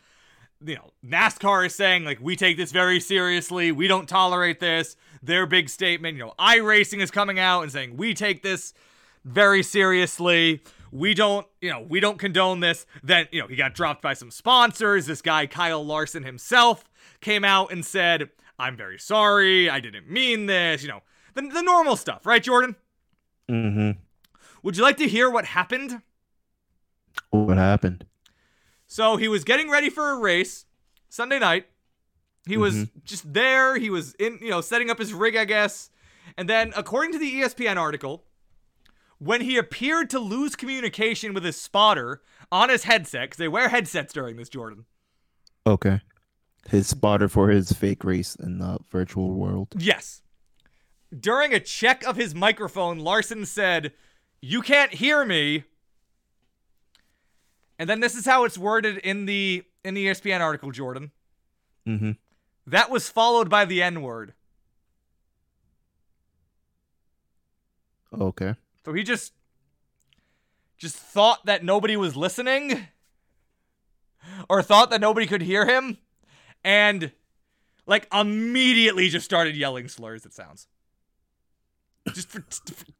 You 0.64 0.74
know, 0.76 0.92
NASCAR 1.04 1.66
is 1.66 1.74
saying 1.74 2.04
like 2.04 2.18
we 2.20 2.36
take 2.36 2.56
this 2.56 2.72
very 2.72 3.00
seriously. 3.00 3.70
We 3.72 3.86
don't 3.86 4.08
tolerate 4.08 4.60
this. 4.60 4.96
Their 5.22 5.46
big 5.46 5.68
statement, 5.68 6.16
you 6.16 6.24
know, 6.24 6.34
iRacing 6.38 7.00
is 7.00 7.10
coming 7.10 7.38
out 7.38 7.62
and 7.62 7.72
saying 7.72 7.96
we 7.96 8.14
take 8.14 8.42
this 8.42 8.74
very 9.24 9.62
seriously. 9.62 10.62
We 10.90 11.14
don't, 11.14 11.46
you 11.60 11.70
know, 11.70 11.80
we 11.80 12.00
don't 12.00 12.18
condone 12.18 12.60
this. 12.60 12.86
Then, 13.02 13.28
you 13.30 13.40
know, 13.40 13.46
he 13.46 13.56
got 13.56 13.74
dropped 13.74 14.00
by 14.02 14.14
some 14.14 14.30
sponsors. 14.30 15.06
This 15.06 15.22
guy, 15.22 15.46
Kyle 15.46 15.84
Larson 15.84 16.22
himself, 16.22 16.84
came 17.20 17.44
out 17.44 17.70
and 17.72 17.84
said, 17.84 18.30
I'm 18.58 18.76
very 18.76 18.98
sorry. 18.98 19.68
I 19.68 19.80
didn't 19.80 20.10
mean 20.10 20.46
this. 20.46 20.82
You 20.82 20.88
know, 20.88 21.02
the, 21.34 21.42
the 21.42 21.62
normal 21.62 21.96
stuff, 21.96 22.26
right, 22.26 22.42
Jordan? 22.42 22.76
Mm-hmm. 23.48 23.98
Would 24.62 24.76
you 24.76 24.82
like 24.82 24.96
to 24.98 25.08
hear 25.08 25.30
what 25.30 25.44
happened? 25.44 26.02
What 27.30 27.58
happened? 27.58 28.06
So 28.88 29.16
he 29.16 29.28
was 29.28 29.44
getting 29.44 29.70
ready 29.70 29.90
for 29.90 30.10
a 30.10 30.18
race 30.18 30.64
Sunday 31.08 31.38
night. 31.38 31.66
He 32.46 32.56
was 32.56 32.74
Mhm. 32.74 33.04
just 33.04 33.32
there. 33.32 33.76
He 33.78 33.90
was 33.90 34.14
in, 34.14 34.38
you 34.40 34.48
know, 34.50 34.62
setting 34.62 34.90
up 34.90 34.98
his 34.98 35.12
rig, 35.12 35.36
I 35.36 35.44
guess. 35.44 35.90
And 36.36 36.48
then, 36.48 36.72
according 36.74 37.12
to 37.12 37.18
the 37.18 37.30
ESPN 37.30 37.76
article, 37.76 38.24
when 39.18 39.42
he 39.42 39.56
appeared 39.58 40.08
to 40.10 40.18
lose 40.18 40.56
communication 40.56 41.34
with 41.34 41.44
his 41.44 41.60
spotter 41.60 42.22
on 42.50 42.70
his 42.70 42.84
headset, 42.84 43.28
because 43.28 43.36
they 43.38 43.48
wear 43.48 43.68
headsets 43.68 44.12
during 44.14 44.36
this, 44.36 44.48
Jordan. 44.48 44.86
Okay. 45.66 46.00
His 46.68 46.86
spotter 46.88 47.28
for 47.28 47.50
his 47.50 47.72
fake 47.72 48.04
race 48.04 48.34
in 48.36 48.58
the 48.58 48.78
virtual 48.90 49.34
world. 49.34 49.68
Yes. 49.76 50.22
During 51.18 51.52
a 51.52 51.60
check 51.60 52.04
of 52.04 52.16
his 52.16 52.34
microphone, 52.34 52.98
Larson 52.98 53.44
said, 53.44 53.92
"You 54.40 54.62
can't 54.62 54.94
hear 54.94 55.24
me." 55.24 55.64
And 57.78 57.88
then 57.88 58.00
this 58.00 58.14
is 58.14 58.26
how 58.26 58.44
it's 58.44 58.58
worded 58.58 58.98
in 58.98 59.26
the 59.26 59.64
in 59.84 59.94
the 59.94 60.06
ESPN 60.06 60.40
article, 60.40 60.72
Jordan. 60.72 61.12
Mm-hmm. 61.86 62.12
That 62.66 62.90
was 62.90 63.08
followed 63.08 63.48
by 63.48 63.64
the 63.64 63.82
N-word. 63.82 64.34
Okay. 68.12 68.54
So 68.84 68.92
he 68.92 69.02
just 69.02 69.32
just 70.76 70.96
thought 70.96 71.46
that 71.46 71.64
nobody 71.64 71.96
was 71.96 72.16
listening 72.16 72.88
or 74.48 74.62
thought 74.62 74.90
that 74.90 75.00
nobody 75.00 75.26
could 75.26 75.42
hear 75.42 75.66
him 75.66 75.98
and 76.64 77.12
like 77.86 78.06
immediately 78.12 79.08
just 79.08 79.24
started 79.24 79.56
yelling 79.56 79.88
slurs 79.88 80.24
it 80.24 80.32
sounds. 80.32 80.68
Just 82.14 82.28
for, 82.28 82.44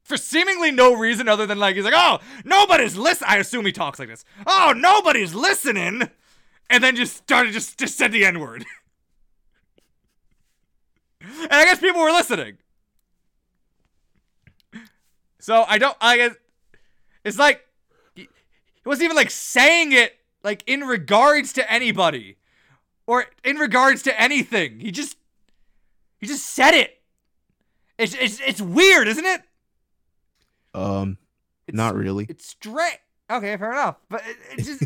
for 0.05 0.17
seemingly 0.17 0.71
no 0.71 0.95
reason 0.95 1.29
other 1.29 1.47
than 1.47 1.59
like 1.59 1.77
he's 1.77 1.85
like, 1.85 1.95
"Oh, 1.97 2.19
nobody's 2.45 2.97
listening." 2.97 3.31
I 3.31 3.37
assume 3.37 3.67
he 3.67 3.73
talks 3.73 3.99
like 3.99 4.09
this. 4.09 4.25
"Oh, 4.47 4.73
nobody's 4.77 5.35
listening." 5.35 6.11
And 6.71 6.85
then 6.85 6.97
just 6.97 7.17
started 7.17 7.53
just 7.53 7.79
just 7.79 7.97
said 7.97 8.13
the 8.13 8.25
N-word. 8.25 8.65
and 11.21 11.53
I 11.53 11.65
guess 11.65 11.81
people 11.81 12.03
were 12.03 12.11
listening. 12.11 12.59
So 15.41 15.65
I 15.67 15.79
don't. 15.79 15.97
I 16.01 16.17
guess 16.17 16.35
it's 17.25 17.39
like 17.39 17.65
he 18.15 18.29
wasn't 18.85 19.07
even 19.07 19.17
like 19.17 19.31
saying 19.31 19.93
it 19.93 20.19
like 20.43 20.63
in 20.67 20.81
regards 20.81 21.53
to 21.55 21.73
anybody 21.73 22.37
or 23.07 23.27
in 23.45 23.57
regards 23.57 24.03
to 24.03 24.21
anything. 24.21 24.81
He 24.81 24.91
just 24.91 25.17
he 26.19 26.27
just 26.27 26.47
said 26.47 26.75
it. 26.75 26.98
It's 27.99 28.15
it's 28.15 28.41
it's 28.41 28.61
weird, 28.61 29.09
isn't 29.09 29.25
it? 29.25 29.43
Um, 30.75 31.19
It's, 31.67 31.77
not 31.77 31.95
really. 31.97 32.27
It's 32.29 32.47
straight. 32.47 32.99
Okay, 33.31 33.57
fair 33.57 33.73
enough. 33.73 33.97
But 34.09 34.23
it, 34.27 34.37
it's 34.53 34.67
just 34.67 34.83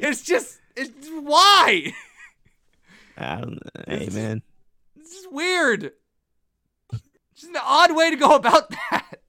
it's 0.00 0.22
just 0.22 0.60
it's 0.76 1.08
why. 1.20 1.92
I 3.16 3.36
don't, 3.40 3.58
hey 3.86 3.94
It's- 4.06 4.14
man. 4.14 4.42
It's 4.98 5.12
just 5.14 5.32
weird. 5.32 5.92
It's 6.92 7.02
just 7.42 7.50
an 7.52 7.60
odd 7.62 7.94
way 7.94 8.10
to 8.10 8.16
go 8.16 8.34
about 8.34 8.70
that. 8.90 9.20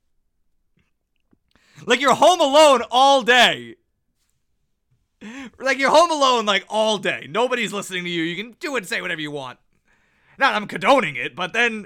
Like 1.85 2.01
you're 2.01 2.13
home 2.15 2.41
alone 2.41 2.81
all 2.91 3.21
day. 3.21 3.75
Like 5.59 5.77
you're 5.79 5.89
home 5.89 6.11
alone 6.11 6.45
like 6.45 6.65
all 6.69 6.97
day. 6.97 7.27
Nobody's 7.29 7.73
listening 7.73 8.03
to 8.05 8.09
you. 8.09 8.23
You 8.23 8.35
can 8.35 8.55
do 8.59 8.75
and 8.75 8.85
say 8.85 9.01
whatever 9.01 9.21
you 9.21 9.31
want. 9.31 9.59
Not 10.37 10.55
I'm 10.55 10.67
condoning 10.67 11.15
it, 11.15 11.35
but 11.35 11.53
then 11.53 11.85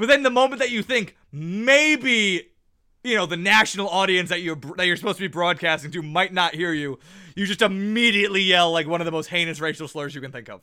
but 0.00 0.08
then 0.08 0.22
the 0.22 0.30
moment 0.30 0.60
that 0.60 0.70
you 0.70 0.82
think 0.82 1.16
maybe 1.30 2.48
you 3.04 3.14
know 3.14 3.26
the 3.26 3.36
national 3.36 3.88
audience 3.88 4.30
that 4.30 4.40
you're 4.40 4.58
that 4.76 4.86
you're 4.86 4.96
supposed 4.96 5.18
to 5.18 5.22
be 5.24 5.28
broadcasting 5.28 5.90
to 5.90 6.02
might 6.02 6.32
not 6.32 6.54
hear 6.54 6.72
you, 6.72 6.98
you 7.36 7.46
just 7.46 7.62
immediately 7.62 8.40
yell 8.40 8.72
like 8.72 8.88
one 8.88 9.00
of 9.00 9.04
the 9.04 9.10
most 9.10 9.26
heinous 9.26 9.60
racial 9.60 9.86
slurs 9.86 10.14
you 10.14 10.20
can 10.20 10.32
think 10.32 10.48
of. 10.48 10.62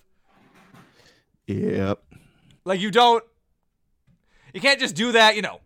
Yep. 1.45 2.03
Like 2.65 2.81
you 2.81 2.91
don't 2.91 3.23
you 4.53 4.59
can't 4.59 4.79
just 4.79 4.95
do 4.95 5.11
that, 5.11 5.35
you 5.35 5.41
know, 5.41 5.61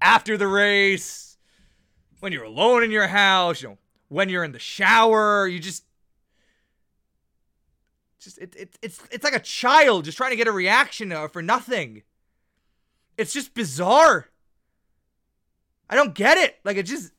after 0.00 0.36
the 0.36 0.46
race, 0.46 1.38
when 2.20 2.32
you're 2.32 2.44
alone 2.44 2.84
in 2.84 2.90
your 2.90 3.06
house, 3.06 3.62
you 3.62 3.70
know, 3.70 3.78
when 4.08 4.28
you're 4.28 4.44
in 4.44 4.52
the 4.52 4.58
shower, 4.58 5.48
you 5.48 5.58
just 5.58 5.84
just 8.20 8.38
it, 8.38 8.54
it 8.56 8.78
it's 8.82 9.00
it's 9.10 9.24
like 9.24 9.34
a 9.34 9.40
child 9.40 10.04
just 10.04 10.18
trying 10.18 10.30
to 10.30 10.36
get 10.36 10.48
a 10.48 10.52
reaction 10.52 11.12
uh, 11.12 11.28
for 11.28 11.40
nothing. 11.40 12.02
It's 13.16 13.32
just 13.32 13.54
bizarre. 13.54 14.28
I 15.88 15.94
don't 15.94 16.14
get 16.14 16.36
it. 16.38 16.58
Like 16.64 16.76
it 16.76 16.84
just 16.84 17.12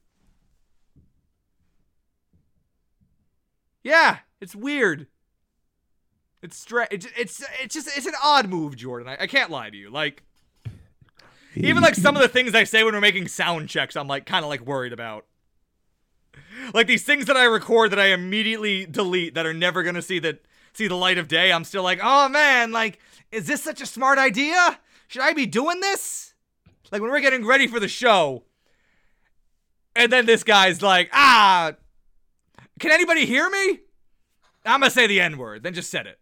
Yeah, 3.88 4.18
it's 4.42 4.54
weird. 4.54 5.08
It's 6.42 6.58
stra- 6.58 6.90
it's 6.92 7.08
it's 7.18 7.42
it's 7.62 7.74
just 7.74 7.90
it's 7.96 8.06
an 8.06 8.16
odd 8.22 8.50
move, 8.50 8.76
Jordan. 8.76 9.08
I, 9.08 9.24
I 9.24 9.28
can't 9.28 9.50
lie 9.50 9.70
to 9.70 9.78
you. 9.78 9.90
Like 9.90 10.24
even 11.56 11.82
like 11.82 11.96
some 11.96 12.18
of 12.18 12.22
the 12.22 12.28
things 12.28 12.54
I 12.54 12.66
say 12.66 12.84
when 12.84 12.94
we're 12.94 13.00
making 13.00 13.30
sound 13.30 13.70
checks, 13.70 13.96
I'm 13.96 14.10
like 14.10 14.26
kind 14.26 14.44
of 14.44 14.50
like 14.50 14.60
worried 14.60 14.92
about. 14.92 15.26
Like 16.74 16.88
these 16.88 17.04
things 17.04 17.28
that 17.28 17.38
I 17.38 17.46
record 17.46 17.92
that 17.92 18.00
I 18.00 18.08
immediately 18.08 18.86
delete 18.86 19.36
that 19.36 19.46
are 19.46 19.54
never 19.54 19.84
gonna 19.84 20.02
see 20.02 20.20
the 20.20 20.38
see 20.74 20.88
the 20.90 20.96
light 20.96 21.18
of 21.18 21.30
day. 21.30 21.54
I'm 21.54 21.64
still 21.64 21.84
like, 21.84 22.00
oh 22.04 22.28
man, 22.28 22.74
like 22.74 23.00
is 23.32 23.48
this 23.48 23.64
such 23.64 23.80
a 23.80 23.86
smart 23.86 24.20
idea? 24.20 24.80
Should 25.08 25.22
I 25.22 25.34
be 25.34 25.46
doing 25.46 25.80
this? 25.80 26.34
Like 26.92 27.02
when 27.02 27.12
we're 27.12 27.22
getting 27.22 27.46
ready 27.46 27.68
for 27.68 27.80
the 27.80 27.88
show, 27.88 28.44
and 29.96 30.12
then 30.12 30.26
this 30.26 30.44
guy's 30.44 30.82
like, 30.82 31.10
ah, 31.12 31.74
can 32.80 32.92
anybody 32.92 33.26
hear 33.26 33.50
me? 33.50 33.80
I'm 34.66 34.82
gonna 34.82 34.92
say 34.92 35.08
the 35.08 35.22
N 35.22 35.38
word, 35.38 35.64
then 35.64 35.74
just 35.74 35.90
said 35.90 36.08
it. 36.08 36.20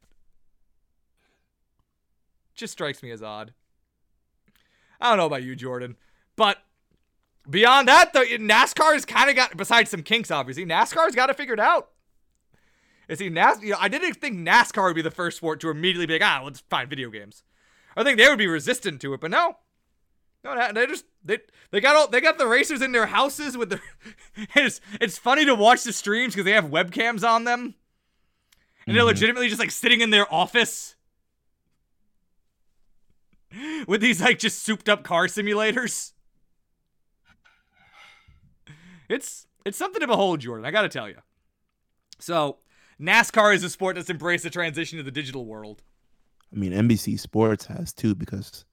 Just 2.54 2.74
strikes 2.74 3.04
me 3.04 3.12
as 3.12 3.22
odd. 3.22 3.54
I 5.02 5.10
don't 5.10 5.18
know 5.18 5.26
about 5.26 5.44
you, 5.44 5.56
Jordan, 5.56 5.98
but 6.36 6.60
beyond 7.50 7.88
that, 7.88 8.14
though, 8.14 8.24
NASCAR's 8.24 9.06
kind 9.06 9.30
of 9.30 9.36
got, 9.36 9.58
besides 9.58 9.90
some 9.90 10.04
kinks, 10.04 10.32
obviously, 10.32 10.66
NASCAR's 10.66 11.16
got 11.16 11.30
it 11.30 11.36
figured 11.36 11.60
out. 11.60 11.90
You 13.10 13.16
see, 13.16 13.30
NAS, 13.30 13.62
you 13.62 13.72
know, 13.72 13.78
I 13.80 13.88
didn't 13.88 14.16
think 14.16 14.38
NASCAR 14.38 14.86
would 14.86 14.96
be 14.96 15.02
the 15.02 15.12
first 15.12 15.38
sport 15.38 15.60
to 15.60 15.70
immediately 15.70 16.08
be 16.08 16.14
like, 16.14 16.24
ah, 16.24 16.42
let's 16.44 16.62
find 16.62 16.90
video 16.90 17.10
games. 17.10 17.44
I 17.96 18.04
think 18.04 18.18
they 18.18 18.28
would 18.28 18.38
be 18.38 18.48
resistant 18.48 19.00
to 19.02 19.14
it, 19.14 19.22
but 19.22 19.32
no, 19.32 19.58
no, 20.44 20.72
they 20.74 20.86
just 20.86 21.06
they 21.24 21.40
they 21.72 21.80
got 21.80 21.96
all 21.96 22.08
they 22.08 22.22
got 22.22 22.38
the 22.38 22.48
racers 22.48 22.82
in 22.82 22.92
their 22.92 23.06
houses 23.08 23.58
with 23.58 23.70
their. 23.70 23.82
it's 24.56 24.82
it's 25.00 25.18
funny 25.18 25.46
to 25.46 25.56
watch 25.56 25.84
the 25.84 25.94
streams 25.94 26.34
because 26.34 26.46
they 26.46 26.52
have 26.52 26.66
webcams 26.66 27.28
on 27.28 27.44
them, 27.46 27.76
and 28.86 28.96
they're 28.96 29.04
Mhm. 29.04 29.08
legitimately 29.08 29.48
just 29.48 29.60
like 29.60 29.72
sitting 29.72 30.02
in 30.02 30.10
their 30.10 30.32
office 30.34 30.96
with 33.88 34.02
these 34.02 34.22
like 34.22 34.40
just 34.40 34.62
souped 34.64 34.90
up 34.90 35.04
car 35.04 35.28
simulators. 35.28 36.12
It's 39.10 39.48
it's 39.66 39.78
something 39.78 40.02
to 40.02 40.08
behold, 40.08 40.40
Jordan. 40.42 40.66
I 40.66 40.72
gotta 40.72 40.90
tell 40.90 41.08
you. 41.10 41.18
So 42.20 42.58
NASCAR 43.00 43.54
is 43.54 43.64
a 43.64 43.70
sport 43.70 43.96
that's 43.96 44.10
embraced 44.10 44.44
the 44.44 44.50
transition 44.50 44.98
to 44.98 45.04
the 45.04 45.12
digital 45.12 45.46
world. 45.46 45.82
I 46.56 46.58
mean, 46.58 46.72
NBC 46.72 47.20
Sports 47.20 47.66
has 47.66 47.92
too 47.92 48.16
because 48.16 48.64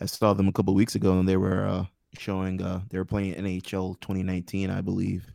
I 0.00 0.06
saw 0.06 0.32
them 0.32 0.48
a 0.48 0.52
couple 0.52 0.74
weeks 0.74 0.94
ago 0.94 1.18
and 1.18 1.28
they 1.28 1.36
were 1.36 1.66
uh, 1.66 1.84
showing 2.18 2.62
uh, 2.62 2.80
they 2.88 2.98
were 2.98 3.04
playing 3.04 3.34
NHL 3.34 4.00
2019, 4.00 4.70
I 4.70 4.80
believe. 4.80 5.26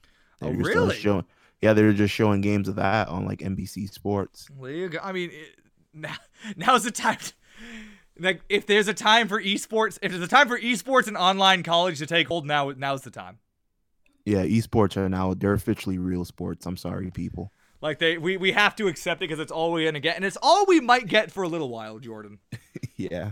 They 0.42 0.48
Oh, 0.48 0.50
uh, 0.50 0.54
really? 0.54 0.96
showing, 0.96 1.26
yeah, 1.62 1.74
they 1.74 1.84
were 1.84 1.94
just 1.94 2.14
showing 2.14 2.42
games 2.42 2.68
of 2.68 2.76
that 2.76 3.08
on 3.08 3.26
like 3.26 3.40
NBC 3.40 3.92
Sports. 3.92 4.50
Well, 4.50 4.72
there 4.72 4.80
you 4.80 4.90
go. 4.90 5.00
I 5.02 5.12
mean, 5.12 5.30
it, 5.32 5.60
now 5.94 6.16
now's 6.58 6.84
the 6.84 6.92
time. 6.92 7.18
To, 7.18 7.34
like, 8.20 8.42
if 8.50 8.66
there's 8.66 8.88
a 8.88 8.94
time 8.94 9.28
for 9.28 9.42
esports, 9.42 10.00
if 10.02 10.12
there's 10.12 10.24
a 10.24 10.28
time 10.28 10.48
for 10.48 10.60
esports 10.60 11.08
and 11.08 11.18
online 11.18 11.64
college 11.64 12.00
to 12.00 12.06
take 12.06 12.28
hold, 12.28 12.46
now 12.46 12.72
now's 12.76 13.02
the 13.02 13.12
time. 13.12 13.40
Yeah, 14.26 14.44
esports 14.44 14.98
are 14.98 15.08
now 15.08 15.36
they're 15.36 15.54
officially 15.54 16.00
real 16.00 16.26
sports. 16.26 16.66
I'm 16.66 16.78
sorry, 16.78 17.12
people. 17.12 17.52
Like 17.82 18.00
they, 18.00 18.18
we 18.18 18.38
we 18.38 18.52
have 18.54 18.76
to 18.78 18.88
accept 18.88 19.22
it 19.22 19.26
because 19.30 19.40
it's 19.40 19.52
all 19.52 19.72
we're 19.72 19.86
gonna 19.88 20.00
get, 20.00 20.16
and 20.16 20.26
it's 20.26 20.38
all 20.42 20.66
we 20.66 20.80
might 20.80 21.08
get 21.08 21.32
for 21.32 21.44
a 21.44 21.48
little 21.48 21.70
while, 21.70 22.00
Jordan. 22.00 22.40
yeah. 22.96 23.32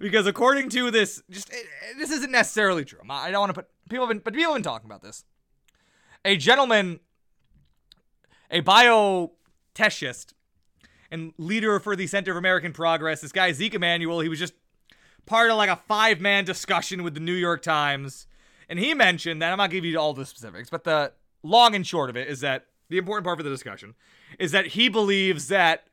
because 0.00 0.26
according 0.26 0.68
to 0.70 0.90
this, 0.90 1.22
just 1.30 1.50
it, 1.50 1.56
it- 1.90 1.98
this 1.98 2.10
isn't 2.10 2.30
necessarily 2.32 2.84
true. 2.84 2.98
I'm 3.02 3.10
I 3.10 3.30
don't 3.30 3.40
want 3.40 3.50
to 3.50 3.54
put 3.54 3.68
people 3.88 4.06
have 4.06 4.14
been, 4.14 4.22
but 4.22 4.34
people 4.34 4.52
have 4.52 4.56
been 4.56 4.62
talking 4.70 4.86
about 4.88 5.02
this. 5.02 5.24
A 6.24 6.36
gentleman, 6.36 7.00
a 8.50 8.60
bioethicist 8.62 10.32
and 11.10 11.32
leader 11.38 11.78
for 11.80 11.96
the 11.96 12.06
Center 12.06 12.32
of 12.32 12.36
American 12.36 12.72
Progress, 12.72 13.20
this 13.20 13.32
guy 13.32 13.52
Zeke 13.52 13.74
Emanuel, 13.74 14.20
he 14.20 14.28
was 14.28 14.38
just 14.38 14.54
part 15.26 15.50
of 15.50 15.56
like 15.56 15.70
a 15.70 15.76
five-man 15.76 16.44
discussion 16.44 17.02
with 17.02 17.14
the 17.14 17.20
New 17.20 17.34
York 17.34 17.62
Times, 17.62 18.26
and 18.68 18.78
he 18.78 18.92
mentioned 18.94 19.40
that 19.42 19.52
I'm 19.52 19.58
not 19.58 19.70
giving 19.70 19.90
you 19.90 19.98
all 19.98 20.12
the 20.14 20.26
specifics, 20.26 20.68
but 20.70 20.84
the 20.84 21.12
long 21.42 21.74
and 21.74 21.86
short 21.86 22.10
of 22.10 22.16
it 22.16 22.28
is 22.28 22.40
that 22.40 22.66
the 22.88 22.98
important 22.98 23.24
part 23.24 23.38
for 23.38 23.42
the 23.42 23.50
discussion 23.50 23.94
is 24.38 24.52
that 24.52 24.68
he 24.68 24.88
believes 24.88 25.48
that 25.48 25.84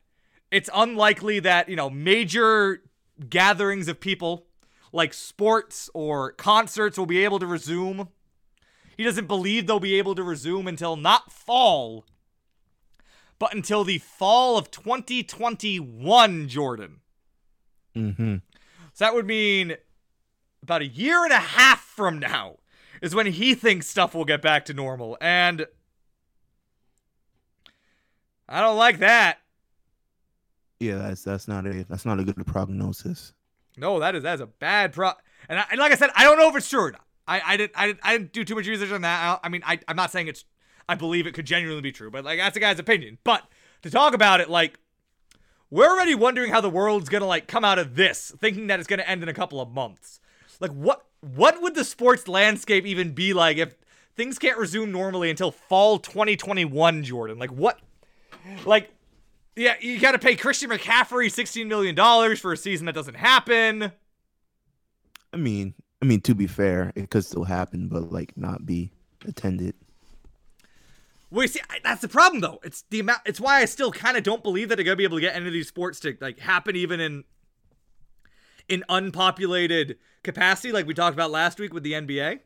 it's 0.50 0.70
unlikely 0.74 1.40
that 1.40 1.68
you 1.68 1.76
know 1.76 1.90
major 1.90 2.82
gatherings 3.28 3.88
of 3.88 4.00
people 4.00 4.46
like 4.92 5.12
sports 5.12 5.90
or 5.94 6.32
concerts 6.32 6.98
will 6.98 7.06
be 7.06 7.24
able 7.24 7.38
to 7.38 7.46
resume 7.46 8.08
He 8.96 9.04
doesn't 9.04 9.26
believe 9.26 9.66
they'll 9.66 9.80
be 9.80 9.98
able 9.98 10.14
to 10.14 10.22
resume 10.22 10.66
until 10.66 10.96
not 10.96 11.30
fall, 11.30 12.06
but 13.38 13.52
until 13.54 13.84
the 13.84 13.98
fall 13.98 14.56
of 14.56 14.70
2021, 14.70 16.48
Jordan. 16.48 17.00
Mm-hmm. 17.94 18.36
So 18.94 19.04
that 19.04 19.14
would 19.14 19.26
mean 19.26 19.76
about 20.62 20.80
a 20.80 20.86
year 20.86 21.24
and 21.24 21.32
a 21.32 21.38
half 21.38 21.80
from 21.80 22.18
now 22.18 22.56
is 23.02 23.14
when 23.14 23.26
he 23.26 23.54
thinks 23.54 23.86
stuff 23.86 24.14
will 24.14 24.24
get 24.24 24.40
back 24.40 24.64
to 24.66 24.74
normal. 24.74 25.18
And 25.20 25.66
I 28.48 28.60
don't 28.60 28.76
like 28.76 28.98
that. 28.98 29.38
Yeah, 30.78 30.98
that's 30.98 31.22
that's 31.22 31.48
not 31.48 31.66
a 31.66 31.84
that's 31.84 32.04
not 32.04 32.20
a 32.20 32.24
good 32.24 32.46
prognosis. 32.46 33.32
No, 33.76 33.98
that 34.00 34.14
is 34.14 34.22
that 34.22 34.34
is 34.34 34.40
a 34.40 34.46
bad 34.46 34.92
pro. 34.92 35.12
And, 35.48 35.58
I, 35.58 35.64
and 35.70 35.78
like 35.78 35.92
I 35.92 35.96
said, 35.96 36.10
I 36.14 36.24
don't 36.24 36.38
know 36.38 36.48
if 36.48 36.56
it's 36.56 36.68
true. 36.68 36.80
Or 36.80 36.90
not. 36.92 37.04
I 37.26 37.40
I 37.44 37.56
didn't 37.56 37.72
I 37.74 37.86
didn't, 37.86 38.00
I 38.02 38.12
didn't 38.12 38.32
do 38.32 38.44
too 38.44 38.54
much 38.54 38.66
research 38.66 38.92
on 38.92 39.02
that. 39.02 39.40
I, 39.42 39.46
I 39.46 39.48
mean, 39.48 39.62
I 39.64 39.78
I'm 39.88 39.96
not 39.96 40.10
saying 40.10 40.28
it's. 40.28 40.44
I 40.88 40.94
believe 40.94 41.26
it 41.26 41.34
could 41.34 41.46
genuinely 41.46 41.82
be 41.82 41.90
true, 41.90 42.10
but 42.10 42.24
like 42.24 42.38
that's 42.38 42.56
a 42.56 42.60
guy's 42.60 42.78
opinion. 42.78 43.18
But 43.24 43.42
to 43.82 43.90
talk 43.90 44.14
about 44.14 44.40
it, 44.40 44.48
like 44.48 44.78
we're 45.70 45.88
already 45.88 46.14
wondering 46.14 46.52
how 46.52 46.60
the 46.60 46.70
world's 46.70 47.08
gonna 47.08 47.26
like 47.26 47.48
come 47.48 47.64
out 47.64 47.78
of 47.78 47.96
this, 47.96 48.32
thinking 48.38 48.68
that 48.68 48.78
it's 48.78 48.86
gonna 48.86 49.02
end 49.02 49.22
in 49.22 49.28
a 49.28 49.34
couple 49.34 49.60
of 49.60 49.70
months. 49.70 50.20
Like 50.60 50.70
what 50.70 51.04
what 51.20 51.60
would 51.60 51.74
the 51.74 51.84
sports 51.84 52.28
landscape 52.28 52.86
even 52.86 53.12
be 53.12 53.32
like 53.32 53.56
if 53.56 53.74
things 54.14 54.38
can't 54.38 54.58
resume 54.58 54.92
normally 54.92 55.28
until 55.30 55.50
fall 55.50 55.98
2021, 55.98 57.02
Jordan? 57.02 57.38
Like 57.38 57.50
what? 57.50 57.80
Like 58.64 58.90
yeah, 59.56 59.74
you 59.80 59.98
got 59.98 60.12
to 60.12 60.18
pay 60.18 60.36
Christian 60.36 60.70
McCaffrey 60.70 61.32
16 61.32 61.66
million 61.66 61.94
dollars 61.94 62.38
for 62.38 62.52
a 62.52 62.56
season 62.56 62.86
that 62.86 62.94
doesn't 62.94 63.16
happen. 63.16 63.90
I 65.32 65.36
mean, 65.36 65.74
I 66.02 66.04
mean 66.04 66.20
to 66.22 66.34
be 66.34 66.46
fair, 66.46 66.92
it 66.94 67.10
could 67.10 67.24
still 67.24 67.44
happen, 67.44 67.88
but 67.88 68.12
like 68.12 68.36
not 68.36 68.66
be 68.66 68.92
attended. 69.26 69.74
Well, 71.30 71.42
you 71.42 71.48
see, 71.48 71.60
I- 71.70 71.80
that's 71.82 72.02
the 72.02 72.08
problem 72.08 72.40
though. 72.40 72.60
It's 72.62 72.84
the 72.90 73.00
amount. 73.00 73.20
It's 73.24 73.40
why 73.40 73.60
I 73.60 73.64
still 73.64 73.90
kind 73.90 74.16
of 74.16 74.22
don't 74.22 74.42
believe 74.42 74.68
that 74.68 74.76
they're 74.76 74.84
gonna 74.84 74.96
be 74.96 75.04
able 75.04 75.16
to 75.16 75.22
get 75.22 75.34
any 75.34 75.46
of 75.46 75.52
these 75.52 75.68
sports 75.68 76.00
to 76.00 76.16
like 76.20 76.38
happen 76.38 76.76
even 76.76 77.00
in 77.00 77.24
in 78.68 78.84
unpopulated 78.88 79.96
capacity, 80.22 80.72
like 80.72 80.86
we 80.86 80.94
talked 80.94 81.14
about 81.14 81.30
last 81.30 81.58
week 81.58 81.72
with 81.72 81.82
the 81.82 81.92
NBA. 81.92 82.40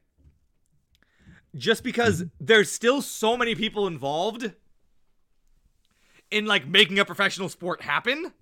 Just 1.57 1.83
because 1.83 2.23
mm-hmm. 2.23 2.45
there's 2.45 2.71
still 2.71 3.03
so 3.03 3.37
many 3.37 3.55
people 3.57 3.87
involved 3.87 4.53
in 6.31 6.47
like 6.47 6.67
making 6.67 6.99
a 6.99 7.05
professional 7.05 7.49
sport 7.49 7.83
happen, 7.83 8.33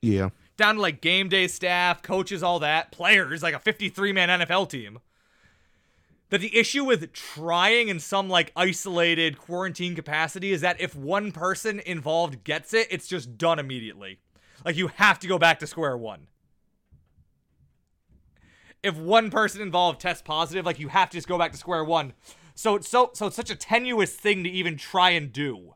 Yeah. 0.00 0.30
down 0.56 0.76
to 0.76 0.80
like 0.80 1.00
game 1.00 1.28
day 1.28 1.46
staff, 1.48 2.02
coaches, 2.02 2.42
all 2.42 2.58
that, 2.60 2.90
players, 2.92 3.42
like 3.42 3.54
a 3.54 3.58
53 3.58 4.12
man 4.12 4.28
NFL 4.40 4.68
team. 4.70 4.98
That 6.30 6.40
the 6.40 6.56
issue 6.56 6.84
with 6.84 7.12
trying 7.12 7.88
in 7.88 8.00
some 8.00 8.28
like 8.28 8.50
isolated 8.56 9.38
quarantine 9.38 9.94
capacity 9.94 10.52
is 10.52 10.62
that 10.62 10.80
if 10.80 10.96
one 10.96 11.30
person 11.32 11.80
involved 11.80 12.42
gets 12.44 12.72
it, 12.74 12.88
it's 12.90 13.06
just 13.06 13.36
done 13.38 13.58
immediately. 13.58 14.18
Like 14.64 14.76
you 14.76 14.88
have 14.88 15.18
to 15.20 15.28
go 15.28 15.38
back 15.38 15.58
to 15.60 15.66
square 15.66 15.96
one. 15.96 16.28
If 18.82 18.96
one 18.96 19.30
person 19.30 19.62
involved 19.62 20.00
tests 20.00 20.22
positive, 20.22 20.66
like 20.66 20.78
you 20.78 20.88
have 20.88 21.10
to 21.10 21.16
just 21.16 21.28
go 21.28 21.38
back 21.38 21.52
to 21.52 21.58
square 21.58 21.84
one. 21.84 22.12
So 22.54 22.74
it's 22.76 22.88
so 22.88 23.10
so 23.14 23.26
it's 23.26 23.36
such 23.36 23.50
a 23.50 23.56
tenuous 23.56 24.14
thing 24.14 24.44
to 24.44 24.50
even 24.50 24.76
try 24.76 25.10
and 25.10 25.32
do. 25.32 25.74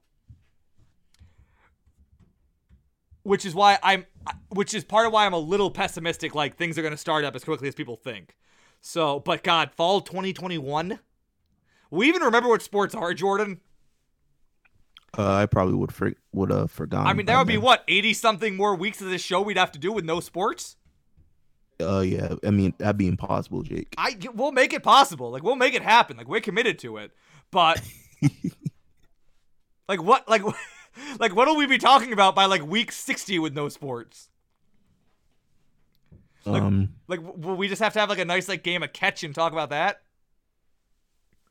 Which 3.29 3.45
is 3.45 3.55
why 3.55 3.79
I'm 3.83 4.07
which 4.49 4.72
is 4.72 4.85
part 4.85 5.07
of 5.07 5.12
why 5.12 5.26
I'm 5.26 5.35
a 5.35 5.39
little 5.39 5.70
pessimistic 5.70 6.35
like 6.35 6.57
things 6.57 6.79
are 6.79 6.83
going 6.83 6.93
to 6.93 6.99
start 6.99 7.24
up 7.24 7.37
as 7.37 7.45
quickly 7.45 7.68
as 7.68 7.74
people 7.74 7.97
think. 7.97 8.35
So, 8.81 9.20
but 9.20 9.45
god, 9.45 9.70
fall 9.70 10.01
2021? 10.01 10.99
We 11.91 12.09
even 12.09 12.22
remember 12.22 12.49
what 12.49 12.62
sports 12.62 12.95
are, 12.95 13.12
Jordan? 13.12 13.61
Uh, 15.16 15.35
I 15.35 15.47
probably 15.47 15.74
would 15.74 15.93
for, 15.93 16.12
would 16.33 16.51
have 16.51 16.70
forgotten. 16.70 17.07
I 17.07 17.12
mean, 17.12 17.26
that 17.26 17.39
would 17.39 17.47
be 17.47 17.55
then. 17.55 17.62
what 17.62 17.85
80 17.89 18.14
something 18.14 18.57
more 18.57 18.74
weeks 18.74 19.01
of 19.01 19.09
this 19.09 19.22
show 19.22 19.41
we'd 19.41 19.57
have 19.57 19.72
to 19.72 19.79
do 19.79 19.93
with 19.93 20.05
no 20.05 20.20
sports? 20.20 20.76
Uh, 21.81 22.01
yeah. 22.01 22.35
I 22.47 22.51
mean, 22.51 22.74
that'd 22.79 22.99
be 22.99 23.09
impossible, 23.09 23.62
Jake. 23.62 23.95
I 23.99 24.16
we'll 24.35 24.53
make 24.53 24.72
it 24.72 24.83
possible. 24.83 25.31
Like 25.31 25.43
we'll 25.43 25.57
make 25.57 25.74
it 25.74 25.83
happen. 25.83 26.16
Like 26.16 26.29
we're 26.29 26.41
committed 26.41 26.79
to 26.81 26.97
it. 26.99 27.12
But 27.51 27.83
like 29.89 30.03
what 30.03 30.29
like 30.29 30.43
like 31.18 31.34
what 31.34 31.46
will 31.49 31.57
we 31.57 31.66
be 31.66 31.78
talking 31.78 32.12
about 32.12 32.34
by 32.34 32.44
like 32.46 32.66
week 32.66 32.92
60 32.92 33.38
with 33.38 33.55
no 33.55 33.68
sports? 33.68 34.28
Like- 36.44 36.62
um, 36.62 36.90
Like 37.09 37.20
will 37.22 37.57
we 37.57 37.68
just 37.68 37.82
have 37.82 37.92
to 37.94 38.01
have 38.01 38.09
like 38.09 38.18
a 38.18 38.24
nice 38.24 38.49
like 38.49 38.62
game 38.62 38.82
of 38.82 38.92
catch 38.92 39.22
and 39.24 39.34
talk 39.34 39.53
about 39.53 39.70
that? 39.70 40.03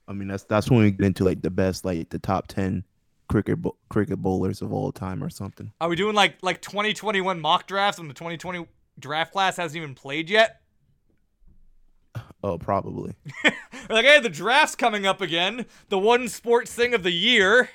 I 0.08 0.14
mean, 0.14 0.30
that's 0.30 0.43
that's 0.45 0.70
when 0.72 0.80
we 0.82 0.91
get 0.91 1.06
into 1.06 1.24
like 1.26 1.41
the 1.41 1.50
best, 1.50 1.84
like 1.84 2.10
the 2.10 2.20
top 2.20 2.48
ten 2.48 2.84
cricket 3.28 3.62
bo- 3.62 3.76
cricket 3.89 4.18
bowlers 4.20 4.62
of 4.62 4.72
all 4.72 4.91
time 4.93 5.22
or 5.22 5.30
something. 5.30 5.72
Are 5.82 5.89
we 5.89 5.98
doing 5.98 6.16
like 6.16 6.36
like 6.41 6.62
2021 6.62 7.41
mock 7.41 7.68
drafts 7.68 8.00
when 8.00 8.08
the 8.08 8.14
2020 8.14 8.66
draft 9.00 9.34
class 9.34 9.58
hasn't 9.58 9.76
even 9.78 9.95
played 9.95 10.30
yet? 10.30 10.62
Oh, 12.43 12.58
probably. 12.58 13.16
Like, 13.89 14.06
hey, 14.06 14.20
the 14.20 14.30
draft's 14.30 14.76
coming 14.76 15.06
up 15.06 15.22
again. 15.22 15.66
The 15.89 15.98
one 15.98 16.28
sports 16.28 16.74
thing 16.74 16.93
of 16.93 17.04
the 17.04 17.12
year. 17.12 17.70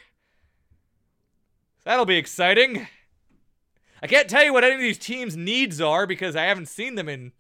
That'll 1.84 2.06
be 2.06 2.16
exciting. 2.16 2.86
I 4.02 4.06
can't 4.06 4.28
tell 4.28 4.44
you 4.44 4.52
what 4.52 4.64
any 4.64 4.74
of 4.74 4.80
these 4.80 4.98
teams' 4.98 5.36
needs 5.36 5.80
are 5.80 6.06
because 6.06 6.36
I 6.36 6.44
haven't 6.44 6.68
seen 6.68 6.94
them 6.94 7.08
in 7.08 7.32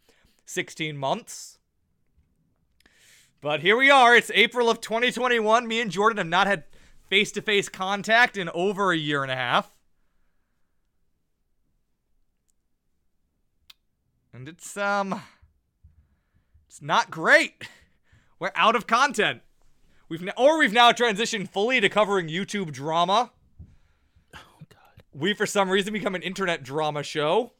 16 0.46 0.96
months. 0.96 1.58
But 3.40 3.60
here 3.60 3.76
we 3.76 3.90
are. 3.90 4.16
It's 4.16 4.30
April 4.34 4.70
of 4.70 4.80
2021. 4.80 5.66
Me 5.66 5.80
and 5.80 5.90
Jordan 5.90 6.18
have 6.18 6.26
not 6.26 6.46
had 6.46 6.64
face 7.08 7.32
to 7.32 7.42
face 7.42 7.68
contact 7.68 8.36
in 8.36 8.48
over 8.50 8.92
a 8.92 8.96
year 8.96 9.22
and 9.22 9.32
a 9.32 9.36
half. 9.36 9.72
And 14.32 14.48
it's, 14.48 14.76
um, 14.76 15.20
it's 16.68 16.80
not 16.80 17.10
great. 17.10 17.68
We're 18.38 18.52
out 18.54 18.74
of 18.74 18.86
content. 18.86 19.42
We've 20.08 20.22
n- 20.22 20.32
or 20.36 20.58
we've 20.58 20.72
now 20.72 20.92
transitioned 20.92 21.50
fully 21.50 21.80
to 21.80 21.88
covering 21.88 22.28
YouTube 22.28 22.72
drama. 22.72 23.30
We, 25.14 25.34
for 25.34 25.46
some 25.46 25.68
reason, 25.70 25.92
become 25.92 26.14
an 26.14 26.22
internet 26.22 26.62
drama 26.62 27.02
show, 27.02 27.52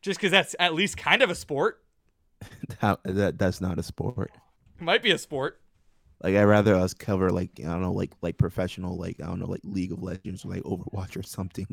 just 0.00 0.18
because 0.18 0.30
that's 0.30 0.54
at 0.58 0.74
least 0.74 0.96
kind 0.96 1.22
of 1.22 1.30
a 1.30 1.34
sport. 1.34 1.82
That, 2.80 3.00
that 3.04 3.38
that's 3.38 3.60
not 3.60 3.78
a 3.78 3.82
sport. 3.82 4.30
It 4.78 4.84
might 4.84 5.02
be 5.02 5.10
a 5.10 5.18
sport. 5.18 5.60
Like 6.22 6.36
I'd 6.36 6.44
rather 6.44 6.74
us 6.76 6.94
cover 6.94 7.30
like 7.30 7.50
I 7.58 7.62
don't 7.64 7.80
know, 7.82 7.92
like 7.92 8.12
like 8.22 8.38
professional, 8.38 8.96
like 8.96 9.16
I 9.20 9.26
don't 9.26 9.40
know, 9.40 9.46
like 9.46 9.62
League 9.64 9.90
of 9.92 10.02
Legends 10.02 10.44
or 10.44 10.50
like 10.50 10.62
Overwatch 10.62 11.16
or 11.16 11.22
something. 11.24 11.66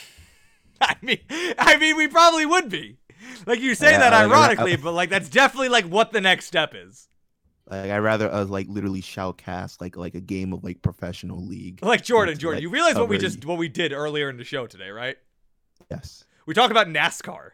I 0.80 0.94
mean, 1.02 1.20
I 1.58 1.76
mean, 1.78 1.96
we 1.96 2.08
probably 2.08 2.44
would 2.46 2.68
be. 2.68 2.98
Like 3.46 3.60
you 3.60 3.74
say 3.74 3.92
Yeah, 3.92 3.98
that 3.98 4.12
like, 4.12 4.20
I- 4.20 4.24
ironically, 4.24 4.72
I- 4.74 4.76
but 4.76 4.92
like 4.92 5.08
that's 5.10 5.28
definitely 5.28 5.70
like 5.70 5.86
what 5.86 6.12
the 6.12 6.20
next 6.20 6.44
step 6.46 6.72
is. 6.74 7.08
Like 7.70 7.90
I'd 7.90 7.98
rather 7.98 8.30
us 8.32 8.48
like 8.48 8.66
literally 8.68 9.02
shoutcast 9.02 9.80
like 9.80 9.96
like 9.96 10.14
a 10.14 10.20
game 10.20 10.52
of 10.52 10.64
like 10.64 10.80
professional 10.82 11.44
league. 11.46 11.80
Like 11.82 12.02
Jordan, 12.02 12.34
to, 12.34 12.40
Jordan, 12.40 12.56
like, 12.58 12.62
you 12.62 12.70
realize 12.70 12.94
what 12.96 13.08
we 13.08 13.18
just 13.18 13.44
what 13.44 13.58
we 13.58 13.68
did 13.68 13.92
earlier 13.92 14.30
in 14.30 14.36
the 14.38 14.44
show 14.44 14.66
today, 14.66 14.88
right? 14.90 15.16
Yes, 15.90 16.24
We 16.46 16.54
talked 16.54 16.70
about 16.70 16.86
NASCAR. 16.88 17.50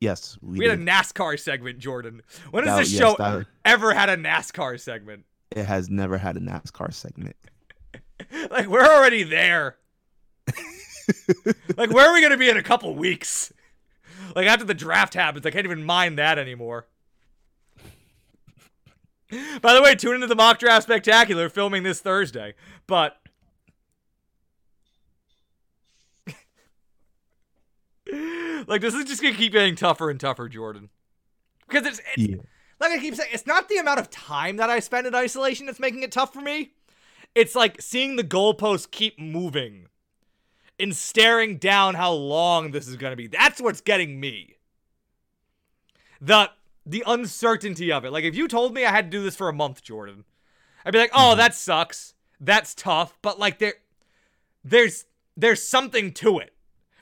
yes, 0.00 0.38
we, 0.42 0.58
We, 0.58 0.66
had 0.66 0.78
a. 0.78 0.82
NASCAR 0.82 1.38
segment, 1.40 1.78
Jordan. 1.78 2.22
When 2.50 2.64
has 2.64 2.74
That- 2.74 2.80
this 2.84 2.92
yes, 2.92 3.00
show 3.00 3.14
that- 3.18 3.46
ever 3.64 3.92
had 3.94 4.08
a 4.10 4.16
NASCAR 4.16 4.78
segment? 4.80 5.24
it 5.54 5.64
has 5.64 5.90
never 5.90 6.16
had 6.18 6.36
a 6.36 6.40
NASCAR 6.40 6.92
segment. 6.94 7.36
Like 8.50 8.68
we're 8.68 8.84
already 8.86 9.24
there. 9.24 9.76
like 11.76 11.90
where 11.92 12.08
are 12.08 12.14
we 12.14 12.22
gonna 12.22 12.36
be 12.36 12.48
in 12.48 12.56
a 12.56 12.62
couple 12.62 12.94
weeks? 12.94 13.52
Like 14.36 14.46
after 14.46 14.64
the 14.64 14.74
draft 14.74 15.14
happens, 15.14 15.44
I 15.44 15.50
can't 15.50 15.64
even 15.66 15.84
mind 15.84 16.18
that 16.18 16.38
anymore. 16.38 16.86
By 19.62 19.74
the 19.74 19.82
way, 19.82 19.94
tune 19.94 20.16
into 20.16 20.26
the 20.26 20.34
mock 20.34 20.58
draft 20.58 20.82
spectacular 20.84 21.48
filming 21.48 21.82
this 21.82 22.00
Thursday. 22.00 22.54
But 22.86 23.16
like 28.66 28.82
this 28.82 28.94
is 28.94 29.04
just 29.04 29.22
gonna 29.22 29.34
keep 29.34 29.52
getting 29.52 29.74
tougher 29.74 30.10
and 30.10 30.20
tougher, 30.20 30.48
Jordan. 30.48 30.90
Because 31.68 31.86
it's, 31.86 32.00
it's 32.16 32.28
Yeah, 32.28 32.36
like 32.80 32.92
I 32.92 32.98
keep 32.98 33.14
saying, 33.14 33.30
it's 33.32 33.46
not 33.46 33.68
the 33.68 33.78
amount 33.78 34.00
of 34.00 34.10
time 34.10 34.56
that 34.56 34.68
I 34.68 34.80
spend 34.80 35.06
in 35.06 35.14
isolation 35.14 35.66
that's 35.66 35.80
making 35.80 36.02
it 36.02 36.12
tough 36.12 36.32
for 36.32 36.40
me. 36.42 36.72
It's 37.34 37.54
like 37.54 37.80
seeing 37.80 38.16
the 38.16 38.24
goalposts 38.24 38.90
keep 38.90 39.18
moving 39.18 39.86
and 40.78 40.94
staring 40.94 41.56
down 41.56 41.94
how 41.94 42.12
long 42.12 42.72
this 42.72 42.88
is 42.88 42.96
going 42.96 43.12
to 43.12 43.16
be. 43.16 43.28
That's 43.28 43.60
what's 43.60 43.80
getting 43.80 44.20
me. 44.20 44.56
The 46.20 46.50
the 46.84 47.04
uncertainty 47.06 47.92
of 47.92 48.04
it. 48.04 48.10
Like 48.12 48.24
if 48.24 48.34
you 48.34 48.48
told 48.48 48.74
me 48.74 48.84
I 48.84 48.90
had 48.90 49.10
to 49.10 49.16
do 49.16 49.22
this 49.22 49.36
for 49.36 49.48
a 49.48 49.52
month, 49.52 49.82
Jordan, 49.82 50.24
I'd 50.84 50.92
be 50.92 50.98
like, 50.98 51.12
"Oh, 51.14 51.30
mm-hmm. 51.30 51.38
that 51.38 51.54
sucks. 51.54 52.14
That's 52.40 52.74
tough." 52.74 53.16
But 53.22 53.38
like 53.38 53.58
there 53.58 53.74
there's 54.64 55.06
there's 55.36 55.62
something 55.62 56.12
to 56.14 56.38
it. 56.38 56.54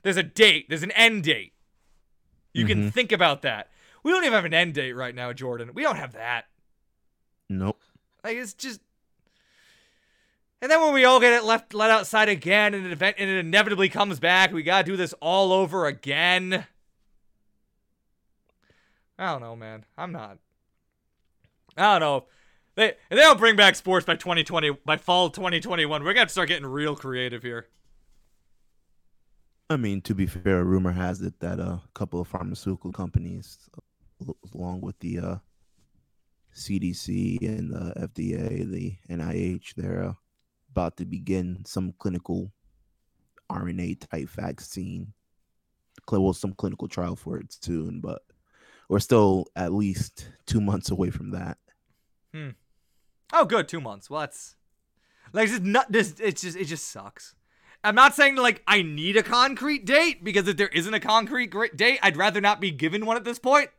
There's 0.02 0.16
a 0.16 0.22
date, 0.22 0.66
there's 0.68 0.82
an 0.82 0.92
end 0.92 1.24
date. 1.24 1.52
You 2.52 2.66
can 2.66 2.78
mm-hmm. 2.78 2.88
think 2.88 3.12
about 3.12 3.42
that. 3.42 3.68
We 4.02 4.10
don't 4.10 4.24
even 4.24 4.32
have 4.32 4.44
an 4.44 4.54
end 4.54 4.74
date 4.74 4.92
right 4.92 5.14
now, 5.14 5.32
Jordan. 5.32 5.70
We 5.74 5.82
don't 5.82 5.96
have 5.96 6.14
that. 6.14 6.46
nope. 7.48 7.80
Like 8.24 8.36
it's 8.36 8.54
just. 8.54 8.80
And 10.62 10.70
then 10.70 10.82
when 10.82 10.92
we 10.92 11.06
all 11.06 11.20
get 11.20 11.32
it 11.32 11.44
left 11.44 11.72
let 11.72 11.90
outside 11.90 12.28
again, 12.28 12.74
and 12.74 12.84
it 12.84 12.92
event 12.92 13.16
and 13.18 13.30
it 13.30 13.38
inevitably 13.38 13.88
comes 13.88 14.18
back, 14.18 14.52
we 14.52 14.62
gotta 14.62 14.84
do 14.84 14.96
this 14.96 15.14
all 15.20 15.52
over 15.52 15.86
again. 15.86 16.66
I 19.20 19.32
don't 19.32 19.42
know, 19.42 19.54
man. 19.54 19.84
I'm 19.98 20.12
not. 20.12 20.38
I 21.76 21.98
don't 21.98 22.00
know. 22.00 22.26
They 22.74 22.94
they 23.10 23.16
don't 23.16 23.38
bring 23.38 23.54
back 23.54 23.76
sports 23.76 24.06
by 24.06 24.16
2020 24.16 24.70
by 24.86 24.96
fall 24.96 25.28
2021. 25.28 26.02
We're 26.02 26.14
gonna 26.14 26.30
start 26.30 26.48
getting 26.48 26.66
real 26.66 26.96
creative 26.96 27.42
here. 27.42 27.68
I 29.68 29.76
mean, 29.76 30.00
to 30.02 30.14
be 30.14 30.26
fair, 30.26 30.60
a 30.60 30.64
rumor 30.64 30.90
has 30.90 31.20
it 31.20 31.38
that 31.40 31.60
a 31.60 31.82
couple 31.92 32.20
of 32.22 32.28
pharmaceutical 32.28 32.92
companies, 32.92 33.68
along 34.54 34.80
with 34.80 34.98
the 35.00 35.18
uh, 35.18 35.36
CDC 36.56 37.42
and 37.42 37.70
the 37.74 37.92
FDA, 38.00 38.68
the 38.68 38.96
NIH, 39.10 39.74
they're 39.74 40.02
uh, 40.02 40.12
about 40.70 40.96
to 40.96 41.04
begin 41.04 41.62
some 41.66 41.92
clinical 41.98 42.50
RNA 43.52 44.08
type 44.08 44.30
vaccine. 44.30 45.12
Well, 46.10 46.32
some 46.32 46.54
clinical 46.54 46.88
trial 46.88 47.14
for 47.14 47.38
it 47.38 47.54
soon, 47.62 48.00
but 48.00 48.22
we're 48.90 48.98
still 48.98 49.46
at 49.54 49.72
least 49.72 50.28
two 50.46 50.60
months 50.60 50.90
away 50.90 51.10
from 51.10 51.30
that. 51.30 51.58
Hmm. 52.34 52.50
Oh, 53.32 53.44
good, 53.44 53.68
two 53.68 53.80
months. 53.80 54.10
Well, 54.10 54.20
that's 54.20 54.56
like 55.32 55.44
it's 55.44 55.52
just 55.52 55.62
not. 55.62 55.90
This 55.92 56.16
it's 56.18 56.42
just 56.42 56.56
it 56.56 56.64
just 56.64 56.88
sucks. 56.88 57.36
I'm 57.84 57.94
not 57.94 58.16
saying 58.16 58.34
like 58.34 58.62
I 58.66 58.82
need 58.82 59.16
a 59.16 59.22
concrete 59.22 59.86
date 59.86 60.24
because 60.24 60.48
if 60.48 60.56
there 60.56 60.68
isn't 60.68 60.92
a 60.92 60.98
concrete 60.98 61.54
date, 61.76 62.00
I'd 62.02 62.16
rather 62.16 62.40
not 62.40 62.60
be 62.60 62.72
given 62.72 63.06
one 63.06 63.16
at 63.16 63.22
this 63.22 63.38
point. 63.38 63.70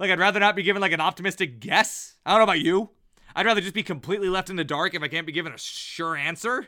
Like 0.00 0.10
I'd 0.10 0.18
rather 0.18 0.40
not 0.40 0.56
be 0.56 0.64
given 0.64 0.82
like 0.82 0.92
an 0.92 1.00
optimistic 1.00 1.60
guess. 1.60 2.16
I 2.26 2.32
don't 2.32 2.40
know 2.40 2.44
about 2.44 2.60
you. 2.60 2.90
I'd 3.36 3.46
rather 3.46 3.60
just 3.60 3.74
be 3.74 3.84
completely 3.84 4.28
left 4.28 4.50
in 4.50 4.56
the 4.56 4.64
dark 4.64 4.94
if 4.94 5.02
I 5.02 5.08
can't 5.08 5.26
be 5.26 5.32
given 5.32 5.52
a 5.52 5.58
sure 5.58 6.16
answer. 6.16 6.66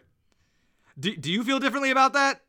Do, 0.96 1.16
do 1.16 1.32
you 1.32 1.42
feel 1.42 1.58
differently 1.58 1.90
about 1.90 2.12
that? 2.12 2.42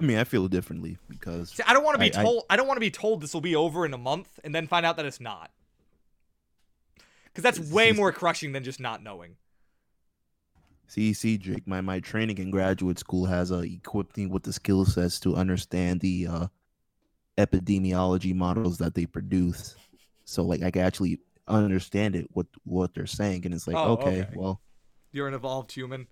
I 0.00 0.04
mean, 0.04 0.18
I 0.18 0.24
feel 0.24 0.46
differently 0.48 0.96
because 1.08 1.50
See, 1.50 1.62
I 1.66 1.72
don't 1.72 1.84
want 1.84 1.96
to 1.96 2.00
be 2.00 2.14
I- 2.14 2.20
I- 2.20 2.24
told. 2.24 2.44
I, 2.48 2.56
don't 2.56 2.66
want 2.66 2.76
to 2.76 2.80
be 2.80 2.90
told 2.90 3.20
this 3.20 3.34
will 3.34 3.40
be 3.40 3.56
over 3.56 3.84
in 3.84 3.92
a 3.92 3.98
month 3.98 4.38
and 4.44 4.54
then 4.54 4.66
find 4.66 4.86
out 4.86 4.96
that 4.96 5.06
it's 5.06 5.20
not. 5.20 5.50
Because 7.24 7.42
that's 7.42 7.72
way 7.72 7.92
more 7.92 8.12
crushing 8.12 8.52
than 8.52 8.64
just 8.64 8.80
not 8.80 9.02
knowing. 9.02 9.36
See, 10.88 11.12
see, 11.12 11.36
Drake, 11.36 11.66
my, 11.66 11.80
my 11.82 12.00
training 12.00 12.38
in 12.38 12.50
graduate 12.50 12.98
school 12.98 13.26
has 13.26 13.52
uh, 13.52 13.58
equipped 13.58 14.16
me 14.16 14.26
with 14.26 14.42
the 14.42 14.52
skill 14.52 14.86
sets 14.86 15.20
to 15.20 15.36
understand 15.36 16.00
the 16.00 16.26
uh, 16.26 16.46
epidemiology 17.36 18.34
models 18.34 18.78
that 18.78 18.94
they 18.94 19.04
produce. 19.04 19.76
So, 20.24 20.42
like, 20.44 20.62
I 20.62 20.70
can 20.70 20.82
actually 20.82 21.20
understand 21.46 22.16
it, 22.16 22.28
what 22.32 22.46
what 22.64 22.94
they're 22.94 23.06
saying, 23.06 23.44
and 23.44 23.54
it's 23.54 23.66
like, 23.66 23.76
Oh, 23.76 23.92
okay, 23.92 24.22
okay. 24.22 24.28
well, 24.34 24.60
You're 25.12 25.28
an 25.28 25.34
evolved 25.34 25.72
human. 25.72 26.06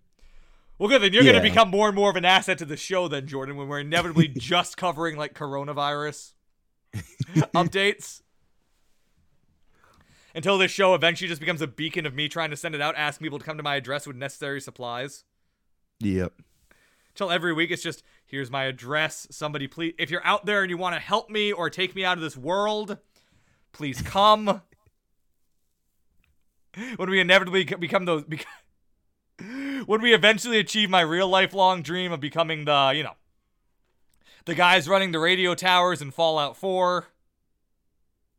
Well, 0.79 0.89
good. 0.89 1.03
Then 1.03 1.12
you're 1.12 1.22
going 1.22 1.37
to 1.37 1.43
become 1.43 1.70
more 1.70 1.89
and 1.89 1.97
more 1.97 2.11
of 2.11 2.16
an 2.16 2.24
asset 2.24 2.59
to 2.59 2.64
the 2.64 2.77
show, 2.77 3.09
then, 3.09 3.27
Jordan, 3.27 3.57
when 3.57 3.68
we're 3.68 3.81
inevitably 3.81 4.29
just 4.37 4.77
covering 4.77 5.16
like 5.16 5.35
coronavirus 5.35 6.33
updates. 7.55 8.22
Until 10.35 10.59
this 10.59 10.70
show 10.70 10.95
eventually 10.95 11.29
just 11.29 11.41
becomes 11.41 11.62
a 11.62 11.66
beacon 11.66 12.05
of 12.05 12.14
me 12.14 12.29
trying 12.29 12.51
to 12.51 12.57
send 12.57 12.74
it 12.74 12.83
out, 12.83 12.95
asking 12.97 13.24
people 13.24 13.39
to 13.39 13.45
come 13.45 13.57
to 13.57 13.62
my 13.62 13.77
address 13.77 14.07
with 14.07 14.16
necessary 14.16 14.61
supplies. 14.61 15.24
yep. 16.01 16.35
Until 17.14 17.31
every 17.31 17.55
week 17.55 17.70
it's 17.70 17.83
just, 17.83 18.03
here's 18.27 18.51
my 18.51 18.64
address. 18.64 19.27
Somebody 19.31 19.66
please, 19.66 19.95
if 19.99 20.11
you're 20.11 20.24
out 20.27 20.45
there 20.45 20.61
and 20.61 20.68
you 20.68 20.77
want 20.77 20.95
to 20.95 21.01
help 21.01 21.31
me 21.31 21.51
or 21.51 21.70
take 21.70 21.95
me 21.95 22.05
out 22.05 22.18
of 22.18 22.22
this 22.22 22.37
world, 22.37 22.99
please 23.72 24.03
come. 24.03 24.61
when 26.97 27.09
we 27.09 27.18
inevitably 27.18 27.64
become 27.64 28.05
those, 28.05 28.24
when 29.85 30.01
we 30.01 30.14
eventually 30.14 30.59
achieve 30.59 30.89
my 30.89 31.01
real 31.03 31.29
lifelong 31.29 31.83
dream 31.83 32.12
of 32.12 32.20
becoming 32.20 32.64
the, 32.64 32.93
you 32.95 33.03
know, 33.03 33.14
the 34.47 34.55
guys 34.55 34.89
running 34.89 35.12
the 35.12 35.18
radio 35.18 35.55
towers 35.55 36.01
in 36.01 36.11
Fallout 36.11 36.57
4. 36.57 37.07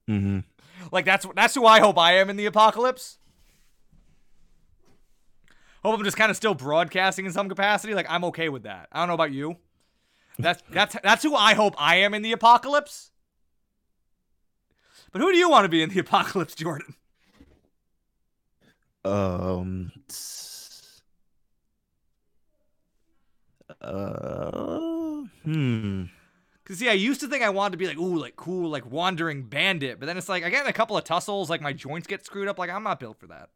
Mm-hmm. 0.09 0.39
Like 0.91 1.05
that's 1.05 1.25
that's 1.35 1.53
who 1.53 1.65
I 1.65 1.79
hope 1.79 1.97
I 1.97 2.13
am 2.13 2.29
in 2.29 2.38
the 2.38 2.45
apocalypse. 2.45 3.17
Hope 5.83 5.97
I'm 5.97 6.03
just 6.03 6.17
kind 6.17 6.31
of 6.31 6.38
still 6.38 6.53
broadcasting 6.53 7.25
in 7.25 7.31
some 7.31 7.49
capacity. 7.49 7.93
Like 7.93 8.07
I'm 8.09 8.23
okay 8.25 8.49
with 8.49 8.63
that. 8.63 8.88
I 8.91 8.99
don't 8.99 9.09
know 9.09 9.13
about 9.13 9.31
you. 9.31 9.57
That's 10.39 10.63
that's 10.71 10.95
that's 11.03 11.23
who 11.23 11.35
I 11.35 11.53
hope 11.53 11.75
I 11.77 11.97
am 11.97 12.13
in 12.13 12.21
the 12.21 12.31
apocalypse. 12.31 13.11
But 15.11 15.21
who 15.21 15.31
do 15.31 15.38
you 15.38 15.49
want 15.49 15.65
to 15.65 15.69
be 15.69 15.81
in 15.81 15.89
the 15.89 15.99
apocalypse, 16.07 16.55
Jordan? 16.55 16.95
Um. 19.03 19.91
Uh. 23.82 25.24
Hmm. 25.43 26.03
Cause 26.65 26.80
see, 26.80 26.89
I 26.89 26.93
used 26.93 27.22
to 27.22 27.30
think 27.30 27.43
I 27.43 27.49
wanted 27.49 27.72
to 27.72 27.78
be 27.78 27.88
like, 27.88 27.97
ooh, 27.97 28.18
like 28.18 28.36
cool, 28.36 28.70
like 28.70 28.89
wandering 28.91 29.43
bandit. 29.43 30.01
But 30.01 30.05
then 30.05 30.18
it's 30.18 30.28
like 30.28 30.43
I 30.43 30.49
get 30.49 30.65
in 30.65 30.70
a 30.70 30.74
couple 30.74 30.97
of 30.97 31.05
tussles, 31.05 31.49
like 31.49 31.61
my 31.61 31.72
joints 31.72 32.07
get 32.07 32.26
screwed 32.26 32.49
up. 32.49 32.59
Like 32.59 32.70
I'm 32.70 32.84
not 32.84 32.99
built 32.99 33.18
for 33.20 33.28
that. 33.28 33.49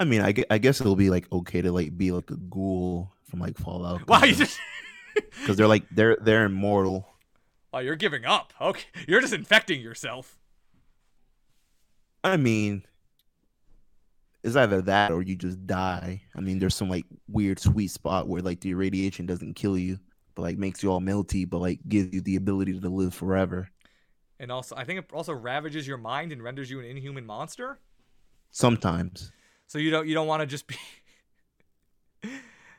I 0.00 0.04
mean, 0.04 0.22
I, 0.22 0.34
I 0.50 0.58
guess 0.58 0.80
it'll 0.80 0.96
be 0.96 1.10
like 1.10 1.30
okay 1.30 1.62
to 1.62 1.70
like 1.70 1.96
be 1.96 2.10
like 2.10 2.30
a 2.32 2.36
ghoul 2.36 3.12
from 3.22 3.38
like 3.38 3.56
Fallout. 3.56 4.08
Wow, 4.08 4.24
you 4.24 4.34
just 4.34 4.58
because 5.14 5.56
they're 5.56 5.68
like 5.68 5.84
they're 5.92 6.16
they're 6.20 6.44
immortal. 6.44 7.08
oh, 7.72 7.78
you're 7.78 7.94
giving 7.94 8.24
up. 8.24 8.52
Okay, 8.60 8.86
you're 9.06 9.20
just 9.20 9.32
infecting 9.34 9.80
yourself. 9.80 10.40
I 12.24 12.36
mean, 12.36 12.84
it's 14.42 14.56
either 14.56 14.82
that 14.82 15.12
or 15.12 15.22
you 15.22 15.36
just 15.36 15.66
die. 15.66 16.22
I 16.36 16.40
mean, 16.40 16.58
there's 16.58 16.74
some 16.74 16.90
like 16.90 17.06
weird 17.28 17.60
sweet 17.60 17.90
spot 17.90 18.28
where 18.28 18.42
like 18.42 18.60
the 18.60 18.70
irradiation 18.70 19.26
doesn't 19.26 19.54
kill 19.54 19.78
you, 19.78 19.98
but 20.34 20.42
like 20.42 20.58
makes 20.58 20.82
you 20.82 20.90
all 20.90 21.00
melty, 21.00 21.48
but 21.48 21.58
like 21.58 21.78
gives 21.88 22.12
you 22.12 22.20
the 22.20 22.36
ability 22.36 22.78
to 22.78 22.88
live 22.88 23.14
forever. 23.14 23.68
And 24.40 24.50
also, 24.50 24.74
I 24.74 24.84
think 24.84 24.98
it 24.98 25.10
also 25.12 25.32
ravages 25.32 25.86
your 25.86 25.98
mind 25.98 26.32
and 26.32 26.42
renders 26.42 26.70
you 26.70 26.80
an 26.80 26.86
inhuman 26.86 27.24
monster. 27.24 27.78
Sometimes. 28.50 29.30
So 29.68 29.78
you 29.78 29.90
don't 29.90 30.08
you 30.08 30.14
don't 30.14 30.26
want 30.26 30.40
to 30.40 30.46
just 30.46 30.66
be. 30.66 30.76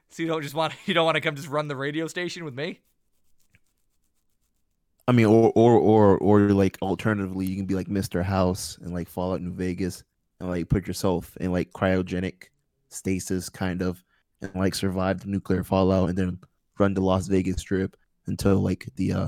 so 0.09 0.22
you 0.22 0.28
don't 0.28 0.41
just 0.41 0.55
want 0.55 0.74
you 0.86 0.93
don't 0.93 1.05
want 1.05 1.16
to 1.16 1.22
come 1.22 1.36
just 1.36 1.47
run 1.47 1.70
the 1.70 1.76
radio 1.76 2.07
station 2.07 2.43
with 2.43 2.53
me. 2.53 2.82
I 5.07 5.14
mean, 5.14 5.26
or 5.26 5.51
or 5.55 5.74
or 5.78 6.18
or 6.18 6.39
like 6.49 6.78
alternatively, 6.82 7.45
you 7.45 7.55
can 7.55 7.66
be 7.66 7.76
like 7.76 7.88
Mr. 7.88 8.22
House 8.22 8.78
and 8.82 8.93
like 8.93 9.07
Fallout 9.07 9.41
New 9.41 9.51
Vegas 9.51 10.03
and 10.44 10.52
like 10.52 10.70
put 10.70 10.86
yourself 10.88 11.36
in 11.38 11.52
like 11.52 11.72
cryogenic 11.72 12.44
stasis 12.89 13.50
kind 13.50 13.82
of 13.82 14.04
and 14.41 14.54
like 14.56 14.76
survive 14.76 15.22
the 15.22 15.28
nuclear 15.28 15.64
fallout 15.64 16.10
and 16.10 16.18
then 16.18 16.39
run 16.78 16.94
the 16.94 17.02
Las 17.02 17.28
Vegas 17.28 17.62
strip 17.62 17.96
until 18.28 18.60
like 18.60 18.88
the 18.98 19.14
uh 19.14 19.28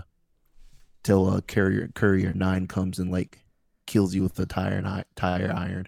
till 1.03 1.29
uh 1.29 1.41
courier 1.41 1.89
courier 1.95 2.33
nine 2.33 2.67
comes 2.67 2.99
and 2.99 3.11
like 3.11 3.39
kills 3.87 4.13
you 4.13 4.23
with 4.23 4.33
the 4.35 4.45
tire 4.45 4.77
and 4.77 4.87
i- 4.87 5.05
tire 5.15 5.53
iron. 5.55 5.87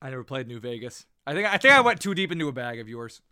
I 0.00 0.10
never 0.10 0.24
played 0.24 0.48
New 0.48 0.58
Vegas. 0.58 1.06
I 1.26 1.32
think 1.34 1.46
I 1.46 1.56
think 1.58 1.72
I 1.74 1.80
went 1.80 2.00
too 2.00 2.14
deep 2.14 2.32
into 2.32 2.48
a 2.48 2.52
bag 2.52 2.80
of 2.80 2.88
yours. 2.88 3.22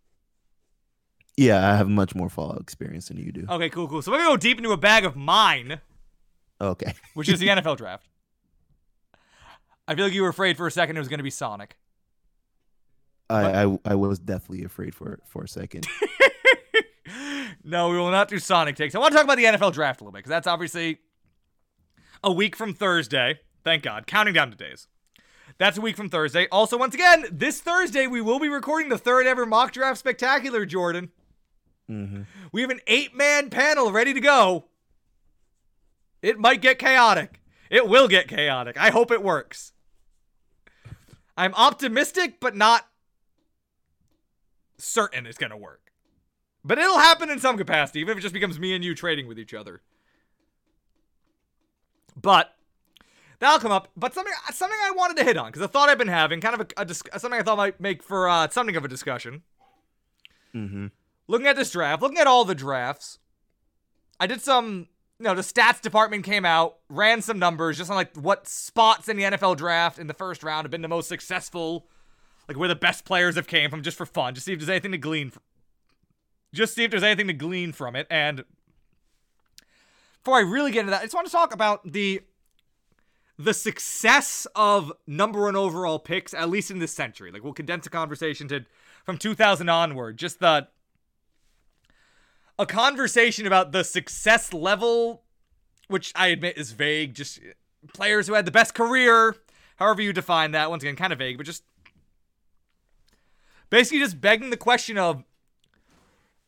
Yeah, 1.37 1.73
I 1.73 1.77
have 1.77 1.89
much 1.89 2.15
more 2.15 2.29
Fallout 2.29 2.61
experience 2.61 3.09
than 3.09 3.17
you 3.17 3.33
do. 3.33 3.47
Okay, 3.49 3.71
cool, 3.71 3.89
cool. 3.89 4.03
So 4.03 4.13
we're 4.13 4.19
gonna 4.19 4.31
go 4.31 4.37
deep 4.37 4.59
into 4.59 4.73
a 4.73 4.77
bag 4.77 5.05
of 5.05 5.17
mine, 5.17 5.81
Okay. 6.61 6.93
which 7.15 7.29
is 7.29 7.41
the 7.41 7.49
NFL 7.49 7.77
draft. 7.79 8.07
I 9.91 9.97
feel 9.97 10.05
like 10.05 10.15
you 10.15 10.23
were 10.23 10.29
afraid 10.29 10.57
for 10.57 10.69
a 10.69 10.71
second 10.71 10.97
it 10.97 11.01
was 11.01 11.09
gonna 11.09 11.25
be 11.25 11.31
Sonic. 11.31 11.77
I, 13.29 13.65
I 13.65 13.79
I 13.85 13.95
was 13.97 14.21
definitely 14.21 14.65
afraid 14.65 14.95
for 14.95 15.19
for 15.27 15.43
a 15.43 15.49
second. 15.49 15.85
no, 17.65 17.89
we 17.89 17.99
will 17.99 18.13
not 18.13 18.29
do 18.29 18.39
Sonic 18.39 18.77
takes. 18.77 18.95
I 18.95 19.01
want 19.01 19.11
to 19.11 19.17
talk 19.17 19.25
about 19.25 19.37
the 19.37 19.45
NFL 19.45 19.73
draft 19.73 20.01
a 20.01 20.05
little 20.05 20.13
bit 20.13 20.19
because 20.21 20.31
that's 20.31 20.47
obviously 20.47 21.01
a 22.23 22.31
week 22.31 22.55
from 22.55 22.73
Thursday. 22.73 23.41
Thank 23.65 23.83
God. 23.83 24.07
Counting 24.07 24.33
down 24.33 24.53
to 24.53 24.57
days. 24.57 24.87
That's 25.59 25.77
a 25.77 25.81
week 25.81 25.97
from 25.97 26.09
Thursday. 26.09 26.47
Also, 26.53 26.79
once 26.79 26.95
again, 26.95 27.27
this 27.33 27.61
Thursday 27.61 28.07
we 28.07 28.21
will 28.21 28.39
be 28.39 28.49
recording 28.49 28.91
the 28.91 28.99
third 28.99 29.27
ever 29.27 29.45
mock 29.45 29.73
draft 29.73 29.99
spectacular, 29.99 30.65
Jordan. 30.65 31.11
hmm 31.89 32.23
We 32.53 32.61
have 32.61 32.71
an 32.71 32.81
eight 32.87 33.17
man 33.17 33.51
panel 33.51 33.91
ready 33.91 34.15
to 34.15 34.21
go. 34.21 34.67
It 36.23 36.39
might 36.39 36.63
get 36.63 36.79
chaotic. 36.79 37.41
It 37.71 37.89
will 37.89 38.07
get 38.07 38.29
chaotic. 38.29 38.77
I 38.81 38.91
hope 38.91 39.11
it 39.11 39.23
works. 39.23 39.73
I'm 41.41 41.55
optimistic, 41.55 42.39
but 42.39 42.55
not 42.55 42.87
certain 44.77 45.25
it's 45.25 45.39
going 45.39 45.51
to 45.51 45.57
work. 45.57 45.91
But 46.63 46.79
it'll 46.79 46.99
happen 46.99 47.31
in 47.31 47.39
some 47.39 47.57
capacity, 47.57 48.01
even 48.01 48.13
if 48.13 48.19
it 48.19 48.21
just 48.21 48.35
becomes 48.35 48.61
me 48.61 48.75
and 48.75 48.85
you 48.85 48.95
trading 48.95 49.27
with 49.27 49.39
each 49.39 49.55
other. 49.55 49.81
But 52.15 52.55
that'll 53.39 53.59
come 53.59 53.73
up. 53.73 53.89
But 53.97 54.13
something 54.13 54.35
something 54.53 54.77
I 54.83 54.91
wanted 54.91 55.17
to 55.17 55.25
hit 55.25 55.39
on 55.39 55.47
because 55.47 55.63
a 55.63 55.69
thought 55.69 55.89
I've 55.89 55.97
been 55.97 56.09
having, 56.09 56.43
kind 56.43 56.61
of 56.61 56.61
a, 56.61 56.83
a 56.83 56.85
dis- 56.85 57.03
something 57.17 57.41
I 57.41 57.43
thought 57.43 57.57
might 57.57 57.81
make 57.81 58.03
for 58.03 58.29
uh, 58.29 58.47
something 58.51 58.77
of 58.77 58.85
a 58.85 58.89
discussion 58.89 59.43
hmm 60.53 60.89
looking 61.27 61.47
at 61.47 61.57
this 61.57 61.71
draft, 61.71 62.03
looking 62.03 62.19
at 62.19 62.27
all 62.27 62.45
the 62.45 62.55
drafts, 62.55 63.19
I 64.19 64.27
did 64.27 64.43
some 64.43 64.89
you 65.21 65.25
know, 65.25 65.35
the 65.35 65.43
stats 65.43 65.83
department 65.83 66.25
came 66.25 66.47
out, 66.47 66.79
ran 66.89 67.21
some 67.21 67.39
numbers 67.39 67.77
just 67.77 67.91
on 67.91 67.97
like 67.97 68.17
what 68.17 68.49
spots 68.49 69.07
in 69.07 69.19
the 69.19 69.25
NFL 69.25 69.59
draft 69.59 69.99
in 69.99 70.07
the 70.07 70.15
first 70.15 70.43
round 70.43 70.65
have 70.65 70.71
been 70.71 70.81
the 70.81 70.89
most 70.89 71.11
successful, 71.11 71.87
like 72.49 72.57
where 72.57 72.69
the 72.69 72.75
best 72.75 73.05
players 73.05 73.37
have 73.37 73.47
came 73.47 73.69
from, 73.69 73.83
just 73.83 73.99
for 73.99 74.07
fun, 74.07 74.35
just 74.35 74.47
see 74.47 74.55
if 74.55 74.59
there's 74.59 74.71
anything 74.71 74.93
to 74.93 74.99
glean. 74.99 75.29
From, 75.29 75.43
just 76.55 76.75
see 76.75 76.85
if 76.85 76.91
there's 76.91 77.03
anything 77.03 77.27
to 77.27 77.35
glean 77.35 77.73
from 77.73 77.97
it. 77.97 78.07
And 78.09 78.45
before 80.25 80.39
I 80.39 80.41
really 80.41 80.73
get 80.73 80.81
into 80.81 80.93
that, 80.93 81.03
I 81.03 81.05
just 81.05 81.15
want 81.15 81.27
to 81.27 81.33
talk 81.33 81.53
about 81.53 81.93
the 81.93 82.23
the 83.39 83.53
success 83.53 84.47
of 84.57 84.91
number 85.07 85.43
one 85.43 85.55
overall 85.55 85.99
picks, 85.99 86.33
at 86.33 86.49
least 86.49 86.71
in 86.71 86.79
this 86.79 86.93
century. 86.93 87.31
Like 87.31 87.45
we'll 87.45 87.53
condense 87.53 87.85
the 87.85 87.91
conversation 87.91 88.49
to 88.49 88.65
from 89.05 89.19
2000 89.19 89.69
onward. 89.69 90.17
Just 90.17 90.41
the 90.41 90.69
a 92.61 92.67
conversation 92.67 93.47
about 93.47 93.73
the 93.73 93.83
success 93.83 94.53
level, 94.53 95.23
which 95.89 96.13
I 96.15 96.29
admit 96.29 96.59
is 96.59 96.73
vague. 96.73 97.15
Just 97.15 97.41
players 97.95 98.27
who 98.27 98.35
had 98.35 98.45
the 98.45 98.51
best 98.51 98.75
career, 98.75 99.35
however 99.77 100.03
you 100.03 100.13
define 100.13 100.53
that. 100.53 100.69
Once 100.69 100.83
again, 100.83 100.95
kind 100.95 101.13
of 101.13 101.19
vague, 101.19 101.39
but 101.39 101.47
just 101.47 101.65
basically 103.71 104.01
just 104.01 104.21
begging 104.21 104.51
the 104.51 104.59
question 104.59 104.99
of 104.99 105.25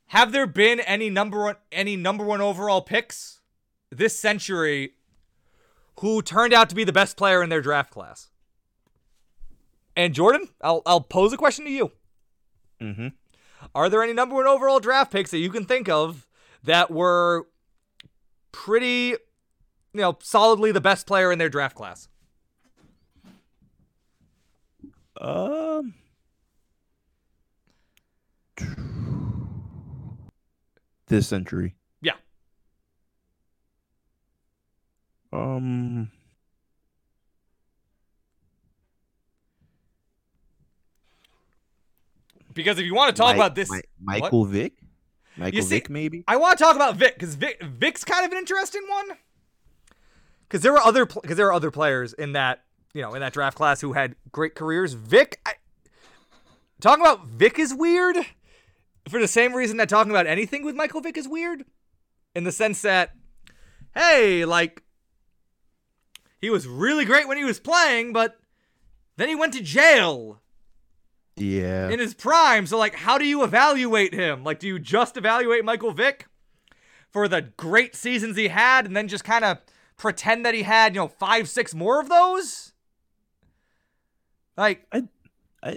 have 0.09 0.33
there 0.33 0.47
been 0.47 0.81
any 0.81 1.09
number 1.09 1.45
one 1.45 1.57
any 1.73 1.97
number 1.97 2.25
one 2.25 2.43
overall 2.43 2.83
picks 2.83 3.41
this 3.91 4.19
century 4.19 4.93
who 6.01 6.21
turned 6.21 6.53
out 6.53 6.69
to 6.69 6.75
be 6.75 6.85
the 6.85 6.93
best 6.93 7.17
player 7.17 7.43
in 7.43 7.49
their 7.49 7.63
draft 7.63 7.91
class? 7.91 8.29
And 9.97 10.13
Jordan, 10.13 10.49
I'll 10.61 10.83
I'll 10.85 11.01
pose 11.01 11.33
a 11.33 11.39
question 11.39 11.65
to 11.65 11.71
you. 11.71 11.93
Mm-hmm. 12.83 13.09
Are 13.75 13.89
there 13.89 14.03
any 14.03 14.12
number 14.12 14.35
one 14.35 14.47
overall 14.47 14.81
draft 14.81 15.11
picks 15.11 15.31
that 15.31 15.39
you 15.39 15.51
can 15.51 15.64
think 15.64 15.89
of 15.89 16.27
that 16.62 16.91
were 16.91 17.47
pretty, 18.53 19.14
you 19.95 20.01
know, 20.01 20.18
solidly 20.20 20.73
the 20.73 20.81
best 20.81 21.07
player 21.07 21.33
in 21.33 21.39
their 21.39 21.49
draft 21.49 21.75
class? 21.75 22.09
Um. 25.20 25.95
This 31.07 31.29
century. 31.29 31.75
Yeah. 32.01 32.14
Um. 35.33 36.11
Because 42.63 42.79
if 42.79 42.85
you 42.85 42.95
want 42.95 43.15
to 43.15 43.21
talk 43.21 43.35
Mi- 43.35 43.41
about 43.41 43.55
this, 43.55 43.71
Mi- 43.71 43.83
Michael 44.01 44.45
Vick. 44.45 44.75
Michael 45.37 45.63
see- 45.63 45.77
Vick, 45.77 45.91
maybe. 45.91 46.25
I 46.29 46.37
want 46.37 46.59
to 46.59 46.65
talk 46.65 46.77
about 46.77 46.97
Vick 46.97 47.15
because 47.15 47.35
Vick, 47.35 47.63
Vick's 47.63 48.05
kind 48.05 48.25
of 48.25 48.33
an 48.33 48.39
interesting 48.39 48.83
one. 48.89 49.17
Because 50.47 50.63
there 50.63 50.73
were 50.73 50.81
other 50.81 51.07
because 51.07 51.37
there 51.37 51.47
were 51.47 51.53
other 51.53 51.71
players 51.71 52.13
in 52.13 52.33
that 52.33 52.63
you 52.93 53.01
know 53.01 53.15
in 53.15 53.21
that 53.21 53.33
draft 53.33 53.57
class 53.57 53.81
who 53.81 53.95
had 53.95 54.15
great 54.31 54.55
careers. 54.55 54.93
Vick, 54.93 55.41
I, 55.47 55.55
talking 56.81 57.03
about 57.03 57.27
Vick 57.27 57.59
is 57.59 57.75
weird 57.75 58.17
for 59.09 59.19
the 59.19 59.29
same 59.29 59.55
reason 59.55 59.79
that 59.79 59.89
talking 59.89 60.11
about 60.11 60.27
anything 60.27 60.65
with 60.65 60.77
Michael 60.77 61.01
Vick 61.01 61.17
is 61.17 61.27
weird, 61.27 61.65
in 62.35 62.45
the 62.45 62.53
sense 62.53 62.83
that 62.83 63.13
hey, 63.95 64.45
like 64.45 64.83
he 66.39 66.51
was 66.51 66.67
really 66.67 67.07
great 67.07 67.27
when 67.27 67.39
he 67.39 67.45
was 67.45 67.59
playing, 67.59 68.13
but 68.13 68.39
then 69.17 69.29
he 69.31 69.35
went 69.35 69.55
to 69.55 69.63
jail 69.63 70.41
Yeah. 71.43 71.88
in 71.90 71.99
his 71.99 72.14
prime. 72.14 72.66
So, 72.66 72.78
like, 72.78 72.95
how 72.95 73.18
do 73.18 73.24
you 73.26 73.43
evaluate 73.43 74.14
him? 74.14 74.45
Like, 74.45 74.59
do 74.59 74.66
you 74.66 74.78
just 74.78 75.16
evaluate 75.16 75.64
Michael 75.64 75.93
Vick 75.93 76.26
for 77.11 77.28
the 77.28 77.43
great 77.57 77.95
seasons 77.95 78.36
he 78.36 78.49
had 78.49 78.86
and 78.86 78.97
then 78.97 79.09
just 79.09 79.24
kind 79.24 79.45
of 79.45 79.59
pretend 79.97 80.45
that 80.47 80.55
he 80.55 80.62
had, 80.62 80.95
you 80.95 81.01
know, 81.01 81.09
five, 81.09 81.49
six 81.49 81.74
more 81.74 82.01
of 82.01 82.09
those? 82.09 82.72
Like, 84.57 84.86
I, 84.93 85.05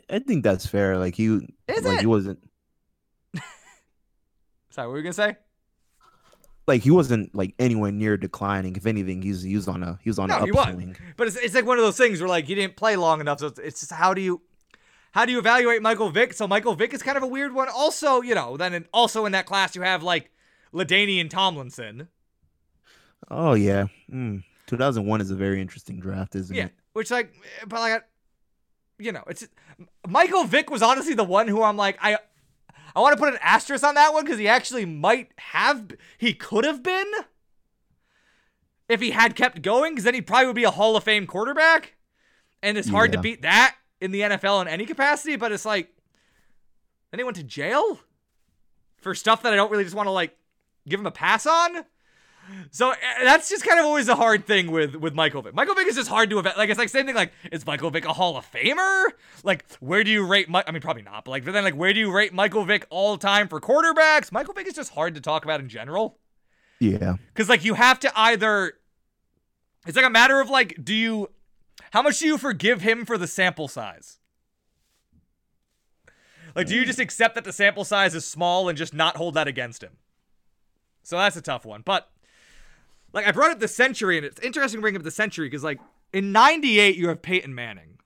I 0.09 0.19
think 0.19 0.43
that's 0.43 0.65
fair. 0.65 0.97
Like 0.97 1.15
he, 1.15 1.25
Is 1.67 1.83
like 1.83 1.97
it? 1.97 2.01
he 2.01 2.05
wasn't, 2.07 2.39
sorry, 4.69 4.87
what 4.87 4.91
were 4.93 4.97
you 4.97 5.03
gonna 5.03 5.13
say? 5.13 5.35
like 6.67 6.81
he 6.81 6.89
wasn't 6.89 7.33
like 7.35 7.53
anywhere 7.59 7.91
near 7.91 8.17
declining. 8.17 8.75
If 8.75 8.87
anything, 8.87 9.21
he's 9.21 9.43
he 9.43 9.55
was 9.55 9.67
on 9.67 9.83
a 9.83 9.99
he 10.01 10.09
was 10.09 10.17
on 10.17 10.29
No, 10.29 10.37
an 10.39 10.45
he 10.45 10.51
was. 10.51 10.65
upswing. 10.65 10.97
But 11.15 11.27
it's, 11.27 11.35
it's 11.35 11.53
like 11.53 11.65
one 11.65 11.77
of 11.77 11.83
those 11.83 11.95
things 11.97 12.19
where 12.19 12.27
like 12.27 12.45
he 12.45 12.55
didn't 12.55 12.75
play 12.75 12.95
long 12.95 13.21
enough. 13.21 13.39
So 13.39 13.47
it's, 13.47 13.59
it's 13.59 13.79
just 13.81 13.91
how 13.91 14.13
do 14.15 14.21
you 14.21 14.41
how 15.15 15.25
do 15.25 15.31
you 15.31 15.39
evaluate 15.39 15.81
Michael 15.81 16.09
Vick? 16.09 16.33
So 16.33 16.45
Michael 16.45 16.75
Vick 16.75 16.93
is 16.93 17.01
kind 17.01 17.15
of 17.15 17.23
a 17.23 17.27
weird 17.27 17.53
one. 17.53 17.69
Also, 17.69 18.21
you 18.21 18.35
know, 18.35 18.57
then 18.57 18.73
in, 18.73 18.85
also 18.93 19.25
in 19.25 19.31
that 19.31 19.45
class 19.45 19.73
you 19.73 19.81
have 19.81 20.03
like 20.03 20.29
LaDainian 20.73 21.21
and 21.21 21.31
Tomlinson. 21.31 22.09
Oh 23.31 23.53
yeah. 23.53 23.85
Mm. 24.11 24.43
2001 24.67 25.21
is 25.21 25.31
a 25.31 25.35
very 25.35 25.61
interesting 25.61 26.01
draft, 26.01 26.35
isn't 26.35 26.53
Yeah, 26.53 26.65
it? 26.65 26.73
which 26.91 27.11
like, 27.11 27.33
but 27.65 27.79
like, 27.79 28.03
you 28.99 29.13
know, 29.13 29.23
it's 29.27 29.47
Michael 30.05 30.43
Vick 30.43 30.69
was 30.69 30.81
honestly 30.81 31.13
the 31.13 31.23
one 31.23 31.47
who 31.47 31.63
I'm 31.63 31.77
like, 31.77 31.97
I, 32.01 32.17
I 32.93 32.99
want 32.99 33.13
to 33.15 33.19
put 33.23 33.33
an 33.33 33.39
asterisk 33.41 33.85
on 33.85 33.95
that 33.95 34.11
one 34.11 34.25
because 34.25 34.39
he 34.39 34.49
actually 34.49 34.85
might 34.85 35.31
have, 35.37 35.91
he 36.17 36.33
could 36.33 36.65
have 36.65 36.83
been, 36.83 37.09
if 38.89 38.99
he 38.99 39.11
had 39.11 39.33
kept 39.35 39.61
going, 39.61 39.93
because 39.93 40.03
then 40.03 40.13
he 40.13 40.21
probably 40.21 40.47
would 40.47 40.55
be 40.55 40.65
a 40.65 40.71
Hall 40.71 40.97
of 40.97 41.03
Fame 41.05 41.25
quarterback, 41.25 41.95
and 42.61 42.77
it's 42.77 42.89
hard 42.89 43.13
to 43.13 43.19
beat 43.19 43.41
that 43.43 43.75
in 44.05 44.11
the 44.11 44.21
NFL 44.21 44.61
in 44.61 44.67
any 44.69 44.85
capacity. 44.85 45.35
But 45.35 45.51
it's 45.51 45.65
like, 45.65 45.89
then 47.11 47.19
he 47.19 47.23
went 47.25 47.35
to 47.37 47.43
jail 47.43 47.99
for 49.01 49.13
stuff 49.13 49.43
that 49.43 49.51
I 49.51 49.55
don't 49.57 49.69
really 49.71 49.83
just 49.83 49.95
want 49.95 50.07
to 50.07 50.11
like 50.11 50.35
give 50.87 50.99
him 50.99 51.05
a 51.05 51.11
pass 51.11 51.45
on. 51.45 51.83
So 52.69 52.91
uh, 52.91 52.95
that's 53.23 53.49
just 53.49 53.65
kind 53.65 53.79
of 53.79 53.87
always 53.87 54.07
a 54.07 54.15
hard 54.15 54.45
thing 54.45 54.69
with 54.71 54.95
with 54.95 55.15
Michael 55.15 55.41
Vick. 55.41 55.55
Michael 55.55 55.73
Vick 55.73 55.87
is 55.87 55.95
just 55.95 56.09
hard 56.09 56.29
to 56.29 56.37
event. 56.37 56.57
Like 56.57 56.69
it's 56.69 56.77
like 56.77 56.89
same 56.89 57.07
thing. 57.07 57.15
Like 57.15 57.31
is 57.51 57.65
Michael 57.65 57.89
Vick 57.89 58.05
a 58.05 58.13
Hall 58.13 58.37
of 58.37 58.45
Famer? 58.51 59.05
Like 59.43 59.65
where 59.79 60.03
do 60.03 60.11
you 60.11 60.23
rate? 60.23 60.47
Mi- 60.47 60.61
I 60.67 60.71
mean 60.71 60.81
probably 60.81 61.01
not. 61.01 61.25
But 61.25 61.31
like 61.31 61.43
but 61.45 61.53
then 61.53 61.63
like 61.63 61.75
where 61.75 61.91
do 61.91 61.99
you 61.99 62.11
rate 62.11 62.33
Michael 62.33 62.63
Vick 62.63 62.85
all 62.91 63.17
time 63.17 63.47
for 63.47 63.59
quarterbacks? 63.59 64.31
Michael 64.31 64.53
Vick 64.53 64.67
is 64.67 64.73
just 64.75 64.91
hard 64.93 65.15
to 65.15 65.21
talk 65.21 65.43
about 65.43 65.59
in 65.59 65.67
general 65.69 66.19
Yeah. 66.79 67.15
because 67.33 67.49
like 67.49 67.65
you 67.65 67.73
have 67.73 67.99
to 68.01 68.11
either. 68.15 68.73
It's 69.87 69.95
like 69.95 70.05
a 70.05 70.09
matter 70.11 70.39
of 70.39 70.47
like 70.49 70.77
do 70.83 70.93
you, 70.93 71.29
how 71.95 72.01
much 72.01 72.19
do 72.19 72.25
you 72.27 72.37
forgive 72.37 72.81
him 72.81 73.05
for 73.05 73.17
the 73.17 73.25
sample 73.25 73.69
size? 73.69 74.19
Like, 76.53 76.67
do 76.67 76.75
you 76.75 76.83
just 76.83 76.99
accept 76.99 77.35
that 77.35 77.45
the 77.45 77.53
sample 77.53 77.85
size 77.85 78.13
is 78.13 78.25
small 78.25 78.67
and 78.67 78.77
just 78.77 78.93
not 78.93 79.15
hold 79.15 79.35
that 79.35 79.47
against 79.47 79.81
him? 79.81 79.93
So 81.03 81.15
that's 81.17 81.37
a 81.37 81.41
tough 81.41 81.63
one. 81.63 81.83
But 81.85 82.09
like 83.13 83.25
I 83.25 83.31
brought 83.31 83.51
up 83.51 83.61
the 83.61 83.69
century, 83.69 84.17
and 84.17 84.25
it's 84.25 84.41
interesting 84.41 84.79
to 84.79 84.81
bring 84.81 84.97
up 84.97 85.03
the 85.03 85.09
century 85.11 85.47
because 85.47 85.63
like 85.63 85.79
in 86.11 86.33
'98 86.33 86.97
you 86.97 87.07
have 87.07 87.21
Peyton 87.21 87.55
Manning, 87.55 87.97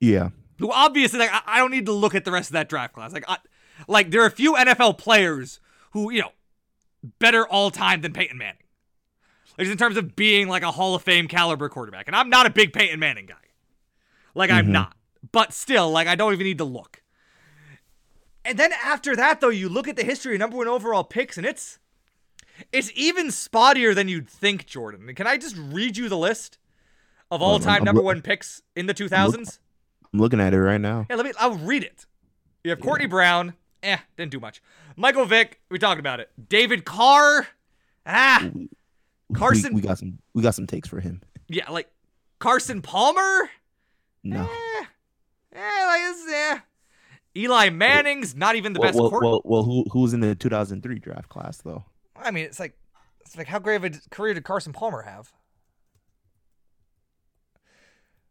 Yeah. 0.00 0.30
who 0.58 0.72
obviously 0.72 1.18
like 1.18 1.30
I, 1.30 1.42
I 1.44 1.58
don't 1.58 1.70
need 1.70 1.84
to 1.84 1.92
look 1.92 2.14
at 2.14 2.24
the 2.24 2.32
rest 2.32 2.48
of 2.48 2.54
that 2.54 2.70
draft 2.70 2.94
class. 2.94 3.12
Like, 3.12 3.26
I, 3.28 3.36
like 3.88 4.10
there 4.10 4.22
are 4.22 4.26
a 4.26 4.30
few 4.30 4.54
NFL 4.54 4.96
players 4.96 5.60
who 5.90 6.10
you 6.10 6.22
know 6.22 6.32
better 7.18 7.46
all 7.46 7.70
time 7.70 8.00
than 8.00 8.14
Peyton 8.14 8.38
Manning. 8.38 8.62
Like 9.58 9.64
just 9.66 9.72
in 9.72 9.78
terms 9.78 9.96
of 9.96 10.14
being 10.14 10.46
like 10.48 10.62
a 10.62 10.70
Hall 10.70 10.94
of 10.94 11.02
Fame 11.02 11.26
caliber 11.28 11.68
quarterback, 11.68 12.06
and 12.06 12.14
I'm 12.14 12.30
not 12.30 12.46
a 12.46 12.50
big 12.50 12.72
Peyton 12.72 13.00
Manning 13.00 13.26
guy. 13.26 13.34
Like 14.34 14.50
I'm 14.50 14.66
Mhm. 14.68 14.70
not, 14.70 14.96
but 15.32 15.52
still, 15.52 15.90
like 15.90 16.06
I 16.06 16.14
don't 16.14 16.32
even 16.32 16.44
need 16.46 16.58
to 16.58 16.64
look. 16.64 17.02
And 18.44 18.58
then 18.58 18.72
after 18.84 19.14
that, 19.16 19.40
though, 19.40 19.48
you 19.48 19.68
look 19.68 19.88
at 19.88 19.96
the 19.96 20.04
history 20.04 20.34
of 20.34 20.38
number 20.38 20.56
one 20.56 20.68
overall 20.68 21.04
picks, 21.04 21.36
and 21.36 21.46
it's 21.46 21.78
it's 22.72 22.90
even 22.94 23.28
spottier 23.28 23.94
than 23.94 24.08
you'd 24.08 24.28
think, 24.28 24.66
Jordan. 24.66 25.12
Can 25.14 25.26
I 25.26 25.36
just 25.36 25.56
read 25.56 25.96
you 25.96 26.08
the 26.08 26.18
list 26.18 26.58
of 27.30 27.40
Um, 27.40 27.48
all 27.48 27.58
time 27.60 27.84
number 27.84 28.00
loo- 28.00 28.06
one 28.06 28.22
picks 28.22 28.62
in 28.74 28.86
the 28.86 28.94
2000s? 28.94 29.60
I'm 30.12 30.18
looking 30.20 30.40
at 30.40 30.54
it 30.54 30.60
right 30.60 30.80
now. 30.80 31.06
Yeah, 31.10 31.16
let 31.16 31.26
me. 31.26 31.32
I'll 31.38 31.54
read 31.56 31.84
it. 31.84 32.06
You 32.64 32.70
have 32.70 32.80
Courtney 32.80 33.06
Brown. 33.06 33.54
Eh, 33.82 33.98
didn't 34.16 34.32
do 34.32 34.40
much. 34.40 34.60
Michael 34.96 35.24
Vick. 35.24 35.60
We 35.70 35.78
talked 35.78 36.00
about 36.00 36.18
it. 36.20 36.30
David 36.48 36.84
Carr. 36.84 37.48
Ah, 38.06 38.48
Carson- 39.34 39.74
We, 39.74 39.80
we 39.82 39.86
got 39.88 39.98
some 39.98 40.18
we 40.34 40.42
got 40.42 40.54
some 40.54 40.66
takes 40.66 40.88
for 40.88 41.00
him. 41.00 41.22
yeah, 41.48 41.70
like 41.70 41.90
Carson 42.38 42.82
Palmer. 42.82 43.50
No. 44.24 44.40
Eh, 44.42 44.84
eh, 45.54 45.86
like 45.86 46.00
this. 46.02 46.32
Eh. 46.32 46.58
Eli 47.36 47.70
Manning's 47.70 48.34
not 48.34 48.56
even 48.56 48.72
the 48.72 48.80
well, 48.80 48.88
best. 48.88 48.98
well, 49.00 49.10
court- 49.10 49.22
well, 49.24 49.42
well, 49.44 49.62
who 49.64 49.84
who's 49.92 50.12
in 50.12 50.20
the 50.20 50.34
2003 50.34 50.98
draft 50.98 51.28
class 51.28 51.58
though? 51.58 51.84
I 52.16 52.30
mean, 52.30 52.44
it's 52.44 52.58
like, 52.58 52.76
it's 53.20 53.36
like 53.36 53.46
how 53.46 53.58
great 53.60 53.76
of 53.76 53.84
a 53.84 53.90
career 54.10 54.34
did 54.34 54.42
Carson 54.44 54.72
Palmer 54.72 55.02
have? 55.02 55.32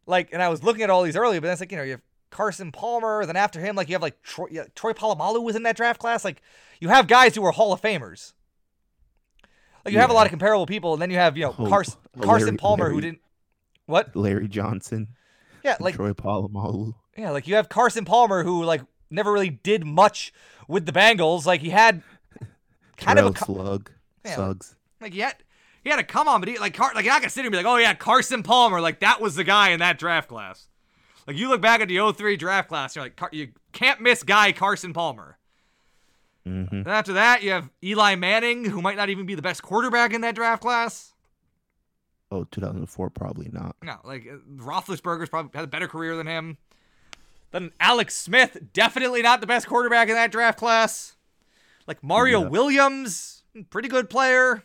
Like, 0.06 0.30
and 0.32 0.42
I 0.42 0.48
was 0.48 0.62
looking 0.62 0.82
at 0.82 0.90
all 0.90 1.02
these 1.02 1.16
earlier, 1.16 1.40
but 1.40 1.46
then 1.46 1.52
it's 1.52 1.60
like 1.60 1.70
you 1.70 1.76
know 1.78 1.84
you 1.84 1.92
have 1.92 2.02
Carson 2.30 2.72
Palmer, 2.72 3.24
then 3.26 3.36
after 3.36 3.60
him, 3.60 3.76
like 3.76 3.88
you 3.88 3.94
have 3.94 4.02
like 4.02 4.22
Troy, 4.22 4.46
yeah, 4.50 4.64
Troy 4.74 4.92
Polamalu 4.92 5.42
was 5.42 5.56
in 5.56 5.62
that 5.64 5.76
draft 5.76 6.00
class. 6.00 6.24
Like, 6.24 6.42
you 6.80 6.88
have 6.88 7.06
guys 7.06 7.34
who 7.34 7.44
are 7.44 7.52
Hall 7.52 7.72
of 7.72 7.80
Famers. 7.82 8.32
Like 9.88 9.94
you 9.94 10.00
have 10.00 10.10
a 10.10 10.14
lot 10.14 10.26
of 10.26 10.30
comparable 10.30 10.66
people, 10.66 10.92
and 10.92 11.02
then 11.02 11.10
you 11.10 11.16
have 11.16 11.36
you 11.36 11.44
know 11.44 11.54
Oh, 11.58 11.66
Carson 11.68 11.94
Carson 12.20 12.46
Larry- 12.48 12.56
Palmer 12.58 12.90
who 12.90 13.00
didn't. 13.00 13.20
What? 13.86 14.14
Larry 14.14 14.48
Johnson, 14.48 15.08
Yeah, 15.64 15.76
like 15.80 15.94
Troy 15.94 16.12
Polamalu. 16.12 16.94
yeah, 17.16 17.30
like 17.30 17.48
you 17.48 17.54
have 17.54 17.68
Carson 17.70 18.04
Palmer 18.04 18.44
who 18.44 18.62
like 18.64 18.82
never 19.10 19.32
really 19.32 19.48
did 19.50 19.86
much 19.86 20.32
with 20.68 20.84
the 20.84 20.92
Bengals. 20.92 21.46
Like 21.46 21.62
he 21.62 21.70
had 21.70 22.02
kind 22.98 23.16
Terrell 23.16 23.30
of 23.30 23.36
a 23.36 23.44
Slug, 23.44 23.90
Yeah, 24.26 24.36
Suggs. 24.36 24.76
Like 25.00 25.14
he 25.14 25.20
had, 25.20 25.36
he 25.82 25.88
had 25.90 25.96
to 25.96 26.02
come 26.04 26.28
on, 26.28 26.40
but 26.40 26.48
he 26.50 26.58
like 26.58 26.74
Car- 26.74 26.92
like 26.94 27.04
you're 27.06 27.14
not 27.14 27.22
gonna 27.22 27.30
sit 27.30 27.40
here 27.40 27.46
and 27.46 27.52
be 27.52 27.56
like, 27.56 27.64
oh 27.66 27.76
yeah, 27.76 27.94
Carson 27.94 28.42
Palmer, 28.42 28.80
like 28.82 29.00
that 29.00 29.20
was 29.22 29.36
the 29.36 29.44
guy 29.44 29.70
in 29.70 29.80
that 29.80 29.98
draft 29.98 30.28
class. 30.28 30.68
Like 31.26 31.36
you 31.38 31.48
look 31.48 31.62
back 31.62 31.80
at 31.80 31.88
the 31.88 32.12
03 32.12 32.36
draft 32.36 32.68
class, 32.68 32.94
you're 32.94 33.04
like, 33.06 33.16
Car- 33.16 33.30
you 33.32 33.48
can't 33.72 34.02
miss 34.02 34.22
guy 34.22 34.52
Carson 34.52 34.92
Palmer. 34.92 35.37
Hmm 36.44 36.64
Then 36.70 36.86
after 36.88 37.12
that, 37.14 37.42
you 37.42 37.50
have 37.50 37.68
Eli 37.82 38.14
Manning, 38.14 38.64
who 38.64 38.80
might 38.80 38.96
not 38.96 39.08
even 39.10 39.26
be 39.26 39.34
the 39.34 39.42
best 39.42 39.62
quarterback 39.62 40.12
in 40.12 40.20
that 40.22 40.34
draft 40.34 40.62
class. 40.62 41.12
Oh, 42.30 42.44
2004, 42.44 43.10
probably 43.10 43.48
not. 43.52 43.76
No, 43.82 43.96
like 44.04 44.26
uh, 44.26 44.36
Roethlisberger's 44.62 45.30
probably 45.30 45.50
had 45.54 45.64
a 45.64 45.68
better 45.68 45.88
career 45.88 46.14
than 46.16 46.26
him. 46.26 46.58
Then 47.52 47.70
Alex 47.80 48.14
Smith, 48.14 48.58
definitely 48.74 49.22
not 49.22 49.40
the 49.40 49.46
best 49.46 49.66
quarterback 49.66 50.08
in 50.08 50.14
that 50.14 50.30
draft 50.30 50.58
class. 50.58 51.16
Like 51.86 52.02
Mario 52.04 52.42
Yeah. 52.42 52.48
Williams, 52.48 53.42
pretty 53.70 53.88
good 53.88 54.10
player. 54.10 54.62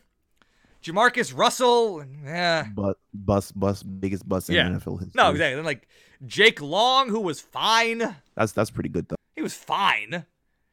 JaMarcus 0.84 1.36
Russell, 1.36 2.04
yeah. 2.26 2.68
But 2.76 2.98
bust, 3.14 3.58
bust, 3.58 4.02
biggest 4.02 4.28
bust 4.28 4.50
in 4.50 4.56
Yeah. 4.56 4.68
NFL 4.68 5.00
history. 5.00 5.14
No, 5.16 5.30
exactly. 5.32 5.56
Then 5.56 5.64
like 5.64 5.88
Jake 6.26 6.62
Long, 6.62 7.08
who 7.08 7.22
was 7.22 7.40
fine. 7.40 8.18
That's 8.36 8.52
that's 8.52 8.70
pretty 8.70 8.90
good 8.90 9.08
though. 9.08 9.16
He 9.38 9.42
was 9.42 9.54
fine. 9.54 10.26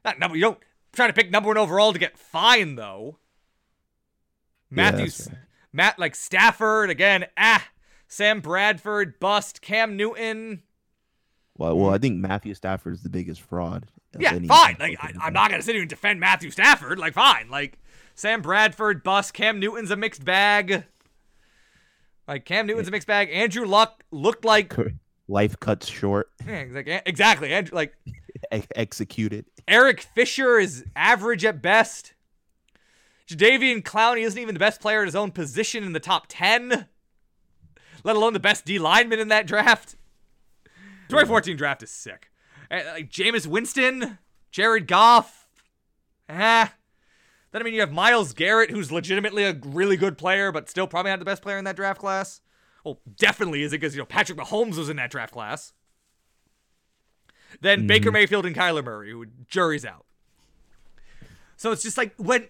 Not 0.05 0.19
number. 0.19 0.37
You 0.37 0.43
don't 0.43 0.59
try 0.93 1.07
to 1.07 1.13
pick 1.13 1.31
number 1.31 1.49
one 1.49 1.59
overall 1.59 1.93
to 1.93 1.99
get 1.99 2.19
fine 2.19 2.77
though. 2.77 3.19
Yeah, 4.71 4.77
Matthews, 4.77 5.19
that's 5.19 5.29
fair. 5.29 5.49
Matt 5.73 5.99
like 5.99 6.15
Stafford 6.15 6.91
again. 6.91 7.27
Ah, 7.37 7.67
Sam 8.09 8.41
Bradford 8.41 9.19
bust. 9.21 9.63
Cam 9.63 9.97
Newton. 9.97 10.63
Well, 11.57 11.77
well, 11.77 11.91
I 11.91 11.99
think 11.99 12.19
Matthew 12.19 12.55
Stafford 12.55 12.95
is 12.95 13.03
the 13.03 13.11
biggest 13.11 13.43
fraud. 13.43 13.87
Yeah, 14.19 14.39
fine. 14.47 14.77
Like 14.81 14.99
I, 15.01 15.13
I'm 15.21 15.33
not 15.33 15.51
gonna 15.51 15.63
sit 15.63 15.75
here 15.75 15.83
and 15.83 15.91
defend 15.91 16.21
Matthew 16.21 16.51
Stafford. 16.51 16.99
Like 16.99 17.15
fine. 17.15 17.49
Like 17.51 17.79
Sam 18.15 18.43
Bradford 18.43 19.03
bust. 19.03 19.35
Cam 19.35 19.61
Newton's 19.61 19.91
a 19.91 19.97
mixed 19.97 20.25
bag. 20.25 20.85
Like 22.27 22.45
Cam 22.45 22.67
Newton's 22.67 22.89
a 22.89 22.91
mixed 22.91 23.09
bag. 23.09 23.29
Andrew 23.33 23.67
Luck 23.67 24.05
looked 24.11 24.45
like 24.45 24.75
Life 25.31 25.61
cuts 25.61 25.87
short, 25.87 26.29
yeah, 26.45 26.65
like, 26.73 27.03
exactly. 27.07 27.53
Andrew, 27.53 27.77
like 27.77 27.95
e- 28.55 28.63
executed. 28.75 29.47
Eric 29.69 30.01
Fisher 30.01 30.59
is 30.59 30.85
average 30.97 31.45
at 31.45 31.63
best. 31.63 32.15
Jadeveon 33.29 33.83
Clowney 33.83 34.23
isn't 34.23 34.41
even 34.41 34.55
the 34.55 34.59
best 34.59 34.81
player 34.81 35.03
at 35.03 35.07
his 35.07 35.15
own 35.15 35.31
position 35.31 35.85
in 35.85 35.93
the 35.93 36.01
top 36.01 36.27
10, 36.29 36.89
let 38.03 38.17
alone 38.17 38.33
the 38.33 38.41
best 38.41 38.65
D 38.65 38.79
lineman 38.79 39.21
in 39.21 39.29
that 39.29 39.47
draft. 39.47 39.95
2014 41.09 41.57
draft 41.57 41.83
is 41.83 41.91
sick. 41.91 42.31
Uh, 42.71 42.81
Like 42.95 43.11
Jameis 43.11 43.47
Winston, 43.47 44.19
Jared 44.51 44.87
Goff. 44.89 45.49
Ah. 46.29 46.75
Then, 47.53 47.63
I 47.63 47.65
mean, 47.65 47.75
you 47.75 47.81
have 47.81 47.93
Myles 47.93 48.33
Garrett, 48.33 48.71
who's 48.71 48.93
legitimately 48.93 49.43
a 49.45 49.59
really 49.65 49.97
good 49.97 50.17
player, 50.17 50.53
but 50.53 50.69
still 50.71 50.87
probably 50.87 51.11
not 51.11 51.19
the 51.19 51.25
best 51.25 51.43
player 51.43 51.59
in 51.59 51.65
that 51.65 51.75
draft 51.77 52.01
class. 52.01 52.41
Well, 52.85 53.01
definitely 53.17 53.63
is 53.63 53.73
it 53.73 53.81
because, 53.81 53.95
you 53.95 54.01
know, 54.01 54.07
Patrick 54.07 54.39
Mahomes 54.39 54.77
was 54.77 54.89
in 54.89 54.97
that 54.97 55.11
draft 55.11 55.33
class. 55.33 55.73
Then 57.61 57.87
Baker 57.87 58.11
Mayfield 58.11 58.47
and 58.47 58.57
Kyler 58.57 58.83
Murray, 58.85 59.11
who 59.13 59.27
jury's 59.49 59.85
out. 59.85 60.07
So 61.57 61.73
it's 61.73 61.83
just 61.83 61.99
like 61.99 62.15
when 62.17 62.49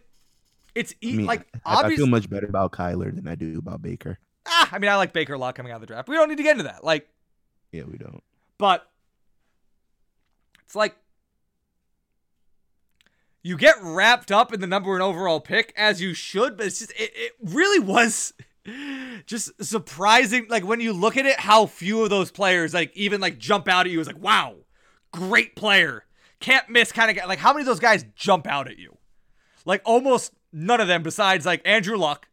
it's 0.75 0.95
e- 1.01 1.15
I 1.15 1.17
mean, 1.17 1.27
like 1.27 1.47
I, 1.67 1.83
I 1.83 1.97
feel 1.97 2.07
much 2.07 2.31
better 2.31 2.47
about 2.47 2.71
Kyler 2.73 3.13
than 3.15 3.27
I 3.27 3.35
do 3.35 3.59
about 3.59 3.83
Baker. 3.83 4.19
ah, 4.47 4.69
I 4.71 4.79
mean, 4.79 4.89
I 4.91 4.95
like 4.97 5.13
Baker 5.13 5.35
a 5.35 5.39
lot 5.39 5.55
coming 5.57 5.73
out 5.73 5.77
of 5.77 5.81
the 5.81 5.87
draft. 5.89 6.09
We 6.09 6.15
don't 6.15 6.29
need 6.29 6.37
to 6.37 6.43
get 6.45 6.53
into 6.53 6.65
that. 6.65 6.85
Like, 6.85 7.09
Yeah, 7.73 7.83
we 7.91 7.99
don't. 7.99 8.23
but 8.57 8.89
it's 10.65 10.77
like 10.77 10.95
you 13.43 13.57
get 13.57 13.77
wrapped 13.83 14.31
up 14.31 14.53
in 14.53 14.61
the 14.61 14.67
number 14.67 14.91
one 14.93 15.01
overall 15.01 15.41
pick 15.41 15.73
as 15.77 16.01
you 16.01 16.13
should, 16.15 16.57
but 16.57 16.67
it's 16.67 16.79
just 16.79 16.93
it, 16.93 17.11
it 17.15 17.33
really 17.43 17.81
was 17.85 18.33
just 19.27 19.51
surprising. 19.65 20.47
Like 20.49 20.65
when 20.65 20.81
you 20.81 20.93
look 20.93 21.17
at 21.17 21.27
it, 21.27 21.41
how 21.41 21.67
few 21.67 22.05
of 22.05 22.11
those 22.11 22.31
players 22.31 22.75
like 22.75 22.95
even 22.97 23.21
like 23.21 23.39
jump 23.39 23.67
out 23.67 23.87
at 23.87 23.93
you 23.93 23.99
as 24.01 24.07
like, 24.07 24.23
wow, 24.23 24.55
great 25.13 25.57
player, 25.57 26.05
can't 26.41 26.69
miss 26.69 26.93
kind 26.93 27.11
of 27.11 27.17
guy. 27.17 27.27
Like 27.27 27.39
how 27.39 27.53
many 27.53 27.63
of 27.63 27.67
those 27.67 27.81
guys 27.81 28.05
jump 28.17 28.47
out 28.47 28.69
at 28.69 28.79
you? 28.79 28.97
Like 29.65 29.83
almost 29.85 30.33
none 30.53 30.81
of 30.81 30.89
them, 30.89 31.03
besides 31.03 31.45
like 31.47 31.63
Andrew 31.65 31.97
Luck, 31.97 32.29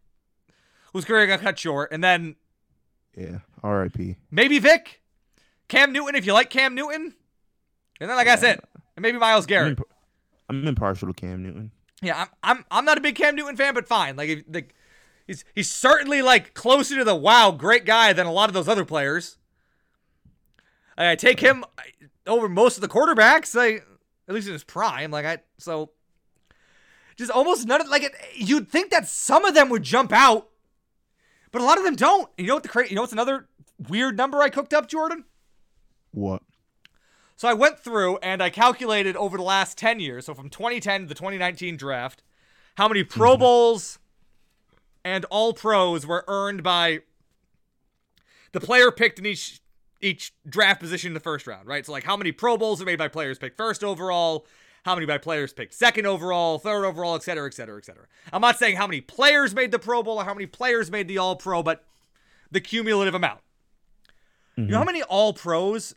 whose 0.93 1.05
career 1.05 1.27
got 1.27 1.41
cut 1.41 1.59
short, 1.59 1.91
and 1.91 2.03
then 2.03 2.35
Yeah. 3.15 3.39
R.I.P. 3.63 4.15
maybe 4.31 4.59
Vick, 4.59 5.01
Cam 5.67 5.91
Newton 5.91 6.15
if 6.15 6.25
you 6.25 6.33
like 6.33 6.49
Cam 6.49 6.75
Newton, 6.75 7.13
and 7.99 8.09
then 8.09 8.15
like 8.15 8.27
that's 8.27 8.43
it, 8.43 8.63
and 8.95 9.01
maybe 9.03 9.17
Myles 9.17 9.45
Garrett. 9.45 9.79
I'm 10.49 10.65
impartial 10.65 11.07
to 11.09 11.13
Cam 11.13 11.43
Newton. 11.43 11.71
Yeah, 12.01 12.21
I'm 12.21 12.27
I'm 12.57 12.65
I'm 12.71 12.85
not 12.85 12.97
a 12.97 13.01
big 13.01 13.15
Cam 13.15 13.35
Newton 13.35 13.57
fan, 13.57 13.73
but 13.73 13.87
fine. 13.87 14.15
Like, 14.15 14.29
if, 14.29 14.43
like 14.47 14.75
he's 15.25 15.43
he's 15.55 15.69
certainly 15.69 16.21
like 16.21 16.53
closer 16.53 16.95
to 16.95 17.03
the 17.03 17.15
wow 17.15 17.51
great 17.51 17.85
guy 17.85 18.13
than 18.13 18.27
a 18.27 18.31
lot 18.31 18.49
of 18.49 18.53
those 18.53 18.67
other 18.67 18.85
players. 18.85 19.37
I 20.97 21.15
take 21.15 21.39
him 21.39 21.63
over 22.27 22.49
most 22.49 22.77
of 22.77 22.81
the 22.81 22.87
quarterbacks, 22.87 23.55
like 23.55 23.85
at 24.27 24.35
least 24.35 24.47
in 24.47 24.53
his 24.53 24.63
prime. 24.63 25.11
Like 25.11 25.25
I 25.25 25.39
so 25.57 25.91
just 27.15 27.31
almost 27.31 27.65
none 27.65 27.81
of 27.81 27.87
like 27.87 28.03
it, 28.03 28.13
you'd 28.35 28.69
think 28.69 28.91
that 28.91 29.07
some 29.07 29.45
of 29.45 29.55
them 29.55 29.69
would 29.69 29.83
jump 29.83 30.11
out, 30.13 30.49
but 31.51 31.61
a 31.61 31.65
lot 31.65 31.77
of 31.77 31.83
them 31.83 31.95
don't. 31.95 32.29
You 32.37 32.47
know 32.47 32.55
what 32.55 32.63
the 32.63 32.69
cra- 32.69 32.87
you 32.87 32.95
know 32.95 33.01
what's 33.01 33.13
another 33.13 33.47
weird 33.89 34.17
number 34.17 34.41
I 34.41 34.49
cooked 34.49 34.73
up, 34.73 34.87
Jordan? 34.87 35.25
What? 36.11 36.43
So 37.35 37.47
I 37.47 37.53
went 37.53 37.79
through 37.79 38.17
and 38.17 38.41
I 38.41 38.49
calculated 38.49 39.15
over 39.15 39.37
the 39.37 39.43
last 39.43 39.77
10 39.77 39.99
years, 39.99 40.25
so 40.25 40.33
from 40.33 40.49
2010 40.49 41.01
to 41.01 41.07
the 41.07 41.13
2019 41.13 41.77
draft, 41.77 42.23
how 42.75 42.87
many 42.87 43.03
Pro 43.03 43.33
mm-hmm. 43.33 43.41
Bowls 43.41 43.99
and 45.05 45.23
All 45.25 45.53
Pros 45.53 46.05
were 46.07 46.25
earned 46.27 46.63
by 46.63 47.01
the 48.53 48.59
player 48.59 48.91
picked 48.91 49.19
in 49.19 49.27
each 49.27 49.61
each 50.01 50.33
draft 50.47 50.79
position 50.79 51.09
in 51.09 51.13
the 51.13 51.19
first 51.19 51.47
round, 51.47 51.67
right? 51.67 51.85
So 51.85 51.91
like 51.91 52.03
how 52.03 52.17
many 52.17 52.31
Pro 52.31 52.57
Bowls 52.57 52.81
are 52.81 52.85
made 52.85 52.97
by 52.99 53.07
players 53.07 53.37
picked 53.37 53.57
first 53.57 53.83
overall, 53.83 54.45
how 54.85 54.95
many 54.95 55.05
by 55.05 55.17
players 55.17 55.53
picked 55.53 55.73
second 55.73 56.05
overall, 56.05 56.59
third 56.59 56.85
overall, 56.85 57.15
et 57.15 57.23
cetera, 57.23 57.47
et 57.47 57.53
cetera, 57.53 57.77
et 57.77 57.85
cetera. 57.85 58.05
I'm 58.31 58.41
not 58.41 58.57
saying 58.57 58.77
how 58.77 58.87
many 58.87 59.01
players 59.01 59.53
made 59.55 59.71
the 59.71 59.79
Pro 59.79 60.03
Bowl 60.03 60.17
or 60.17 60.23
how 60.25 60.33
many 60.33 60.45
players 60.45 60.91
made 60.91 61.07
the 61.07 61.17
All 61.17 61.35
Pro, 61.35 61.63
but 61.63 61.83
the 62.51 62.61
cumulative 62.61 63.15
amount. 63.15 63.41
You 64.55 64.63
know 64.65 64.79
how 64.79 64.83
many 64.85 65.03
All 65.03 65.33
Pros, 65.33 65.93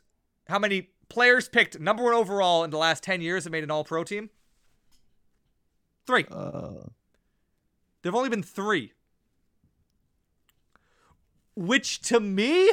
how 0.48 0.59
many 0.59 0.90
players 1.09 1.48
picked 1.48 1.80
number 1.80 2.03
one 2.03 2.12
overall 2.12 2.62
in 2.62 2.70
the 2.70 2.76
last 2.76 3.03
10 3.03 3.22
years 3.22 3.44
have 3.44 3.53
made 3.53 3.64
an 3.64 3.70
All 3.70 3.84
Pro 3.84 4.05
team? 4.05 4.28
Three. 6.07 6.26
Uh, 6.30 6.88
There've 8.03 8.14
only 8.14 8.28
been 8.28 8.42
three. 8.42 8.92
Which 11.55 12.01
to 12.03 12.20
me, 12.20 12.70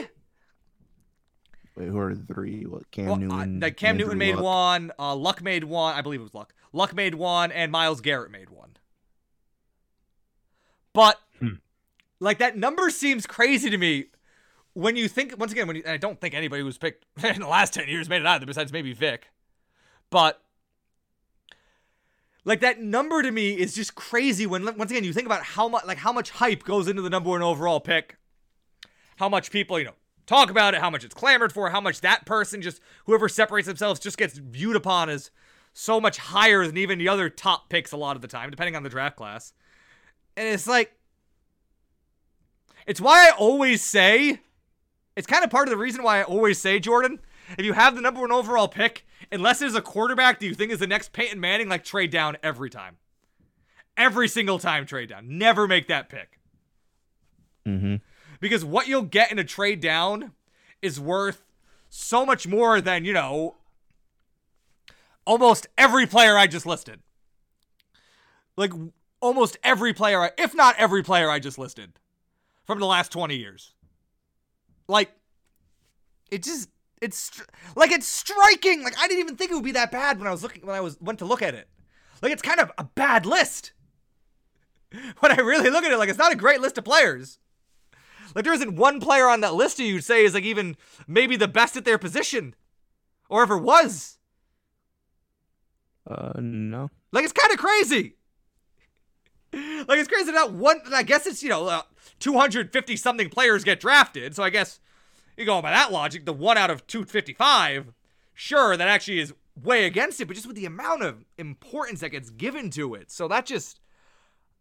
wait, 1.77 1.87
who 1.89 1.97
are 1.99 2.13
the 2.15 2.33
three? 2.33 2.63
What? 2.63 2.89
Cam 2.91 3.05
well, 3.05 3.13
uh, 3.15 3.17
Newton. 3.45 3.59
like 3.59 3.77
Cam 3.77 3.89
Andrew 3.95 4.05
Newton 4.07 4.17
made 4.19 4.35
Luck. 4.35 4.43
one, 4.43 4.91
uh, 4.99 5.15
Luck 5.15 5.41
made 5.41 5.63
one, 5.63 5.95
I 5.95 6.01
believe 6.01 6.19
it 6.19 6.23
was 6.23 6.33
Luck. 6.33 6.53
Luck 6.73 6.93
made 6.95 7.15
one, 7.15 7.51
and 7.51 7.71
Myles 7.71 8.01
Garrett 8.01 8.31
made 8.31 8.49
one. 8.49 8.77
But 10.93 11.19
Hmm. 11.39 11.55
like 12.19 12.39
that 12.39 12.57
number 12.57 12.89
seems 12.89 13.25
crazy 13.27 13.69
to 13.69 13.77
me 13.77 14.05
when 14.73 14.95
you 14.95 15.07
think 15.07 15.37
once 15.37 15.51
again 15.51 15.67
when 15.67 15.75
you, 15.77 15.83
I 15.87 15.97
don't 15.97 16.19
think 16.19 16.33
anybody 16.33 16.61
who's 16.63 16.77
picked 16.77 17.05
in 17.23 17.41
the 17.41 17.47
last 17.47 17.73
ten 17.73 17.87
years 17.87 18.09
made 18.09 18.21
it 18.21 18.27
either, 18.27 18.45
besides 18.45 18.71
maybe 18.71 18.93
Vick. 18.93 19.27
But 20.09 20.41
like 22.45 22.59
that 22.61 22.81
number 22.81 23.21
to 23.21 23.31
me 23.31 23.53
is 23.59 23.75
just 23.75 23.93
crazy 23.95 24.45
when 24.47 24.63
once 24.77 24.89
again 24.91 25.03
you 25.03 25.13
think 25.13 25.25
about 25.25 25.43
how 25.43 25.67
much 25.67 25.85
like 25.85 25.97
how 25.99 26.11
much 26.13 26.31
hype 26.31 26.63
goes 26.63 26.87
into 26.87 27.01
the 27.01 27.09
number 27.09 27.29
one 27.29 27.41
overall 27.43 27.79
pick, 27.79 28.17
how 29.17 29.29
much 29.29 29.51
people 29.51 29.77
you 29.77 29.85
know 29.85 29.95
talk 30.27 30.51
about 30.51 30.75
it, 30.75 30.81
how 30.81 30.89
much 30.91 31.03
it's 31.03 31.15
clamored 31.15 31.51
for, 31.51 31.69
how 31.71 31.81
much 31.81 32.01
that 32.01 32.25
person 32.25 32.61
just 32.61 32.79
whoever 33.05 33.27
separates 33.27 33.67
themselves 33.67 33.99
just 33.99 34.17
gets 34.17 34.37
viewed 34.37 34.75
upon 34.75 35.09
as 35.09 35.31
so 35.73 35.99
much 35.99 36.17
higher 36.17 36.65
than 36.67 36.77
even 36.77 36.99
the 36.99 37.07
other 37.07 37.29
top 37.29 37.69
picks 37.69 37.91
a 37.91 37.97
lot 37.97 38.15
of 38.15 38.21
the 38.21 38.27
time, 38.27 38.49
depending 38.51 38.75
on 38.75 38.83
the 38.83 38.89
draft 38.89 39.15
class. 39.15 39.53
And 40.35 40.47
it's 40.47 40.67
like, 40.67 40.93
it's 42.85 43.01
why 43.01 43.27
I 43.27 43.31
always 43.37 43.81
say, 43.83 44.39
it's 45.15 45.27
kind 45.27 45.43
of 45.43 45.49
part 45.49 45.67
of 45.67 45.71
the 45.71 45.77
reason 45.77 46.03
why 46.03 46.19
I 46.19 46.23
always 46.23 46.59
say, 46.59 46.79
Jordan, 46.79 47.19
if 47.57 47.65
you 47.65 47.73
have 47.73 47.95
the 47.95 48.01
number 48.01 48.21
one 48.21 48.31
overall 48.31 48.67
pick, 48.67 49.05
unless 49.31 49.59
there's 49.59 49.75
a 49.75 49.81
quarterback 49.81 50.39
that 50.39 50.45
you 50.45 50.53
think 50.53 50.71
is 50.71 50.79
the 50.79 50.87
next 50.87 51.13
Peyton 51.13 51.39
Manning, 51.39 51.69
like 51.69 51.83
trade 51.83 52.11
down 52.11 52.37
every 52.43 52.69
time. 52.69 52.97
Every 53.95 54.27
single 54.27 54.59
time 54.59 54.85
trade 54.85 55.09
down. 55.09 55.37
Never 55.37 55.67
make 55.67 55.87
that 55.87 56.09
pick. 56.09 56.39
Mm 57.65 57.81
Mhm. 57.81 58.01
Because 58.39 58.63
what 58.63 58.87
you'll 58.87 59.01
get 59.03 59.31
in 59.31 59.39
a 59.39 59.43
trade 59.43 59.79
down 59.79 60.31
is 60.81 60.99
worth 60.99 61.43
so 61.89 62.25
much 62.25 62.47
more 62.47 62.81
than, 62.81 63.05
you 63.05 63.13
know, 63.13 63.55
almost 65.25 65.67
every 65.77 66.05
player 66.05 66.37
I 66.37 66.47
just 66.47 66.65
listed. 66.65 66.99
Like 68.55 68.71
almost 69.19 69.57
every 69.63 69.93
player, 69.93 70.21
I, 70.21 70.31
if 70.37 70.55
not 70.55 70.75
every 70.77 71.03
player 71.03 71.29
I 71.29 71.39
just 71.39 71.57
listed 71.57 71.93
from 72.65 72.79
the 72.79 72.85
last 72.85 73.11
20 73.11 73.35
years. 73.35 73.73
Like 74.87 75.11
it 76.31 76.43
just 76.43 76.69
it's 77.01 77.41
like 77.75 77.91
it's 77.91 78.07
striking. 78.07 78.83
Like 78.83 78.97
I 78.97 79.07
didn't 79.07 79.19
even 79.19 79.35
think 79.35 79.51
it 79.51 79.53
would 79.55 79.63
be 79.63 79.73
that 79.73 79.91
bad 79.91 80.17
when 80.17 80.27
I 80.27 80.31
was 80.31 80.43
looking 80.43 80.65
when 80.65 80.75
I 80.75 80.81
was 80.81 80.99
went 80.99 81.19
to 81.19 81.25
look 81.25 81.41
at 81.41 81.53
it. 81.53 81.67
Like 82.21 82.31
it's 82.31 82.41
kind 82.41 82.59
of 82.59 82.71
a 82.77 82.83
bad 82.83 83.25
list. 83.25 83.73
when 85.19 85.31
I 85.31 85.41
really 85.41 85.69
look 85.69 85.83
at 85.83 85.91
it, 85.91 85.97
like 85.97 86.09
it's 86.09 86.17
not 86.17 86.31
a 86.31 86.37
great 86.37 86.61
list 86.61 86.77
of 86.77 86.85
players. 86.85 87.39
Like 88.37 88.43
there 88.43 88.53
isn't 88.53 88.75
one 88.75 88.99
player 88.99 89.27
on 89.27 89.41
that 89.41 89.55
list 89.55 89.79
you'd 89.79 90.03
say 90.03 90.23
is 90.23 90.35
like 90.35 90.43
even 90.43 90.77
maybe 91.07 91.37
the 91.37 91.47
best 91.47 91.75
at 91.75 91.85
their 91.85 91.97
position, 91.97 92.53
or 93.29 93.41
ever 93.41 93.57
was. 93.57 94.19
Uh, 96.05 96.33
no. 96.35 96.91
Like 97.11 97.23
it's 97.23 97.33
kind 97.33 97.51
of 97.51 97.57
crazy. 97.57 98.13
Like 99.87 99.97
it's 99.97 100.07
crazy 100.07 100.31
not 100.31 100.53
one. 100.53 100.81
I 100.93 101.01
guess 101.01 101.25
it's 101.25 101.41
you 101.41 101.49
know 101.49 101.65
uh, 101.65 101.81
250 102.19 102.95
something 102.95 103.27
players 103.29 103.63
get 103.63 103.79
drafted, 103.79 104.35
so 104.35 104.43
I 104.43 104.51
guess 104.51 104.79
you 105.35 105.43
go 105.45 105.59
by 105.59 105.71
that 105.71 105.91
logic, 105.91 106.25
the 106.25 106.33
one 106.33 106.59
out 106.59 106.69
of 106.69 106.85
255. 106.85 107.91
Sure, 108.35 108.77
that 108.77 108.87
actually 108.87 109.17
is 109.17 109.33
way 109.63 109.85
against 109.85 110.21
it, 110.21 110.27
but 110.27 110.35
just 110.35 110.45
with 110.45 110.57
the 110.57 110.67
amount 110.67 111.01
of 111.01 111.25
importance 111.39 112.01
that 112.01 112.09
gets 112.09 112.29
given 112.29 112.69
to 112.71 112.93
it, 112.93 113.09
so 113.09 113.27
that 113.29 113.47
just 113.47 113.79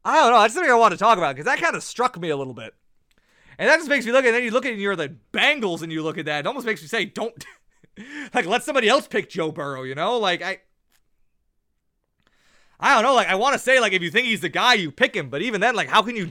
I 0.02 0.14
don't 0.14 0.32
know. 0.32 0.40
That's 0.40 0.54
something 0.54 0.72
I 0.72 0.76
want 0.76 0.92
to 0.92 0.98
talk 0.98 1.18
about 1.18 1.34
because 1.34 1.44
that 1.44 1.60
kind 1.60 1.76
of 1.76 1.82
struck 1.82 2.18
me 2.18 2.30
a 2.30 2.36
little 2.38 2.54
bit, 2.54 2.72
and 3.58 3.68
that 3.68 3.76
just 3.76 3.88
makes 3.88 4.06
me 4.06 4.12
look. 4.12 4.24
At 4.24 4.28
and 4.28 4.36
then 4.36 4.44
you 4.44 4.50
look 4.50 4.66
at 4.66 4.72
and 4.72 4.80
you're 4.80 4.96
the 4.96 5.16
Bengals, 5.32 5.82
and 5.82 5.92
you 5.92 6.02
look 6.02 6.18
at 6.18 6.26
that, 6.26 6.40
it 6.40 6.46
almost 6.46 6.66
makes 6.66 6.82
me 6.82 6.88
say, 6.88 7.04
don't 7.04 7.44
like 8.34 8.46
let 8.46 8.62
somebody 8.62 8.88
else 8.88 9.06
pick 9.06 9.28
Joe 9.28 9.52
Burrow. 9.52 9.82
You 9.82 9.94
know, 9.94 10.18
like 10.18 10.42
I. 10.42 10.60
I 12.78 12.92
don't 12.92 13.04
know. 13.04 13.14
Like, 13.14 13.28
I 13.28 13.36
want 13.36 13.54
to 13.54 13.58
say, 13.58 13.80
like, 13.80 13.94
if 13.94 14.02
you 14.02 14.10
think 14.10 14.26
he's 14.26 14.42
the 14.42 14.50
guy, 14.50 14.74
you 14.74 14.92
pick 14.92 15.16
him. 15.16 15.30
But 15.30 15.40
even 15.40 15.62
then, 15.62 15.74
like, 15.74 15.88
how 15.88 16.02
can 16.02 16.14
you 16.14 16.30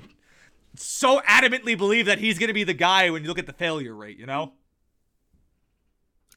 so 0.76 1.20
adamantly 1.22 1.78
believe 1.78 2.06
that 2.06 2.20
he's 2.20 2.38
going 2.38 2.50
to 2.50 2.54
be 2.54 2.64
the 2.64 2.74
guy 2.74 3.10
when 3.10 3.24
you 3.24 3.28
look 3.28 3.40
at 3.40 3.48
the 3.48 3.54
failure 3.54 3.96
rate, 3.96 4.20
you 4.20 4.28
know? 4.28 4.54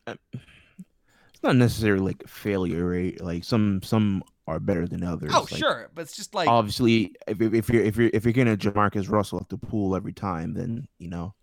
Uh, 0.07 0.14
it's 0.32 1.43
not 1.43 1.57
necessarily 1.57 2.05
like 2.05 2.26
failure 2.26 2.86
rate. 2.86 3.22
Like 3.22 3.45
some 3.45 3.82
some 3.82 4.24
are 4.49 4.59
better 4.59 4.86
than 4.88 5.05
others. 5.05 5.30
Oh, 5.34 5.40
Like, 5.51 5.59
sure. 5.61 5.90
But 5.94 6.03
it's 6.03 6.16
just 6.16 6.34
like, 6.34 6.49
Obviously, 6.49 7.14
if, 7.26 7.40
if 7.40 7.68
you're 7.68 7.82
if 7.82 7.96
you're 7.96 8.11
if 8.12 8.24
you're 8.24 8.32
getting 8.32 8.53
a 8.53 8.57
JaMarcus 8.57 9.11
Russell 9.11 9.38
off 9.38 9.49
the 9.49 9.59
pool 9.59 9.94
every 9.94 10.12
time, 10.12 10.55
then 10.55 10.88
you 10.99 11.09
know 11.09 11.34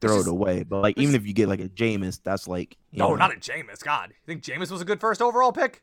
throw 0.00 0.16
just- 0.16 0.26
it 0.28 0.30
away. 0.30 0.64
But 0.64 0.82
like 0.82 0.98
even 0.98 1.14
if 1.14 1.26
you 1.26 1.32
get 1.32 1.48
like 1.48 1.60
a 1.60 1.68
Jameis, 1.68 2.20
that's 2.22 2.46
like 2.48 2.76
no, 2.92 3.10
know, 3.10 3.14
not 3.16 3.32
a 3.32 3.36
Jameis. 3.36 3.82
God. 3.82 4.10
You 4.10 4.16
think 4.26 4.42
Jameis 4.42 4.70
was 4.70 4.80
a 4.80 4.84
good 4.84 5.00
first 5.00 5.22
overall 5.22 5.52
pick? 5.52 5.82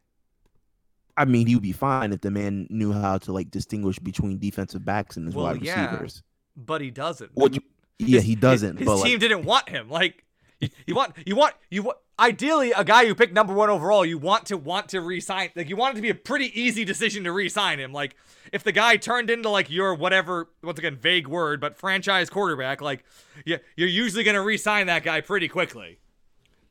I 1.15 1.26
mean, 1.26 1.47
he 1.47 1.55
would 1.55 1.63
be 1.63 1.72
fine 1.72 2.13
if 2.13 2.22
the 2.22 2.30
man 2.30 2.68
knew 2.70 2.93
how 2.93 3.18
to 3.18 3.32
like 3.34 3.49
distinguish 3.49 3.97
between 3.97 4.38
defensive 4.38 4.86
backs 4.86 5.18
and 5.18 5.26
his 5.26 5.34
Well, 5.36 5.45
wide 5.45 5.63
yeah. 5.63 5.86
receivers. 5.86 6.22
But 6.55 6.82
he 6.82 6.91
doesn't. 6.91 7.32
What 7.34 7.55
you, 7.55 7.61
yeah, 7.97 8.20
he 8.20 8.36
doesn't. 8.36 8.78
His, 8.78 8.86
but 8.86 9.01
team 9.01 9.13
like, 9.13 9.20
didn't 9.22 9.43
want 9.45 9.70
him. 9.70 9.89
Like, 9.89 10.24
you 10.59 10.93
want, 10.95 11.13
you 11.26 11.36
want, 11.36 11.55
you 11.72 11.84
want. 11.84 11.97
Ideally, 12.20 12.72
a 12.72 12.84
guy 12.84 13.03
you 13.03 13.13
picked 13.13 13.34
number 13.34 13.53
one 13.53 13.70
overall, 13.70 14.03
you 14.03 14.18
want 14.18 14.47
to 14.47 14.57
want 14.57 14.89
to 14.89 15.01
re-sign. 15.01 15.51
Like, 15.55 15.70
you 15.70 15.76
want 15.76 15.93
it 15.93 15.97
to 15.97 16.01
be 16.01 16.09
a 16.09 16.15
pretty 16.15 16.59
easy 16.59 16.84
decision 16.84 17.24
to 17.26 17.32
re-sign 17.32 17.80
him. 17.80 17.93
Like, 17.93 18.15
if 18.51 18.63
the 18.63 18.72
guy 18.72 18.97
turned 18.97 19.30
into 19.30 19.49
like 19.49 19.70
your 19.70 19.93
whatever, 19.93 20.49
once 20.63 20.80
again, 20.80 20.95
vague 20.95 21.28
word, 21.28 21.61
but 21.61 21.78
franchise 21.78 22.30
quarterback, 22.30 22.82
like, 22.82 23.03
yeah, 23.45 23.57
you're 23.76 23.88
usually 23.88 24.24
gonna 24.24 24.41
re-sign 24.41 24.88
that 24.88 25.03
guy 25.03 25.22
pretty 25.22 25.47
quickly. 25.47 25.99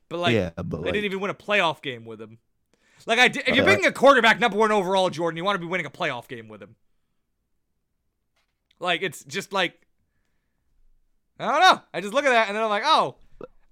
But 0.09 0.19
like, 0.19 0.35
yeah, 0.35 0.51
but 0.57 0.71
they 0.71 0.77
like, 0.79 0.93
didn't 0.95 1.05
even 1.05 1.21
win 1.21 1.31
a 1.31 1.35
playoff 1.35 1.81
game 1.81 2.05
with 2.05 2.21
him. 2.21 2.39
Like, 3.07 3.21
I, 3.21 3.29
did- 3.29 3.45
if 3.47 3.55
you're 3.55 3.65
Uh, 3.65 3.69
picking 3.69 3.87
a 3.87 3.93
quarterback 3.93 4.41
number 4.41 4.57
one 4.57 4.73
overall, 4.73 5.11
Jordan, 5.11 5.37
you 5.37 5.45
want 5.45 5.55
to 5.55 5.61
be 5.61 5.67
winning 5.67 5.87
a 5.87 5.91
playoff 5.91 6.27
game 6.27 6.49
with 6.49 6.61
him. 6.61 6.75
Like, 8.81 9.03
it's 9.03 9.23
just 9.25 9.53
like, 9.53 9.81
I 11.39 11.45
don't 11.47 11.61
know. 11.61 11.83
I 11.95 12.01
just 12.01 12.13
look 12.15 12.25
at 12.25 12.31
that 12.31 12.49
and 12.49 12.57
then 12.57 12.65
I'm 12.65 12.71
like, 12.71 12.83
oh, 12.85 13.17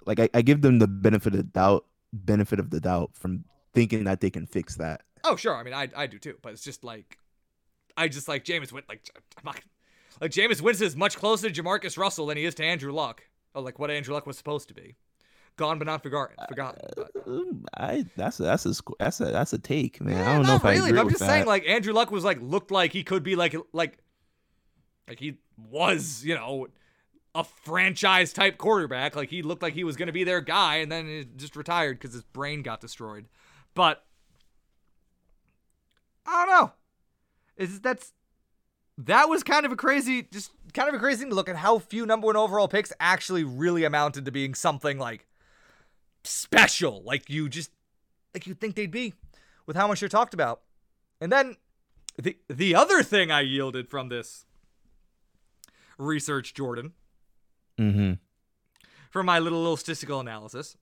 like 0.07 0.20
I, 0.20 0.28
I 0.34 0.42
give 0.42 0.62
them 0.62 0.78
the 0.78 0.88
benefit 0.88 1.34
of 1.34 1.38
the 1.38 1.44
doubt, 1.44 1.84
benefit 2.12 2.59
of 2.59 2.70
the 2.70 2.80
doubt 2.80 3.11
from 3.14 3.44
thinking 3.72 4.05
that 4.05 4.20
they 4.20 4.30
can 4.30 4.46
fix 4.46 4.76
that. 4.76 5.02
oh, 5.24 5.36
sure. 5.36 5.57
I 5.57 5.62
mean, 5.62 5.74
I, 5.74 5.88
I 5.96 6.07
do 6.07 6.18
too. 6.18 6.36
But 6.42 6.52
it's 6.52 6.62
just 6.62 6.84
like, 6.84 7.18
I 7.96 8.09
just 8.09 8.28
like 8.28 8.44
Jameis 8.44 8.72
Win. 8.72 8.84
Like, 8.88 9.11
I'm 9.36 9.44
not, 9.44 9.61
like 10.20 10.30
Jameis 10.30 10.61
Winston 10.61 10.86
is 10.86 10.96
much 10.96 11.16
closer 11.16 11.50
to 11.50 11.62
JaMarcus 11.62 11.98
Russell 11.98 12.26
than 12.26 12.36
he 12.36 12.44
is 12.44 12.55
to 12.57 12.64
Andrew 12.64 12.92
Luck. 12.92 13.22
Oh, 13.55 13.61
like 13.61 13.78
what 13.78 13.90
Andrew 13.90 14.14
Luck 14.14 14.26
was 14.26 14.36
supposed 14.36 14.68
to 14.68 14.74
be. 14.74 14.96
Gone 15.57 15.78
but 15.78 15.86
not 15.86 16.02
forgotten. 16.02 16.34
Forgotten. 16.48 16.80
But. 16.96 17.11
Um, 17.28 17.64
I 17.76 18.07
that's 18.16 18.40
a, 18.40 18.42
that's 18.42 18.66
a 18.66 18.74
that's 18.98 19.20
a 19.20 19.26
that's 19.26 19.52
a 19.52 19.59
take, 19.59 20.00
man. 20.00 20.16
Eh, 20.16 20.30
I 20.30 20.34
don't 20.34 20.46
know 20.46 20.57
if 20.57 20.64
I 20.64 20.72
really, 20.72 20.88
agree 20.88 20.92
but 20.98 21.00
I'm 21.02 21.09
just 21.11 21.20
that. 21.20 21.26
saying, 21.28 21.46
like 21.46 21.64
Andrew 21.68 21.92
Luck 21.92 22.11
was 22.11 22.24
like 22.24 22.38
looked 22.40 22.72
like 22.72 22.92
he 22.92 23.05
could 23.05 23.22
be 23.22 23.36
like 23.36 23.55
like 23.72 23.98
like 25.07 25.20
he 25.20 25.36
was, 25.70 26.24
you 26.24 26.34
know, 26.34 26.66
a 27.35 27.45
franchise 27.45 28.32
type 28.32 28.59
quarterback. 28.59 29.16
Like 29.16 29.30
he 29.30 29.43
looked 29.43 29.62
like 29.62 29.74
he 29.74 29.85
was 29.85 29.97
going 29.97 30.07
to 30.07 30.12
be 30.12 30.24
their 30.24 30.41
guy, 30.41 30.76
and 30.76 30.91
then 30.91 31.07
he 31.07 31.26
just 31.37 31.57
retired 31.57 31.99
because 31.99 32.14
his 32.14 32.22
brain 32.22 32.62
got 32.62 32.80
destroyed. 32.80 33.26
But 33.74 34.05
I 36.26 36.47
don't 36.47 36.55
know. 36.55 36.72
Is 37.57 37.80
that's 37.80 38.12
that 38.99 39.28
was 39.28 39.43
kind 39.43 39.66
of 39.66 39.72
a 39.72 39.76
crazy, 39.76 40.22
just 40.22 40.53
kind 40.72 40.89
of 40.89 40.95
a 40.95 40.99
crazy 40.99 41.24
look 41.26 41.49
at 41.49 41.57
how 41.57 41.78
few 41.78 42.07
number 42.07 42.26
one 42.26 42.37
overall 42.37 42.68
picks 42.68 42.93
actually 43.01 43.45
really 43.45 43.85
amounted 43.85 44.24
to 44.24 44.32
being 44.32 44.55
something 44.55 44.99
like 44.99 45.26
special. 46.22 47.03
Like 47.05 47.28
you 47.28 47.49
just 47.49 47.70
like 48.32 48.47
you'd 48.47 48.61
think 48.61 48.74
they'd 48.74 48.91
be 48.91 49.14
with 49.66 49.76
how 49.76 49.89
much 49.89 50.01
they're 50.01 50.09
talked 50.09 50.35
about. 50.35 50.62
And 51.20 51.32
then 51.32 51.57
the 52.16 52.37
the 52.49 52.74
other 52.74 53.03
thing 53.03 53.30
I 53.30 53.41
yielded 53.41 53.89
from 53.89 54.09
this 54.09 54.47
research, 55.99 56.55
Jordan, 56.55 56.93
mm-hmm. 57.78 58.12
from 59.10 59.26
my 59.26 59.38
little 59.38 59.60
little 59.60 59.76
statistical 59.76 60.20
analysis, 60.20 60.76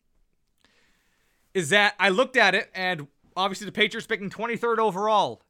is 1.54 1.70
that 1.70 1.94
I 1.98 2.08
looked 2.08 2.36
at 2.36 2.54
it 2.54 2.70
and 2.74 3.06
obviously 3.36 3.66
the 3.66 3.72
Patriots 3.72 4.06
picking 4.06 4.30
23rd 4.30 4.78
overall. 4.78 5.42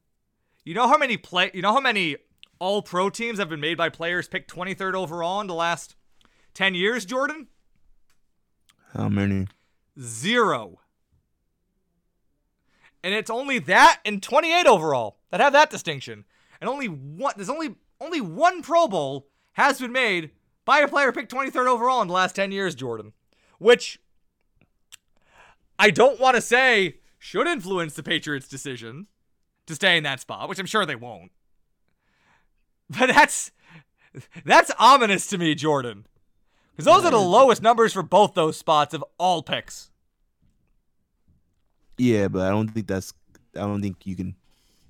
You 0.63 0.73
know 0.73 0.87
how 0.87 0.97
many 0.97 1.17
play 1.17 1.51
you 1.53 1.61
know 1.61 1.73
how 1.73 1.81
many 1.81 2.17
all 2.59 2.81
pro 2.81 3.09
teams 3.09 3.39
have 3.39 3.49
been 3.49 3.59
made 3.59 3.77
by 3.77 3.89
players 3.89 4.27
picked 4.27 4.53
23rd 4.53 4.93
overall 4.93 5.41
in 5.41 5.47
the 5.47 5.53
last 5.53 5.95
10 6.53 6.75
years, 6.75 7.05
Jordan? 7.05 7.47
How 8.93 9.09
many? 9.09 9.47
Zero. 9.99 10.79
And 13.03 13.13
it's 13.13 13.29
only 13.29 13.59
that 13.59 13.99
and 14.05 14.23
28 14.23 14.65
overall 14.65 15.17
that 15.31 15.41
have 15.41 15.53
that 15.53 15.69
distinction. 15.69 16.25
And 16.61 16.69
only 16.69 16.87
one 16.87 17.33
there's 17.35 17.49
only 17.49 17.75
only 17.99 18.21
one 18.21 18.61
Pro 18.61 18.87
Bowl 18.87 19.27
has 19.53 19.79
been 19.79 19.91
made 19.91 20.31
by 20.65 20.79
a 20.79 20.87
player 20.87 21.11
picked 21.11 21.31
23rd 21.31 21.67
overall 21.67 22.01
in 22.01 22.07
the 22.07 22.13
last 22.13 22.35
10 22.35 22.51
years, 22.51 22.75
Jordan. 22.75 23.13
Which 23.59 23.99
I 25.79 25.89
don't 25.89 26.19
want 26.19 26.35
to 26.35 26.41
say 26.41 26.97
should 27.17 27.47
influence 27.47 27.93
the 27.93 28.03
Patriots' 28.03 28.47
decision 28.47 29.07
to 29.67 29.75
stay 29.75 29.97
in 29.97 30.03
that 30.03 30.19
spot, 30.19 30.49
which 30.49 30.59
I'm 30.59 30.65
sure 30.65 30.85
they 30.85 30.95
won't. 30.95 31.31
But 32.89 33.07
that's 33.07 33.51
that's 34.45 34.71
ominous 34.77 35.27
to 35.27 35.37
me, 35.37 35.55
Jordan. 35.55 36.05
Because 36.71 36.85
those 36.85 37.05
are 37.05 37.11
the 37.11 37.17
lowest 37.17 37.61
numbers 37.61 37.93
for 37.93 38.03
both 38.03 38.33
those 38.33 38.57
spots 38.57 38.93
of 38.93 39.03
all 39.17 39.41
picks. 39.41 39.89
Yeah, 41.97 42.27
but 42.27 42.41
I 42.41 42.49
don't 42.49 42.67
think 42.67 42.87
that's. 42.87 43.13
I 43.55 43.59
don't 43.59 43.81
think 43.81 43.97
you 44.05 44.15
can. 44.15 44.35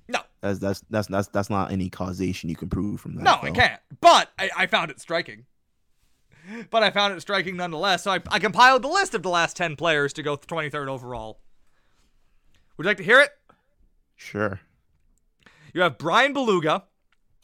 No. 0.08 0.20
That's 0.40 0.58
that's 0.58 0.82
that's 0.90 1.08
that's 1.08 1.28
that's 1.28 1.50
not 1.50 1.72
any 1.72 1.90
causation 1.90 2.48
you 2.48 2.56
can 2.56 2.68
prove 2.68 3.00
from 3.00 3.16
that. 3.16 3.22
No, 3.22 3.38
I 3.42 3.50
can't. 3.50 3.80
But 4.00 4.32
I, 4.38 4.50
I 4.56 4.66
found 4.66 4.90
it 4.90 5.00
striking. 5.00 5.44
But 6.70 6.82
I 6.82 6.90
found 6.90 7.14
it 7.14 7.20
striking 7.20 7.56
nonetheless. 7.56 8.04
So 8.04 8.10
I, 8.10 8.20
I 8.28 8.38
compiled 8.38 8.82
the 8.82 8.88
list 8.88 9.14
of 9.14 9.22
the 9.22 9.30
last 9.30 9.56
10 9.56 9.76
players 9.76 10.12
to 10.14 10.22
go 10.22 10.36
23rd 10.36 10.88
overall. 10.88 11.40
Would 12.76 12.84
you 12.84 12.90
like 12.90 12.96
to 12.98 13.04
hear 13.04 13.20
it? 13.20 13.30
Sure. 14.16 14.60
You 15.72 15.82
have 15.82 15.98
Bryan 15.98 16.34
Bulaga, 16.34 16.82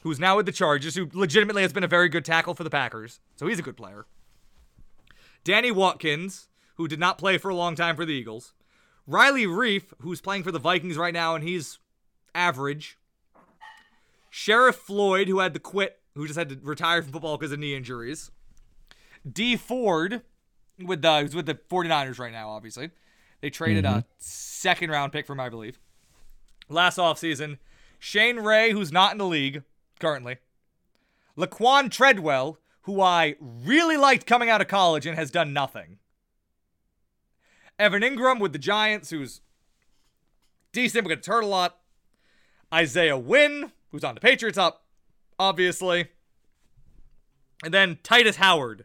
who's 0.02 0.20
now 0.20 0.36
with 0.36 0.46
the 0.46 0.52
Chargers, 0.52 0.94
who 0.94 1.08
legitimately 1.12 1.62
has 1.62 1.72
been 1.72 1.84
a 1.84 1.88
very 1.88 2.08
good 2.08 2.24
tackle 2.24 2.54
for 2.54 2.64
the 2.64 2.70
Packers. 2.70 3.20
So 3.36 3.46
he's 3.46 3.58
a 3.58 3.62
good 3.62 3.76
player. 3.76 4.06
Danny 5.44 5.70
Watkins, 5.70 6.48
who 6.76 6.88
did 6.88 7.00
not 7.00 7.18
play 7.18 7.38
for 7.38 7.48
a 7.48 7.54
long 7.54 7.74
time 7.74 7.96
for 7.96 8.04
the 8.04 8.12
Eagles. 8.12 8.52
Riley 9.06 9.46
Reiff, 9.46 9.92
who's 10.00 10.20
playing 10.20 10.42
for 10.42 10.52
the 10.52 10.58
Vikings 10.58 10.96
right 10.96 11.14
now, 11.14 11.34
and 11.34 11.42
he's 11.42 11.78
average. 12.34 12.96
Sharrif 14.32 14.74
Floyd, 14.74 15.28
who 15.28 15.40
had 15.40 15.54
to 15.54 15.60
quit, 15.60 16.00
who 16.14 16.26
just 16.26 16.38
had 16.38 16.48
to 16.50 16.58
retire 16.62 17.02
from 17.02 17.12
football 17.12 17.36
because 17.36 17.52
of 17.52 17.58
knee 17.58 17.74
injuries. 17.74 18.30
Dee 19.30 19.56
Ford, 19.56 20.22
with 20.78 21.02
the 21.02 21.20
who's 21.20 21.34
with 21.34 21.46
the 21.46 21.54
49ers 21.54 22.18
right 22.18 22.32
now, 22.32 22.50
obviously. 22.50 22.90
They 23.40 23.50
traded 23.50 23.84
a 23.84 23.88
mm-hmm. 23.88 23.98
second 24.18 24.90
round 24.90 25.12
pick 25.12 25.26
for 25.26 25.32
him, 25.32 25.40
I 25.40 25.48
believe. 25.48 25.78
Last 26.68 26.98
offseason. 26.98 27.58
Shane 27.98 28.38
Ray, 28.38 28.72
who's 28.72 28.92
not 28.92 29.12
in 29.12 29.18
the 29.18 29.26
league 29.26 29.62
currently. 29.98 30.38
Laquon 31.36 31.90
Treadwell, 31.90 32.58
who 32.82 33.00
I 33.00 33.36
really 33.40 33.96
liked 33.96 34.26
coming 34.26 34.50
out 34.50 34.60
of 34.60 34.68
college 34.68 35.06
and 35.06 35.16
has 35.16 35.30
done 35.30 35.52
nothing. 35.52 35.98
Evan 37.78 38.02
Engram 38.02 38.40
with 38.40 38.52
the 38.52 38.58
Giants, 38.58 39.10
who's 39.10 39.40
decent 40.72 41.04
but 41.04 41.10
gets 41.10 41.26
hurt 41.26 41.44
a 41.44 41.46
lot. 41.46 41.78
Isaiah 42.72 43.18
Wynn, 43.18 43.72
who's 43.90 44.04
on 44.04 44.14
the 44.14 44.20
Patriots 44.20 44.58
up, 44.58 44.84
obviously. 45.38 46.08
And 47.64 47.74
then 47.74 47.96
Tytus 47.96 48.36
Howard 48.36 48.84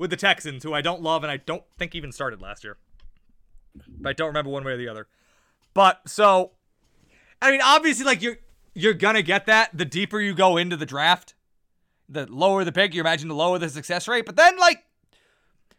with 0.00 0.10
the 0.10 0.16
Texans, 0.16 0.64
who 0.64 0.72
I 0.72 0.80
don't 0.80 1.02
love 1.02 1.22
and 1.22 1.30
I 1.30 1.36
don't 1.36 1.62
think 1.78 1.94
even 1.94 2.10
started 2.10 2.40
last 2.40 2.64
year. 2.64 2.78
But 3.86 4.08
I 4.08 4.12
don't 4.14 4.28
remember 4.28 4.50
one 4.50 4.64
way 4.64 4.72
or 4.72 4.76
the 4.78 4.88
other. 4.88 5.06
But 5.74 6.00
so, 6.08 6.52
I 7.40 7.50
mean, 7.52 7.60
obviously, 7.62 8.04
like 8.04 8.22
you're 8.22 8.38
you're 8.74 8.94
gonna 8.94 9.22
get 9.22 9.46
that 9.46 9.70
the 9.76 9.84
deeper 9.84 10.18
you 10.18 10.34
go 10.34 10.56
into 10.56 10.76
the 10.76 10.86
draft. 10.86 11.34
The 12.08 12.26
lower 12.26 12.64
the 12.64 12.72
pick, 12.72 12.92
you 12.94 13.00
imagine 13.00 13.28
the 13.28 13.34
lower 13.36 13.58
the 13.58 13.68
success 13.68 14.08
rate. 14.08 14.26
But 14.26 14.34
then, 14.34 14.58
like, 14.58 14.82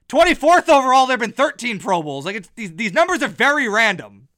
24th 0.08 0.70
overall, 0.70 1.06
there 1.06 1.16
have 1.16 1.20
been 1.20 1.34
13 1.34 1.78
Pro 1.80 2.02
Bowls. 2.02 2.26
Like, 2.26 2.38
it's 2.38 2.50
these 2.56 2.74
these 2.76 2.94
numbers 2.94 3.22
are 3.22 3.28
very 3.28 3.68
random. 3.68 4.30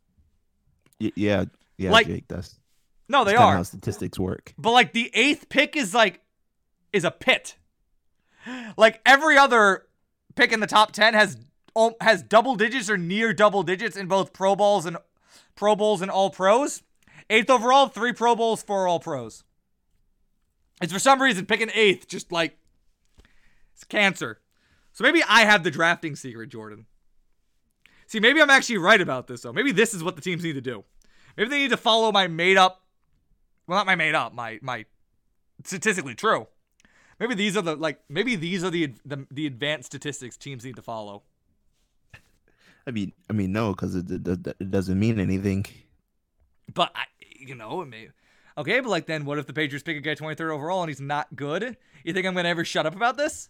Y- 0.99 1.11
yeah, 1.15 1.45
yeah, 1.77 1.91
Like, 1.91 2.07
Jake. 2.07 2.27
That's 2.27 2.55
No, 3.09 3.23
they 3.23 3.31
that's 3.34 3.41
are. 3.43 3.55
how 3.57 3.63
statistics 3.63 4.17
work. 4.17 4.53
But 4.57 4.71
like 4.71 4.93
the 4.93 5.11
eighth 5.13 5.49
pick 5.49 5.75
is 5.75 5.93
like 5.93 6.21
is 6.91 7.03
a 7.03 7.11
pit. 7.11 7.57
Like 8.77 9.01
every 9.05 9.37
other 9.37 9.85
pick 10.35 10.51
in 10.51 10.59
the 10.59 10.67
top 10.67 10.91
ten 10.91 11.13
has 11.13 11.37
oh, 11.75 11.95
has 12.01 12.23
double 12.23 12.55
digits 12.55 12.89
or 12.89 12.97
near 12.97 13.33
double 13.33 13.63
digits 13.63 13.95
in 13.95 14.07
both 14.07 14.33
Pro 14.33 14.55
Bowls 14.55 14.85
and 14.85 14.97
Pro 15.55 15.75
Bowls 15.75 16.01
and 16.01 16.11
All 16.11 16.29
Pros. 16.29 16.83
Eighth 17.29 17.49
overall, 17.49 17.87
three 17.87 18.11
Pro 18.11 18.35
Bowls, 18.35 18.61
four 18.61 18.87
All 18.87 18.99
Pros. 18.99 19.43
It's 20.81 20.91
for 20.91 20.99
some 20.99 21.21
reason 21.21 21.45
picking 21.45 21.69
eighth 21.73 22.07
just 22.07 22.31
like 22.31 22.57
it's 23.73 23.83
cancer. 23.83 24.39
So 24.91 25.03
maybe 25.03 25.23
I 25.27 25.45
have 25.45 25.63
the 25.63 25.71
drafting 25.71 26.15
secret, 26.15 26.49
Jordan. 26.49 26.85
See, 28.07 28.19
maybe 28.19 28.41
I'm 28.41 28.49
actually 28.49 28.77
right 28.77 29.01
about 29.01 29.27
this 29.27 29.41
though. 29.41 29.53
Maybe 29.53 29.71
this 29.71 29.93
is 29.93 30.03
what 30.03 30.15
the 30.15 30.21
teams 30.21 30.43
need 30.43 30.53
to 30.53 30.61
do. 30.61 30.83
Maybe 31.37 31.49
they 31.49 31.57
need 31.59 31.71
to 31.71 31.77
follow 31.77 32.11
my 32.11 32.27
made 32.27 32.57
up 32.57 32.83
well 33.67 33.77
not 33.77 33.85
my 33.85 33.95
made 33.95 34.15
up 34.15 34.33
my 34.33 34.59
my 34.61 34.85
statistically 35.63 36.15
true 36.15 36.47
maybe 37.24 37.36
these 37.36 37.55
are 37.55 37.61
the 37.61 37.76
like 37.78 38.01
maybe 38.09 38.36
these 38.36 38.63
are 38.65 38.69
the 38.69 38.93
the, 39.05 39.26
the 39.32 39.47
advanced 39.47 39.86
statistics 39.88 40.36
teams 40.36 40.65
need 40.65 40.76
to 40.76 40.82
follow 40.82 41.24
I 42.86 42.91
mean, 42.91 43.13
I 43.30 43.34
mean, 43.34 43.53
no, 43.53 43.71
because 43.71 43.95
it, 43.95 44.11
it, 44.11 44.45
it 44.59 44.69
doesn't 44.69 44.99
mean 44.99 45.17
anything. 45.17 45.65
but 46.74 46.91
I, 46.93 47.03
you 47.39 47.55
know 47.55 47.82
it 47.82 47.86
may 47.88 48.09
okay 48.57 48.80
but 48.82 48.89
like 48.89 49.05
then 49.05 49.24
what 49.26 49.38
if 49.38 49.47
the 49.47 49.53
patriots 49.53 49.84
pick 49.84 49.95
a 49.97 50.01
guy 50.01 50.15
23rd 50.15 50.51
overall 50.53 50.82
and 50.82 50.89
he's 50.89 51.01
not 51.01 51.34
good 51.36 51.78
you 52.03 52.13
think 52.13 52.26
i'm 52.28 52.34
gonna 52.36 52.49
ever 52.49 52.63
shut 52.65 52.86
up 52.86 52.95
about 52.95 53.17
this 53.17 53.49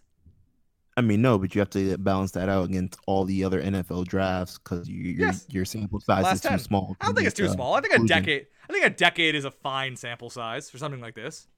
I 0.96 1.00
mean, 1.00 1.22
no, 1.22 1.38
but 1.40 1.56
you 1.56 1.60
have 1.60 1.70
to 1.70 1.98
balance 1.98 2.30
that 2.32 2.48
out 2.48 2.66
against 2.66 3.00
all 3.08 3.24
the 3.24 3.42
other 3.42 3.60
NFL 3.60 4.06
drafts 4.06 4.58
because 4.58 4.88
you, 4.88 5.02
your 5.02 5.26
Yes. 5.26 5.44
your 5.50 5.64
sample 5.64 5.98
size 5.98 6.22
Last 6.22 6.34
is 6.36 6.40
too 6.42 6.48
10. 6.50 6.58
small. 6.60 6.96
i 7.00 7.06
don't 7.06 7.16
think 7.16 7.26
it's 7.26 7.36
too 7.36 7.46
uh, 7.46 7.52
small 7.52 7.74
i 7.74 7.80
think 7.80 7.94
a 7.94 8.06
decade 8.06 8.46
i 8.68 8.72
think 8.72 8.84
a 8.86 8.90
decade 8.90 9.34
is 9.34 9.44
a 9.44 9.50
fine 9.50 9.96
sample 9.96 10.30
size 10.30 10.70
for 10.70 10.78
something 10.78 11.00
like 11.00 11.16
this 11.16 11.48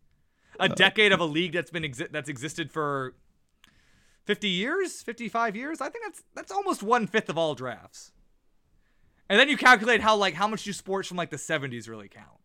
a 0.61 0.69
decade 0.69 1.13
of 1.13 1.21
a 1.21 1.25
league 1.25 1.53
that's 1.53 1.71
been 1.71 1.83
exi- 1.83 2.11
that's 2.11 2.29
existed 2.29 2.71
for 2.73 3.15
50 4.25 4.49
years 4.49 5.03
55 5.03 5.55
years 5.57 5.81
i 5.81 5.89
think 5.89 6.05
that's 6.05 6.23
that's 6.35 6.51
almost 6.53 6.83
one 6.83 7.07
fifth 7.07 7.29
of 7.29 7.39
all 7.39 7.55
drafts 7.55 8.13
and 9.29 9.39
then 9.39 9.49
you 9.49 9.57
calculate 9.57 10.01
how 10.01 10.17
like 10.17 10.35
how 10.35 10.47
much 10.49 10.65
do 10.65 10.73
sports 10.73 11.09
from 11.09 11.17
like 11.17 11.31
the 11.31 11.37
70s 11.37 11.89
really 11.89 12.09
count 12.09 12.39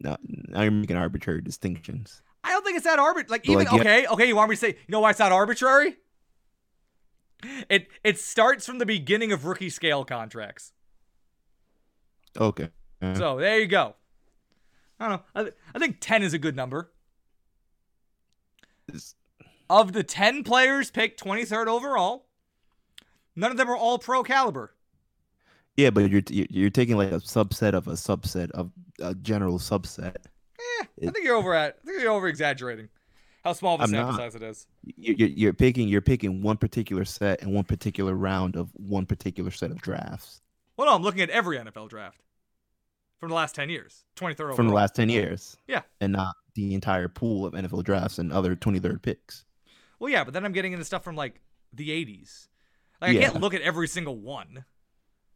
No, 0.00 0.16
now 0.22 0.62
you're 0.62 0.70
making 0.72 0.96
arbitrary 0.96 1.40
distinctions. 1.40 2.20
I 2.42 2.50
don't 2.50 2.62
think 2.64 2.76
it's 2.76 2.84
that 2.84 2.98
arbitrary. 2.98 3.30
Like 3.30 3.48
even 3.48 3.58
like, 3.64 3.72
you- 3.72 3.80
okay, 3.80 4.06
okay. 4.06 4.26
You 4.28 4.36
want 4.36 4.50
me 4.50 4.56
to 4.56 4.60
say? 4.60 4.68
You 4.68 4.92
know 4.92 5.00
why 5.00 5.10
it's 5.10 5.18
not 5.18 5.32
arbitrary? 5.32 5.96
It 7.70 7.88
it 8.02 8.18
starts 8.18 8.66
from 8.66 8.78
the 8.78 8.86
beginning 8.86 9.32
of 9.32 9.46
rookie 9.46 9.70
scale 9.70 10.04
contracts. 10.04 10.72
Okay. 12.38 12.68
Uh, 13.00 13.14
So 13.14 13.38
there 13.38 13.60
you 13.60 13.66
go. 13.66 13.94
I 15.04 15.08
don't 15.08 15.18
know. 15.18 15.24
I, 15.34 15.42
th- 15.42 15.54
I 15.74 15.78
think 15.78 15.98
ten 16.00 16.22
is 16.22 16.32
a 16.34 16.38
good 16.38 16.56
number. 16.56 16.90
Of 19.70 19.92
the 19.92 20.02
ten 20.02 20.44
players 20.44 20.90
picked 20.90 21.18
twenty 21.18 21.44
third 21.44 21.68
overall, 21.68 22.26
none 23.34 23.50
of 23.50 23.56
them 23.56 23.68
are 23.70 23.76
all 23.76 23.98
pro 23.98 24.22
caliber. 24.22 24.74
yeah, 25.76 25.90
but 25.90 26.10
you're 26.10 26.22
you're 26.28 26.70
taking 26.70 26.96
like 26.96 27.10
a 27.12 27.16
subset 27.16 27.72
of 27.72 27.88
a 27.88 27.92
subset 27.92 28.50
of 28.50 28.70
a 29.00 29.14
general 29.14 29.58
subset. 29.58 30.16
Eh, 30.58 30.84
I 31.08 31.10
think 31.10 31.24
you're 31.24 31.36
over 31.36 31.54
at. 31.54 31.78
I 31.82 31.86
think 31.86 32.02
you're 32.02 32.12
over 32.12 32.28
exaggerating 32.28 32.88
how 33.42 33.54
small 33.54 33.74
of 33.76 33.80
a 33.80 33.84
I'm 33.84 33.90
sample 33.90 34.12
not. 34.12 34.18
size 34.20 34.34
it 34.34 34.42
is. 34.42 34.66
You- 34.96 35.14
You're, 35.18 35.28
you're 35.28 35.52
picking 35.54 35.88
you're 35.88 36.02
picking 36.02 36.42
one 36.42 36.58
particular 36.58 37.04
set 37.06 37.40
and 37.42 37.52
one 37.54 37.64
particular 37.64 38.14
round 38.14 38.56
of 38.56 38.70
one 38.74 39.06
particular 39.06 39.50
set 39.50 39.70
of 39.70 39.80
drafts 39.80 40.42
Well, 40.76 40.86
no, 40.88 40.94
I'm 40.94 41.02
looking 41.02 41.22
at 41.22 41.30
every 41.30 41.56
NFL 41.58 41.88
draft 41.88 42.20
from 43.24 43.30
the 43.30 43.34
last 43.36 43.54
ten 43.54 43.68
years. 43.70 44.04
Twenty 44.16 44.34
third 44.34 44.44
overall. 44.44 44.56
from 44.56 44.68
the 44.68 44.74
last 44.74 44.94
ten 44.94 45.08
years. 45.08 45.56
Yeah. 45.66 45.82
and 46.00 46.12
not 46.12 46.34
the 46.54 46.74
entire 46.74 47.08
pool 47.08 47.44
of 47.46 47.52
NFL 47.54 47.82
drafts 47.84 48.18
and 48.18 48.32
other 48.32 48.54
twenty 48.54 48.78
third 48.78 49.02
picks. 49.02 49.44
Well, 49.98 50.10
yeah, 50.10 50.24
but 50.24 50.34
then 50.34 50.44
I'm 50.44 50.52
getting 50.52 50.72
into 50.72 50.84
stuff 50.84 51.02
from 51.04 51.16
like 51.16 51.40
the 51.72 51.88
80s. 51.90 52.48
Like 53.00 53.10
I 53.10 53.12
Yeah. 53.14 53.20
can't 53.30 53.40
look 53.40 53.54
at 53.54 53.62
every 53.62 53.88
single 53.88 54.16
one. 54.16 54.64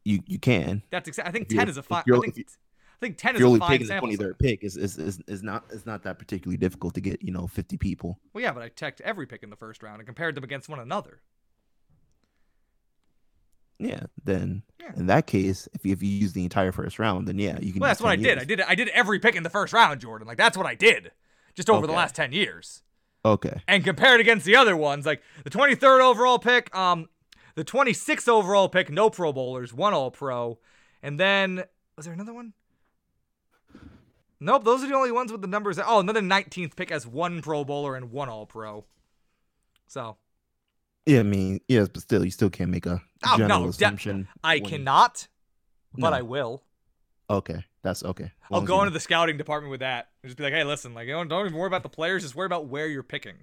You 0.05 0.19
you 0.27 0.39
can. 0.39 0.83
That's 0.91 1.07
exactly. 1.07 1.29
I 1.29 1.31
think 1.33 1.51
If 1.51 1.57
10 1.57 1.69
is 1.69 1.77
a 1.77 1.79
if 1.81 1.85
fine. 1.85 2.03
I 2.11 2.19
think, 2.19 2.37
you- 2.37 2.43
I 2.47 2.99
think 3.05 3.17
10 3.17 3.35
If 3.35 3.41
is 3.41 3.43
a 3.43 3.47
only 3.47 3.59
fine 3.59 3.79
the 3.79 3.85
sample. 3.85 4.09
twenty 4.15 4.33
pick 4.39 4.63
is, 4.63 4.77
is 4.77 4.97
is 4.97 5.19
is 5.27 5.43
not 5.43 5.65
it's 5.71 5.85
not 5.85 6.03
that 6.03 6.19
particularly 6.19 6.57
difficult 6.57 6.93
to 6.95 7.01
get 7.01 7.21
you 7.21 7.31
know 7.31 7.47
fifty 7.47 7.77
people. 7.77 8.19
Well, 8.33 8.41
yeah, 8.43 8.51
but 8.53 8.61
I 8.63 8.69
checked 8.69 9.01
every 9.01 9.25
pick 9.25 9.43
in 9.43 9.49
the 9.49 9.55
first 9.55 9.81
round 9.83 9.99
and 9.99 10.05
compared 10.07 10.35
them 10.35 10.43
against 10.43 10.69
one 10.69 10.79
another. 10.79 11.21
Yeah, 13.79 14.03
then 14.23 14.63
Yeah. 14.79 14.91
in 14.97 15.07
that 15.07 15.25
case, 15.25 15.67
if 15.73 15.85
you, 15.85 15.93
if 15.93 16.03
you 16.03 16.09
use 16.09 16.33
the 16.33 16.43
entire 16.43 16.71
first 16.71 16.99
round, 16.99 17.27
then 17.27 17.39
yeah, 17.39 17.57
you 17.61 17.71
can. 17.71 17.79
Well, 17.79 17.89
that's 17.89 18.01
what 18.01 18.09
I 18.11 18.15
10 18.17 18.23
did. 18.23 18.37
I 18.39 18.43
did. 18.43 18.61
I 18.61 18.75
did 18.75 18.89
every 18.89 19.19
pick 19.19 19.35
in 19.35 19.43
the 19.43 19.49
first 19.49 19.71
round, 19.73 20.01
Jordan. 20.01 20.27
Like 20.27 20.37
that's 20.37 20.57
what 20.57 20.65
I 20.65 20.75
did, 20.75 21.11
just 21.55 21.69
over 21.69 21.87
the 21.87 21.93
last 21.93 22.13
10 22.15 22.31
years. 22.33 22.83
Okay. 23.25 23.61
And 23.67 23.83
compared 23.83 24.19
against 24.19 24.45
the 24.45 24.55
other 24.55 24.75
ones, 24.77 25.05
like 25.05 25.21
the 25.43 25.49
23rd 25.49 26.01
overall 26.01 26.39
pick, 26.39 26.73
um, 26.75 27.07
the 27.55 27.65
26th 27.65 28.27
overall 28.29 28.69
pick, 28.69 28.89
no 28.89 29.09
Pro 29.09 29.31
Bowlers, 29.33 29.73
one 29.73 29.93
All 29.93 30.11
Pro, 30.11 30.59
and 31.03 31.19
then 31.19 31.63
was 31.95 32.05
there 32.05 32.13
another 32.13 32.33
one? 32.33 32.53
Nope, 34.41 34.63
those 34.63 34.83
are 34.83 34.87
the 34.87 34.95
only 34.95 35.11
ones 35.11 35.31
with 35.33 35.41
the 35.41 35.47
numbers. 35.47 35.75
That, 35.75 35.85
oh, 35.87 35.99
another 35.99 36.21
19th 36.21 36.75
pick 36.77 36.91
has 36.91 37.05
one 37.05 37.41
Pro 37.41 37.65
Bowler 37.65 37.95
and 37.95 38.09
one 38.11 38.29
All 38.29 38.45
Pro. 38.45 38.85
So 39.87 40.15
Yeah, 41.09 41.19
I 41.21 41.23
mean, 41.23 41.59
yes, 41.67 41.87
but 41.89 42.01
still, 42.03 42.23
you 42.23 42.31
still 42.31 42.49
can't 42.49 42.69
make 42.69 42.85
a 42.85 43.01
Oh, 43.25 43.31
no, 43.31 43.37
general 43.37 43.63
de- 43.63 43.69
assumption. 43.69 44.27
I 44.43 44.57
when- 44.57 44.65
cannot, 44.69 45.27
but 45.93 46.11
No. 46.11 46.15
I 46.17 46.21
will. 46.21 46.63
Okay, 47.29 47.63
that's 47.83 48.03
okay. 48.03 48.31
I'll 48.51 48.61
go 48.61 48.79
into 48.81 48.91
the 48.91 48.99
scouting 48.99 49.37
department 49.37 49.71
with 49.71 49.79
that 49.81 50.09
and 50.23 50.29
just 50.29 50.37
be 50.37 50.43
like, 50.43 50.53
hey, 50.53 50.63
listen, 50.63 50.93
like, 50.93 51.07
don't, 51.07 51.27
don't 51.27 51.45
even 51.45 51.57
worry 51.57 51.67
about 51.67 51.83
the 51.83 51.89
players, 51.89 52.23
just 52.23 52.35
worry 52.35 52.45
about 52.47 52.67
where 52.67 52.87
you're 52.87 53.03
picking. 53.03 53.35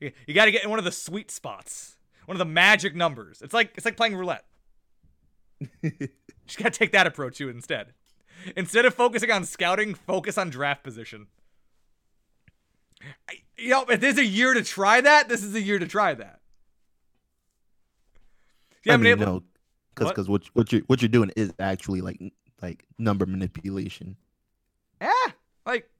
You, 0.00 0.12
you 0.26 0.34
got 0.34 0.46
to 0.46 0.50
get 0.52 0.64
in 0.64 0.70
one 0.70 0.78
of 0.78 0.84
the 0.84 0.92
sweet 0.92 1.30
spots, 1.30 1.96
one 2.26 2.34
of 2.34 2.38
the 2.38 2.44
magic 2.44 2.94
numbers. 2.94 3.42
It's 3.42 3.52
like 3.54 3.72
it's 3.76 3.84
like 3.84 3.96
playing 3.96 4.16
roulette. 4.16 4.44
just 5.82 6.58
got 6.58 6.72
to 6.72 6.78
take 6.78 6.92
that 6.92 7.06
approach 7.06 7.36
to 7.38 7.48
it 7.48 7.54
instead. 7.54 7.92
Instead 8.56 8.84
of 8.86 8.94
focusing 8.94 9.30
on 9.30 9.44
scouting, 9.44 9.94
focus 9.94 10.38
on 10.38 10.48
draft 10.50 10.82
position. 10.82 11.26
I, 13.28 13.34
you 13.58 13.70
know, 13.70 13.84
if 13.88 14.00
there's 14.00 14.18
a 14.18 14.24
year 14.24 14.54
to 14.54 14.62
try 14.62 15.00
that, 15.00 15.28
this 15.28 15.42
is 15.42 15.54
a 15.54 15.60
year 15.60 15.78
to 15.78 15.86
try 15.86 16.14
that. 16.14 16.39
Yeah, 18.84 18.94
I 18.94 18.96
mean, 18.96 19.06
able. 19.12 19.26
no, 19.26 19.42
because 19.94 20.06
What? 20.06 20.14
because 20.14 20.28
what 20.28 20.42
what 20.54 20.72
you're 20.72 20.82
what 20.82 21.02
you're 21.02 21.08
doing 21.08 21.30
is 21.36 21.52
actually 21.58 22.00
like 22.00 22.20
like 22.62 22.84
number 22.98 23.26
manipulation. 23.26 24.16
Yeah, 25.00 25.12
like, 25.66 25.90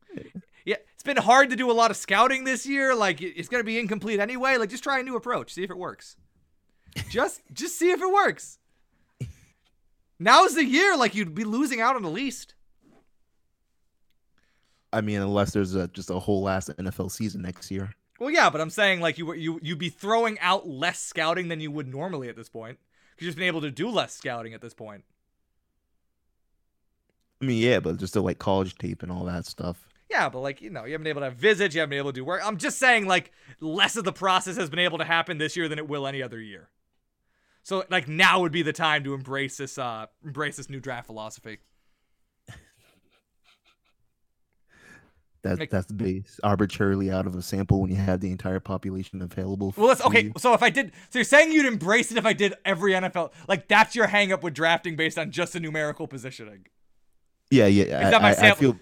yeah, 0.65 0.77
it's 0.95 1.03
been 1.03 1.17
hard 1.17 1.51
to 1.51 1.57
do 1.57 1.71
a 1.71 1.73
lot 1.73 1.91
of 1.91 1.97
scouting 1.97 2.45
this 2.45 2.67
year. 2.67 2.95
Like, 2.95 3.23
it's 3.23 3.49
gonna 3.49 3.65
be 3.65 3.79
incomplete 3.79 4.21
anyway. 4.21 4.57
Like, 4.57 4.69
just 4.71 4.83
try 4.83 4.99
a 5.01 5.03
new 5.03 5.17
approach, 5.17 5.55
see 5.55 5.63
if 5.65 5.71
it 5.71 5.79
works. 5.79 6.17
Just, 7.09 7.43
just 7.53 7.79
see 7.79 7.93
if 7.93 8.03
it 8.03 8.13
works. 8.13 8.59
Now's 10.19 10.57
the 10.57 10.65
year. 10.65 10.97
Like, 10.97 11.15
you'd 11.15 11.37
be 11.37 11.45
losing 11.45 11.81
out 11.81 11.95
on 11.95 12.03
the 12.03 12.11
least. 12.11 12.55
I 14.93 15.01
mean, 15.01 15.21
unless 15.21 15.53
there's 15.53 15.77
a, 15.77 15.87
just 15.87 16.11
a 16.11 16.19
whole 16.19 16.43
last 16.43 16.69
NFL 16.69 17.13
season 17.13 17.43
next 17.43 17.71
year. 17.71 17.95
Well, 18.21 18.31
yeah, 18.31 18.51
but 18.51 18.61
I'm 18.61 18.71
saying 18.71 19.01
like 19.01 19.19
you 19.19 19.27
were- 19.27 19.35
you 19.35 19.59
you'd 19.63 19.79
be 19.79 19.89
throwing 19.89 20.39
out 20.41 20.69
less 20.69 21.01
scouting 21.01 21.49
than 21.49 21.61
you 21.61 21.71
would 21.73 21.89
normally 21.89 22.29
at 22.29 22.37
this 22.37 22.51
point. 22.51 22.79
Because 23.17 23.25
you've 23.25 23.31
just 23.31 23.39
been 23.39 23.47
able 23.49 23.63
to 23.63 23.71
do 23.71 23.89
less 23.89 24.15
scouting 24.15 24.55
at 24.55 24.61
this 24.61 24.75
point. 24.75 25.05
I 27.43 27.47
mean, 27.47 27.59
yeah, 27.63 27.81
but 27.81 27.97
just 27.97 28.13
still 28.13 28.23
like 28.23 28.39
college 28.39 28.77
tape 28.77 29.03
and 29.03 29.11
all 29.11 29.25
that 29.25 29.47
stuff. 29.47 29.89
Yeah, 30.11 30.29
but 30.29 30.41
like 30.41 30.61
you 30.61 30.69
know, 30.69 30.85
you 30.85 30.93
haven't 30.93 31.05
been 31.05 31.11
able 31.11 31.23
to 31.23 31.27
have 31.31 31.37
visits, 31.37 31.75
you 31.75 31.81
haven't 31.81 31.91
been 31.91 31.99
able 31.99 32.13
to 32.13 32.21
do 32.21 32.25
work. 32.25 32.43
I'm 32.45 32.59
just 32.59 32.79
saying 32.79 33.07
like 33.07 33.33
less 33.61 33.97
of 33.97 34.05
the 34.05 34.13
process 34.13 34.57
has 34.57 34.69
been 34.69 34.79
able 34.81 34.99
to 34.99 35.05
happen 35.05 35.39
this 35.39 35.57
year 35.57 35.69
than 35.69 35.79
it 35.79 35.89
will 35.89 36.07
any 36.07 36.23
other 36.23 36.41
year. 36.41 36.69
So 37.63 37.85
like 37.91 38.07
now 38.07 38.41
would 38.41 38.53
be 38.53 38.63
the 38.63 38.73
time 38.75 39.03
to 39.05 39.15
embrace 39.15 39.57
this 39.57 39.79
uh 39.79 40.07
embrace 40.23 40.57
this 40.57 40.69
new 40.69 40.81
draft 40.81 41.07
philosophy. 41.07 41.59
That's 45.43 45.59
Make- 45.59 45.71
that's 45.71 45.91
based 45.91 46.39
arbitrarily 46.43 47.11
out 47.11 47.27
of 47.27 47.35
a 47.35 47.41
sample 47.41 47.81
when 47.81 47.91
you 47.91 47.97
have 47.97 48.21
the 48.21 48.31
entire 48.31 48.61
population 48.61 49.23
available. 49.23 49.73
Well, 49.77 49.97
to 49.97 50.07
okay. 50.07 50.25
you. 50.25 50.33
So 50.37 50.53
if 50.53 50.63
I 50.63 50.69
did, 50.69 50.93
so 51.09 51.19
you're 51.19 51.25
saying 51.25 51.53
you'd 51.53 51.67
embrace 51.67 52.11
it 52.11 52.19
if 52.19 52.27
I 52.27 52.35
did 52.35 52.55
every 52.65 52.93
NFL, 52.93 53.33
like 53.49 53.67
that's 53.67 53.97
your 53.97 54.07
hang 54.07 54.33
up 54.33 54.43
with 54.43 54.53
drafting 54.53 54.97
based 54.97 55.19
on 55.19 55.31
just 55.31 55.55
the 55.55 55.61
numerical 55.61 56.07
positioning. 56.07 56.67
Yeah, 57.51 57.67
yeah. 57.67 58.07
I, 58.07 58.11
that 58.11 58.23
my 58.23 58.29
I, 58.29 58.31
I 58.33 58.35
sample- 58.35 58.73
feel 58.73 58.81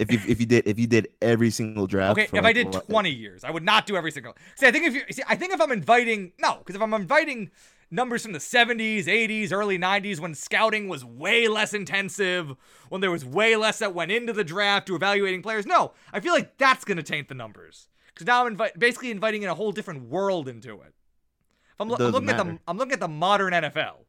if 0.00 0.10
you 0.10 0.20
if 0.26 0.40
you 0.40 0.46
did 0.46 0.66
if 0.66 0.78
you 0.78 0.86
did 0.86 1.08
every 1.20 1.50
single 1.50 1.86
draft. 1.86 2.12
Okay, 2.12 2.24
if 2.24 2.32
like, 2.32 2.44
I 2.44 2.52
did 2.52 2.72
20 2.72 3.10
years, 3.10 3.44
I 3.44 3.50
would 3.50 3.62
not 3.62 3.86
do 3.86 3.96
every 3.96 4.10
single. 4.10 4.34
See, 4.56 4.66
I 4.66 4.70
think 4.72 4.86
if 4.86 4.94
you 4.94 5.02
see, 5.10 5.22
I 5.28 5.36
think 5.36 5.52
if 5.52 5.60
I'm 5.60 5.70
inviting, 5.70 6.32
no, 6.38 6.56
because 6.58 6.74
if 6.74 6.82
I'm 6.82 6.94
inviting 6.94 7.50
numbers 7.90 8.22
from 8.22 8.32
the 8.32 8.38
70s, 8.38 9.04
80s, 9.04 9.52
early 9.52 9.78
90s 9.78 10.20
when 10.20 10.34
scouting 10.34 10.88
was 10.88 11.04
way 11.04 11.48
less 11.48 11.74
intensive, 11.74 12.54
when 12.88 13.00
there 13.00 13.10
was 13.10 13.24
way 13.24 13.56
less 13.56 13.78
that 13.80 13.94
went 13.94 14.12
into 14.12 14.32
the 14.32 14.44
draft 14.44 14.86
to 14.86 14.94
evaluating 14.94 15.42
players. 15.42 15.66
No, 15.66 15.92
I 16.12 16.20
feel 16.20 16.32
like 16.32 16.56
that's 16.58 16.84
going 16.84 16.96
to 16.96 17.02
taint 17.02 17.28
the 17.28 17.34
numbers. 17.34 17.88
Because 18.06 18.26
now 18.26 18.44
I'm 18.44 18.56
invi- 18.56 18.78
basically 18.78 19.10
inviting 19.10 19.42
in 19.42 19.48
a 19.48 19.54
whole 19.54 19.72
different 19.72 20.08
world 20.08 20.48
into 20.48 20.80
it. 20.82 20.94
If 21.72 21.80
I'm, 21.80 21.88
lo- 21.88 21.96
I'm 21.98 22.12
looking 22.12 22.30
at 22.30 22.36
the. 22.36 22.58
I'm 22.68 22.76
looking 22.76 22.92
at 22.92 23.00
the 23.00 23.08
modern 23.08 23.52
NFL 23.52 24.04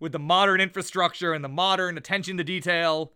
with 0.00 0.12
the 0.12 0.18
modern 0.18 0.60
infrastructure 0.60 1.32
and 1.32 1.44
the 1.44 1.48
modern 1.48 1.96
attention 1.96 2.36
to 2.38 2.44
detail. 2.44 3.12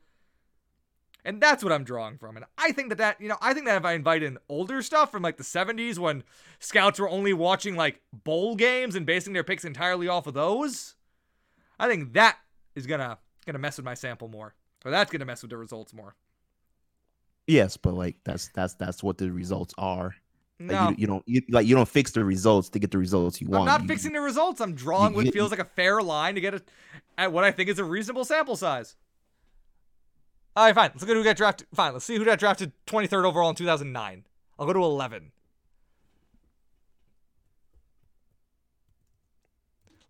And 1.27 1.41
that's 1.41 1.65
what 1.65 1.73
I'm 1.73 1.85
drawing 1.85 2.19
from. 2.19 2.37
And 2.37 2.45
I 2.59 2.73
think 2.73 2.91
that 2.91 2.99
that, 2.99 3.19
you 3.21 3.29
know, 3.29 3.39
I 3.41 3.55
think 3.55 3.65
that 3.67 3.77
if 3.79 3.85
I 3.87 3.95
invite 3.95 4.23
in 4.23 4.37
older 4.49 4.83
stuff 4.83 5.11
from 5.11 5.23
like 5.23 5.39
the 5.39 5.43
70s 5.43 5.99
when 5.99 6.23
scouts 6.59 6.99
were 6.99 7.09
only 7.09 7.33
watching 7.33 7.77
like 7.77 8.03
bowl 8.13 8.57
games 8.57 8.95
and 8.95 9.07
basing 9.07 9.33
their 9.33 9.43
picks 9.45 9.65
entirely 9.65 10.07
off 10.07 10.27
of 10.27 10.35
those, 10.35 10.97
I 11.81 11.89
think 11.89 12.13
that 12.13 12.37
is 12.75 12.87
gonna 12.87 13.19
gonna 13.47 13.59
mess 13.59 13.79
with 13.79 13.87
my 13.87 13.95
sample 13.95 14.29
more. 14.29 14.55
Or 14.85 14.91
that's 14.91 15.11
gonna 15.11 15.25
mess 15.25 15.41
with 15.41 15.51
the 15.51 15.57
results 15.57 15.95
more. 15.95 16.15
Yes, 17.47 17.77
but 17.77 17.95
like 17.95 18.17
that's 18.25 18.49
that's 18.55 18.75
that's 18.75 19.03
what 19.03 19.19
the 19.19 19.31
results 19.31 19.75
are. 19.79 20.15
Like, 20.61 20.71
No. 20.71 20.89
you, 20.91 20.95
you 20.99 21.07
don't 21.07 21.23
you, 21.27 21.43
like 21.51 21.67
you 21.67 21.75
don't 21.75 21.89
fix 21.89 22.11
the 22.13 22.25
results 22.25 22.69
to 22.71 22.79
get 22.79 22.91
the 22.91 22.99
results 22.99 23.41
you 23.41 23.47
I'm 23.49 23.53
want. 23.53 23.65
not 23.67 23.83
You- 23.83 23.89
fixing 23.89 24.13
the 24.13 24.21
results. 24.21 24.61
I'm 24.61 24.75
drawing 24.75 25.15
what 25.15 25.33
feels 25.33 25.51
like 25.51 25.61
a 25.61 25.65
fair 25.65 26.03
line 26.03 26.35
to 26.37 26.41
get 26.41 26.55
a, 26.55 26.63
at 27.19 27.33
what 27.33 27.45
I 27.45 27.51
think 27.51 27.69
is 27.71 27.79
a 27.79 27.85
reasonable 27.85 28.25
sample 28.25 28.57
size. 28.57 28.95
All 30.57 30.65
right, 30.65 30.75
fine. 30.75 30.91
Let's 30.95 31.03
look 31.03 31.11
at 31.11 31.17
who 31.17 31.25
got 31.25 31.37
drafted. 31.37 31.67
Fine. 31.75 31.93
Let's 31.95 32.05
see 32.05 32.17
who 32.17 32.25
got 32.25 32.39
drafted 32.39 32.73
23rd 32.87 33.25
overall 33.25 33.51
in 33.51 33.57
2009. 33.57 34.25
I'll 34.59 34.67
go 34.67 34.73
to 34.73 34.79
11. 34.79 35.33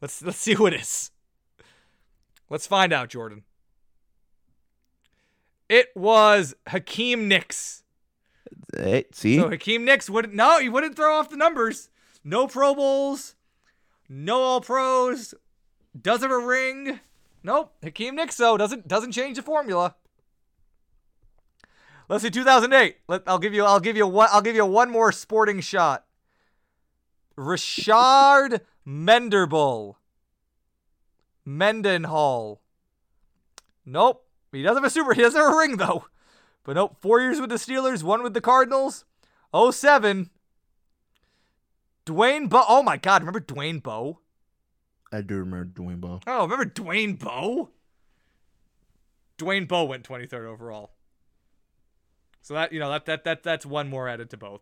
Let's 0.00 0.22
let's 0.22 0.36
see 0.36 0.52
who 0.52 0.66
it 0.66 0.74
is. 0.74 1.10
Let's 2.50 2.66
find 2.66 2.92
out, 2.92 3.08
Jordan. 3.08 3.44
It 5.68 5.88
was 5.96 6.54
Hakeem 6.66 7.26
Nicks. 7.26 7.84
Hey, 8.76 9.06
see, 9.12 9.38
So 9.38 9.48
Hakeem 9.48 9.84
Nicks 9.84 10.10
wouldn't 10.10 10.34
no, 10.34 10.58
he 10.58 10.68
wouldn't 10.68 10.94
throw 10.94 11.14
off 11.14 11.30
the 11.30 11.38
numbers. 11.38 11.88
No 12.22 12.46
Pro 12.46 12.74
Bowls, 12.74 13.34
no 14.06 14.42
All 14.42 14.60
Pros, 14.60 15.34
does 15.98 16.20
have 16.20 16.30
a 16.30 16.38
ring. 16.38 17.00
Nope. 17.42 17.72
Hakeem 17.82 18.14
Nicks 18.14 18.36
though 18.36 18.58
doesn't 18.58 18.86
doesn't 18.86 19.12
change 19.12 19.36
the 19.36 19.42
formula. 19.42 19.94
Let's 22.08 22.22
see 22.22 22.30
2008. 22.30 22.96
Let, 23.08 23.22
I'll 23.26 23.38
give 23.38 23.54
you 23.54 23.64
I'll 23.64 23.80
give 23.80 23.96
you 23.96 24.06
one 24.06 24.28
I'll 24.32 24.42
give 24.42 24.56
you 24.56 24.66
one 24.66 24.90
more 24.90 25.12
sporting 25.12 25.60
shot. 25.60 26.04
Rashard 27.36 28.60
Menderbull. 28.86 29.96
Mendenhall. 31.44 32.60
Nope. 33.84 34.26
He 34.52 34.62
doesn't 34.62 34.82
have 34.82 34.90
a 34.90 34.90
super 34.90 35.14
he 35.14 35.22
doesn't 35.22 35.40
have 35.40 35.52
a 35.52 35.56
ring 35.56 35.76
though. 35.76 36.06
But 36.64 36.76
nope, 36.76 36.96
four 37.00 37.20
years 37.20 37.40
with 37.40 37.50
the 37.50 37.56
Steelers, 37.56 38.02
one 38.02 38.22
with 38.22 38.34
the 38.34 38.40
Cardinals. 38.40 39.04
07. 39.54 40.30
Dwayne 42.06 42.48
Bowe. 42.48 42.64
Oh 42.68 42.82
my 42.82 42.96
God, 42.96 43.22
remember 43.22 43.40
Dwayne 43.40 43.82
Bowe? 43.82 44.20
I 45.12 45.20
do 45.20 45.36
remember 45.36 45.66
Dwayne 45.66 46.00
Bowe. 46.00 46.20
Oh, 46.26 46.42
remember 46.42 46.64
Dwayne 46.64 47.18
Bowe? 47.18 47.70
Dwayne 49.38 49.68
Bowe 49.68 49.84
went 49.84 50.08
23rd 50.08 50.46
overall. 50.46 50.90
So 52.44 52.52
that 52.52 52.74
you 52.74 52.78
know 52.78 52.90
that 52.90 53.06
that 53.06 53.24
that 53.24 53.42
that's 53.42 53.64
one 53.64 53.88
more 53.88 54.06
added 54.06 54.28
to 54.28 54.36
both. 54.36 54.60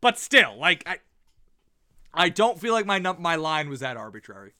But 0.00 0.20
still, 0.20 0.56
like 0.56 0.84
I 0.86 0.98
I 2.14 2.28
don't 2.28 2.60
feel 2.60 2.72
like 2.72 2.86
my 2.86 3.00
num- 3.00 3.20
my 3.20 3.34
line 3.34 3.68
was 3.68 3.80
that 3.80 3.96
arbitrary. 3.96 4.52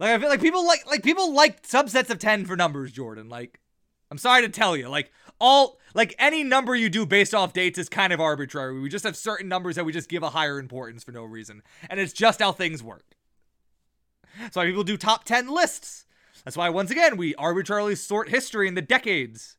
Like 0.00 0.10
I 0.10 0.18
feel 0.18 0.28
like 0.28 0.40
people 0.40 0.66
like 0.66 0.84
like 0.86 1.04
people 1.04 1.32
like 1.32 1.62
subsets 1.62 2.10
of 2.10 2.18
10 2.18 2.46
for 2.46 2.56
numbers, 2.56 2.90
Jordan. 2.90 3.28
Like 3.28 3.60
I'm 4.10 4.18
sorry 4.18 4.42
to 4.42 4.48
tell 4.48 4.76
you, 4.76 4.88
like 4.88 5.12
all 5.38 5.78
like 5.94 6.16
any 6.18 6.42
number 6.42 6.74
you 6.74 6.90
do 6.90 7.06
based 7.06 7.32
off 7.32 7.52
dates 7.52 7.78
is 7.78 7.88
kind 7.88 8.12
of 8.12 8.20
arbitrary. 8.20 8.80
We 8.80 8.88
just 8.88 9.04
have 9.04 9.16
certain 9.16 9.46
numbers 9.46 9.76
that 9.76 9.84
we 9.84 9.92
just 9.92 10.08
give 10.08 10.24
a 10.24 10.30
higher 10.30 10.58
importance 10.58 11.04
for 11.04 11.12
no 11.12 11.22
reason, 11.22 11.62
and 11.88 12.00
it's 12.00 12.12
just 12.12 12.40
how 12.40 12.50
things 12.50 12.82
work. 12.82 13.14
That's 14.40 14.56
why 14.56 14.66
people 14.66 14.82
do 14.82 14.96
top 14.96 15.22
10 15.22 15.46
lists. 15.46 16.06
That's 16.44 16.56
why 16.56 16.70
once 16.70 16.90
again 16.90 17.16
we 17.16 17.36
arbitrarily 17.36 17.94
sort 17.94 18.30
history 18.30 18.66
in 18.66 18.74
the 18.74 18.82
decades. 18.82 19.58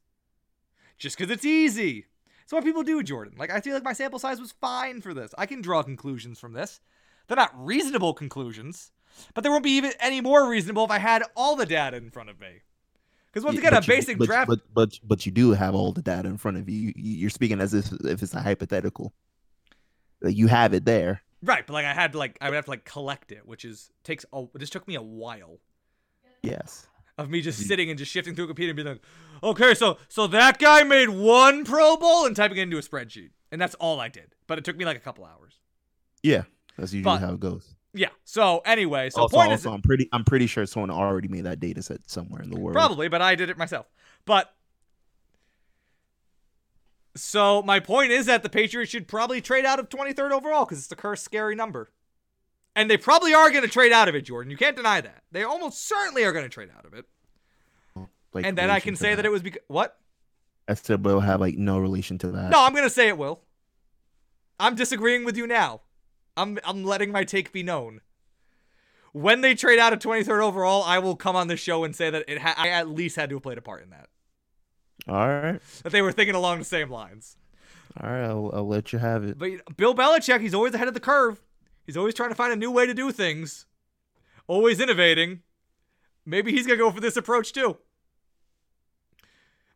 Just 1.03 1.17
because 1.17 1.29
it's 1.29 1.43
easy. 1.43 2.05
That's 2.39 2.53
what 2.53 2.63
people 2.63 2.81
do, 2.81 3.03
Jordan. 3.03 3.33
Like 3.37 3.51
I 3.51 3.59
feel 3.59 3.73
like 3.73 3.83
my 3.83 3.91
sample 3.91 4.19
size 4.19 4.39
was 4.39 4.53
fine 4.53 5.01
for 5.01 5.13
this. 5.13 5.31
I 5.37 5.45
can 5.45 5.61
draw 5.61 5.83
conclusions 5.83 6.39
from 6.39 6.53
this. 6.53 6.79
They're 7.27 7.35
not 7.35 7.51
reasonable 7.53 8.13
conclusions, 8.13 8.91
but 9.33 9.43
they 9.43 9.49
won't 9.49 9.65
be 9.65 9.71
even 9.71 9.91
any 9.99 10.21
more 10.21 10.47
reasonable 10.49 10.85
if 10.85 10.91
I 10.91 10.99
had 10.99 11.23
all 11.35 11.57
the 11.57 11.65
data 11.65 11.97
in 11.97 12.09
front 12.09 12.29
of 12.29 12.39
me. 12.39 12.61
Because 13.29 13.43
once 13.43 13.55
Yeah, 13.55 13.67
again, 13.67 13.83
a 13.83 13.85
basic 13.85 14.17
but, 14.17 14.27
draft 14.27 14.47
but 14.47 14.59
but 14.73 14.97
but 15.03 15.25
you 15.25 15.33
do 15.33 15.51
have 15.51 15.75
all 15.75 15.91
the 15.91 16.01
data 16.01 16.29
in 16.29 16.37
front 16.37 16.55
of 16.55 16.69
you. 16.69 16.93
You- 16.95 17.17
You're 17.17 17.29
speaking 17.29 17.59
as 17.59 17.73
if 17.73 17.91
if 18.05 18.23
it's 18.23 18.33
a 18.33 18.41
hypothetical. 18.41 19.13
You 20.21 20.47
have 20.47 20.73
it 20.73 20.85
there. 20.85 21.21
Right, 21.41 21.67
but 21.67 21.73
like 21.73 21.85
I 21.85 21.93
had 21.93 22.13
to 22.13 22.17
like 22.17 22.37
I 22.39 22.49
would 22.49 22.55
have 22.55 22.65
to 22.65 22.71
like 22.71 22.85
collect 22.85 23.33
it, 23.33 23.45
which 23.45 23.65
is 23.65 23.91
takes 24.05 24.25
a 24.31 24.45
this 24.53 24.69
took 24.69 24.87
me 24.87 24.95
a 24.95 25.01
while 25.01 25.59
Yes. 26.41 26.87
of 27.17 27.29
me 27.29 27.41
just 27.41 27.59
sitting 27.67 27.89
and 27.89 27.99
just 27.99 28.11
shifting 28.11 28.35
through 28.35 28.45
a 28.45 28.47
computer 28.47 28.71
and 28.71 28.75
being 28.77 28.87
like, 28.87 29.01
okay, 29.43 29.73
so 29.73 29.97
so 30.07 30.25
that 30.27 30.57
guy 30.59 30.83
made 30.83 31.09
one 31.09 31.65
Pro 31.65 31.97
Bowl 31.97 32.25
and 32.25 32.35
typing 32.35 32.57
it 32.57 32.61
into 32.61 32.77
a 32.77 32.81
spreadsheet, 32.81 33.31
and 33.51 33.61
that's 33.61 33.75
all 33.75 33.99
I 33.99 34.07
did. 34.09 34.33
But 34.47 34.57
it 34.57 34.65
took 34.65 34.77
me 34.77 34.85
like 34.85 34.97
a 34.97 35.01
couple 35.01 35.25
hours. 35.25 35.59
Yeah. 36.23 36.43
That's 36.77 36.93
usually 36.93 37.03
But- 37.03 37.19
how 37.25 37.33
it 37.33 37.39
goes. 37.39 37.75
Yeah. 37.95 38.09
So 38.23 38.63
anyway, 38.65 39.11
so 39.11 39.21
also, 39.21 39.37
point 39.37 39.51
also, 39.51 39.69
is 39.69 39.73
I'm 39.75 39.81
pretty 39.83 40.09
I'm 40.11 40.23
pretty 40.23 40.47
sure 40.47 40.65
someone 40.65 40.89
already 40.89 41.27
made 41.27 41.43
that 41.43 41.59
data 41.59 41.83
set 41.83 42.09
somewhere 42.09 42.41
in 42.41 42.49
the 42.49 42.59
world. 42.59 42.73
probably, 42.73 43.07
but 43.07 43.21
I 43.21 43.35
did 43.35 43.51
it 43.51 43.57
myself. 43.57 43.85
But 44.25 44.51
so 47.15 47.61
my 47.61 47.79
point 47.79 48.11
is 48.11 48.25
that 48.25 48.41
the 48.41 48.49
Patriots 48.49 48.91
should 48.91 49.07
probably 49.07 49.41
trade 49.41 49.65
out 49.65 49.79
of 49.79 49.89
23rd 49.89 50.31
overall 50.31 50.65
because 50.65 50.79
it's 50.79 50.87
the 50.87 50.95
cursed 50.95 51.23
scary 51.23 51.53
number. 51.55 51.91
And 52.75 52.89
they 52.89 52.97
probably 52.97 53.35
are 53.35 53.51
going 53.51 53.61
to 53.61 53.69
trade 53.69 53.91
out 53.91 54.07
of 54.07 54.15
it, 54.15 54.21
Jordan. 54.21 54.49
You 54.49 54.57
can't 54.57 54.75
deny 54.75 54.99
that. 54.99 55.21
They 55.31 55.43
almost 55.43 55.87
certainly 55.87 56.23
are 56.23 56.31
going 56.33 56.45
to 56.45 56.49
trade 56.49 56.69
out 56.75 56.85
of 56.85 56.95
it. 56.95 57.05
Like, 58.33 58.45
and 58.45 58.57
then 58.57 58.69
I 58.69 58.79
can 58.79 58.95
say 58.95 59.15
that 59.15 59.25
it 59.25 59.31
was 59.31 59.41
because 59.41 59.61
what? 59.67 59.97
I 60.67 60.73
said 60.75 61.03
will 61.03 61.19
have 61.19 61.39
like 61.41 61.57
no 61.57 61.77
relation 61.77 62.17
to 62.19 62.27
that. 62.31 62.49
No, 62.49 62.63
I'm 62.65 62.73
gonna 62.73 62.89
say 62.89 63.07
it 63.07 63.17
will. 63.17 63.41
I'm 64.59 64.75
disagreeing 64.75 65.25
with 65.25 65.37
you 65.37 65.45
now. 65.47 65.81
I'm 66.37 66.59
I'm 66.63 66.83
letting 66.83 67.11
my 67.11 67.23
take 67.23 67.51
be 67.51 67.63
known. 67.63 68.01
When 69.11 69.41
they 69.41 69.53
trade 69.53 69.77
out 69.77 69.93
of 69.93 69.99
23rd 69.99 70.41
overall, 70.41 70.83
I 70.83 70.97
will 70.97 71.15
come 71.15 71.35
on 71.35 71.47
the 71.47 71.57
show 71.57 71.83
and 71.83 71.95
say 71.95 72.09
that 72.09 72.25
it 72.27 72.39
ha- 72.39 72.55
I 72.57 72.69
at 72.69 72.89
least 72.89 73.15
had 73.15 73.29
to 73.29 73.35
have 73.35 73.43
played 73.43 73.59
a 73.59 73.61
part 73.61 73.83
in 73.83 73.91
that. 73.91 74.07
All 75.07 75.27
right. 75.27 75.59
That 75.83 75.91
they 75.91 76.01
were 76.01 76.11
thinking 76.11 76.33
along 76.33 76.59
the 76.59 76.65
same 76.65 76.89
lines. 76.89 77.37
All 78.01 78.09
right. 78.09 78.23
I'll, 78.23 78.49
I'll 78.53 78.67
let 78.67 78.91
you 78.91 78.97
have 78.97 79.23
it. 79.23 79.37
But 79.37 79.51
you 79.51 79.57
know, 79.57 79.63
Bill 79.77 79.93
Belichick, 79.93 80.41
he's 80.41 80.55
always 80.55 80.73
ahead 80.73 80.87
of 80.87 80.95
the 80.95 80.99
curve. 80.99 81.43
He's 81.85 81.97
always 81.97 82.15
trying 82.15 82.29
to 82.29 82.35
find 82.35 82.51
a 82.51 82.55
new 82.55 82.71
way 82.71 82.87
to 82.87 82.93
do 82.95 83.11
things. 83.11 83.67
Always 84.47 84.79
innovating. 84.79 85.41
Maybe 86.25 86.51
he's 86.51 86.65
gonna 86.65 86.77
go 86.77 86.89
for 86.89 87.01
this 87.01 87.17
approach 87.17 87.53
too. 87.53 87.77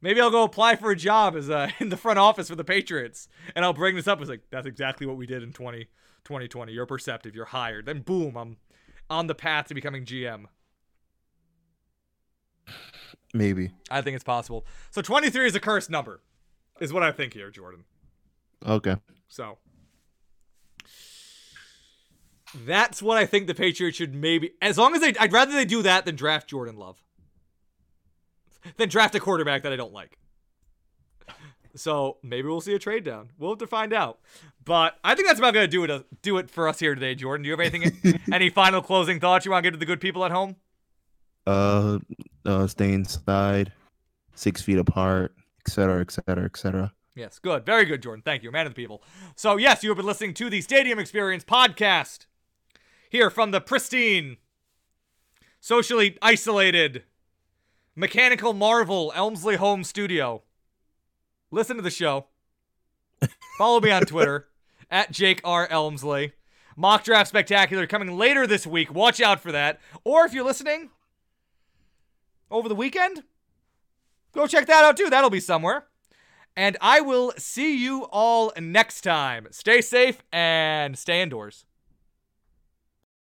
Maybe 0.01 0.21
I'll 0.21 0.31
go 0.31 0.43
apply 0.43 0.75
for 0.75 0.91
a 0.91 0.95
job 0.95 1.35
as 1.35 1.49
uh, 1.49 1.69
in 1.79 1.89
the 1.89 1.97
front 1.97 2.19
office 2.19 2.49
for 2.49 2.55
the 2.55 2.63
Patriots, 2.63 3.27
and 3.55 3.65
I'll 3.65 3.73
bring 3.73 3.95
this 3.95 4.07
up 4.07 4.21
as 4.21 4.29
like 4.29 4.43
that's 4.51 4.67
exactly 4.67 5.07
what 5.07 5.17
we 5.17 5.25
did 5.25 5.43
in 5.43 5.53
20, 5.53 5.85
2020. 6.23 6.71
You're 6.71 6.85
perceptive. 6.85 7.35
You're 7.35 7.45
hired. 7.45 7.85
Then 7.85 8.01
boom, 8.01 8.37
I'm 8.37 8.57
on 9.09 9.27
the 9.27 9.35
path 9.35 9.67
to 9.67 9.73
becoming 9.73 10.05
GM. 10.05 10.45
Maybe. 13.33 13.71
I 13.89 14.01
think 14.01 14.15
it's 14.15 14.23
possible. 14.23 14.65
So 14.91 15.01
23 15.01 15.47
is 15.47 15.55
a 15.55 15.59
cursed 15.59 15.89
number, 15.89 16.21
is 16.79 16.93
what 16.93 17.03
I 17.03 17.11
think 17.11 17.33
here, 17.33 17.51
Jordan. 17.51 17.83
Okay. 18.65 18.95
So 19.27 19.57
that's 22.65 23.01
what 23.01 23.17
I 23.17 23.25
think 23.25 23.47
the 23.47 23.55
Patriots 23.55 23.97
should 23.97 24.15
maybe. 24.15 24.51
As 24.61 24.77
long 24.77 24.95
as 24.95 25.01
they, 25.01 25.13
I'd 25.19 25.33
rather 25.33 25.51
they 25.51 25.65
do 25.65 25.81
that 25.83 26.05
than 26.05 26.15
draft 26.15 26.49
Jordan 26.49 26.77
Love. 26.77 27.03
Than 28.75 28.89
draft 28.89 29.15
a 29.15 29.19
quarterback 29.19 29.63
that 29.63 29.71
I 29.71 29.77
don't 29.77 29.93
like. 29.93 30.17
So 31.75 32.17
maybe 32.23 32.47
we'll 32.47 32.61
see 32.61 32.73
a 32.73 32.79
trade 32.79 33.03
down. 33.03 33.29
We'll 33.37 33.51
have 33.51 33.59
to 33.59 33.67
find 33.67 33.93
out. 33.93 34.19
But 34.65 34.97
I 35.03 35.15
think 35.15 35.27
that's 35.27 35.39
about 35.39 35.53
gonna 35.53 35.67
do 35.67 35.83
it. 35.83 35.91
uh, 35.91 36.01
Do 36.21 36.37
it 36.37 36.49
for 36.49 36.67
us 36.67 36.79
here 36.79 36.95
today, 36.95 37.15
Jordan. 37.15 37.43
Do 37.43 37.47
you 37.49 37.53
have 37.55 37.59
anything? 37.73 38.19
any 38.33 38.49
final 38.49 38.81
closing 38.81 39.19
thoughts 39.19 39.45
you 39.45 39.51
want 39.51 39.63
to 39.63 39.67
give 39.71 39.73
to 39.75 39.79
the 39.79 39.85
good 39.85 40.01
people 40.01 40.25
at 40.25 40.31
home? 40.31 40.55
Uh, 41.45 41.99
uh, 42.45 42.67
stay 42.67 42.91
inside, 42.93 43.71
six 44.33 44.61
feet 44.61 44.77
apart, 44.79 45.33
et 45.65 45.71
cetera, 45.71 46.01
et 46.01 46.11
cetera, 46.11 46.43
et 46.45 46.57
cetera. 46.57 46.93
Yes, 47.15 47.39
good. 47.39 47.65
Very 47.65 47.85
good, 47.85 48.01
Jordan. 48.03 48.21
Thank 48.23 48.43
you, 48.43 48.51
man 48.51 48.65
of 48.67 48.71
the 48.73 48.75
people. 48.75 49.01
So, 49.35 49.57
yes, 49.57 49.83
you 49.83 49.89
have 49.89 49.97
been 49.97 50.05
listening 50.05 50.33
to 50.35 50.49
the 50.49 50.61
Stadium 50.61 50.99
Experience 50.99 51.43
podcast 51.43 52.25
here 53.09 53.29
from 53.29 53.51
the 53.51 53.61
pristine, 53.61 54.37
socially 55.59 56.17
isolated, 56.21 57.03
mechanical 57.97 58.53
marvel 58.53 59.11
Elmsley 59.15 59.55
Home 59.55 59.83
Studio. 59.83 60.43
Listen 61.51 61.75
to 61.75 61.81
the 61.81 61.89
show. 61.89 62.27
Follow 63.57 63.81
me 63.81 63.89
on 63.89 64.03
Twitter 64.03 64.47
at 64.91 65.11
Jake 65.11 65.41
R. 65.43 65.67
Elmsley. 65.69 66.33
Mock 66.77 67.03
Draft 67.03 67.27
Spectacular 67.27 67.87
coming 67.87 68.15
later 68.15 68.45
this 68.45 68.67
week. 68.67 68.93
Watch 68.93 69.19
out 69.19 69.41
for 69.41 69.51
that. 69.51 69.81
Or 70.03 70.25
if 70.25 70.33
you're 70.33 70.45
listening 70.45 70.91
over 72.51 72.69
the 72.69 72.75
weekend, 72.75 73.23
go 74.31 74.45
check 74.45 74.67
that 74.67 74.85
out 74.85 74.95
too. 74.95 75.09
That'll 75.09 75.31
be 75.31 75.39
somewhere. 75.39 75.87
And 76.55 76.77
I 76.79 77.01
will 77.01 77.33
see 77.37 77.83
you 77.83 78.03
all 78.11 78.53
next 78.59 79.01
time. 79.01 79.47
Stay 79.49 79.81
safe 79.81 80.21
and 80.31 80.97
stay 80.97 81.21
indoors. 81.21 81.65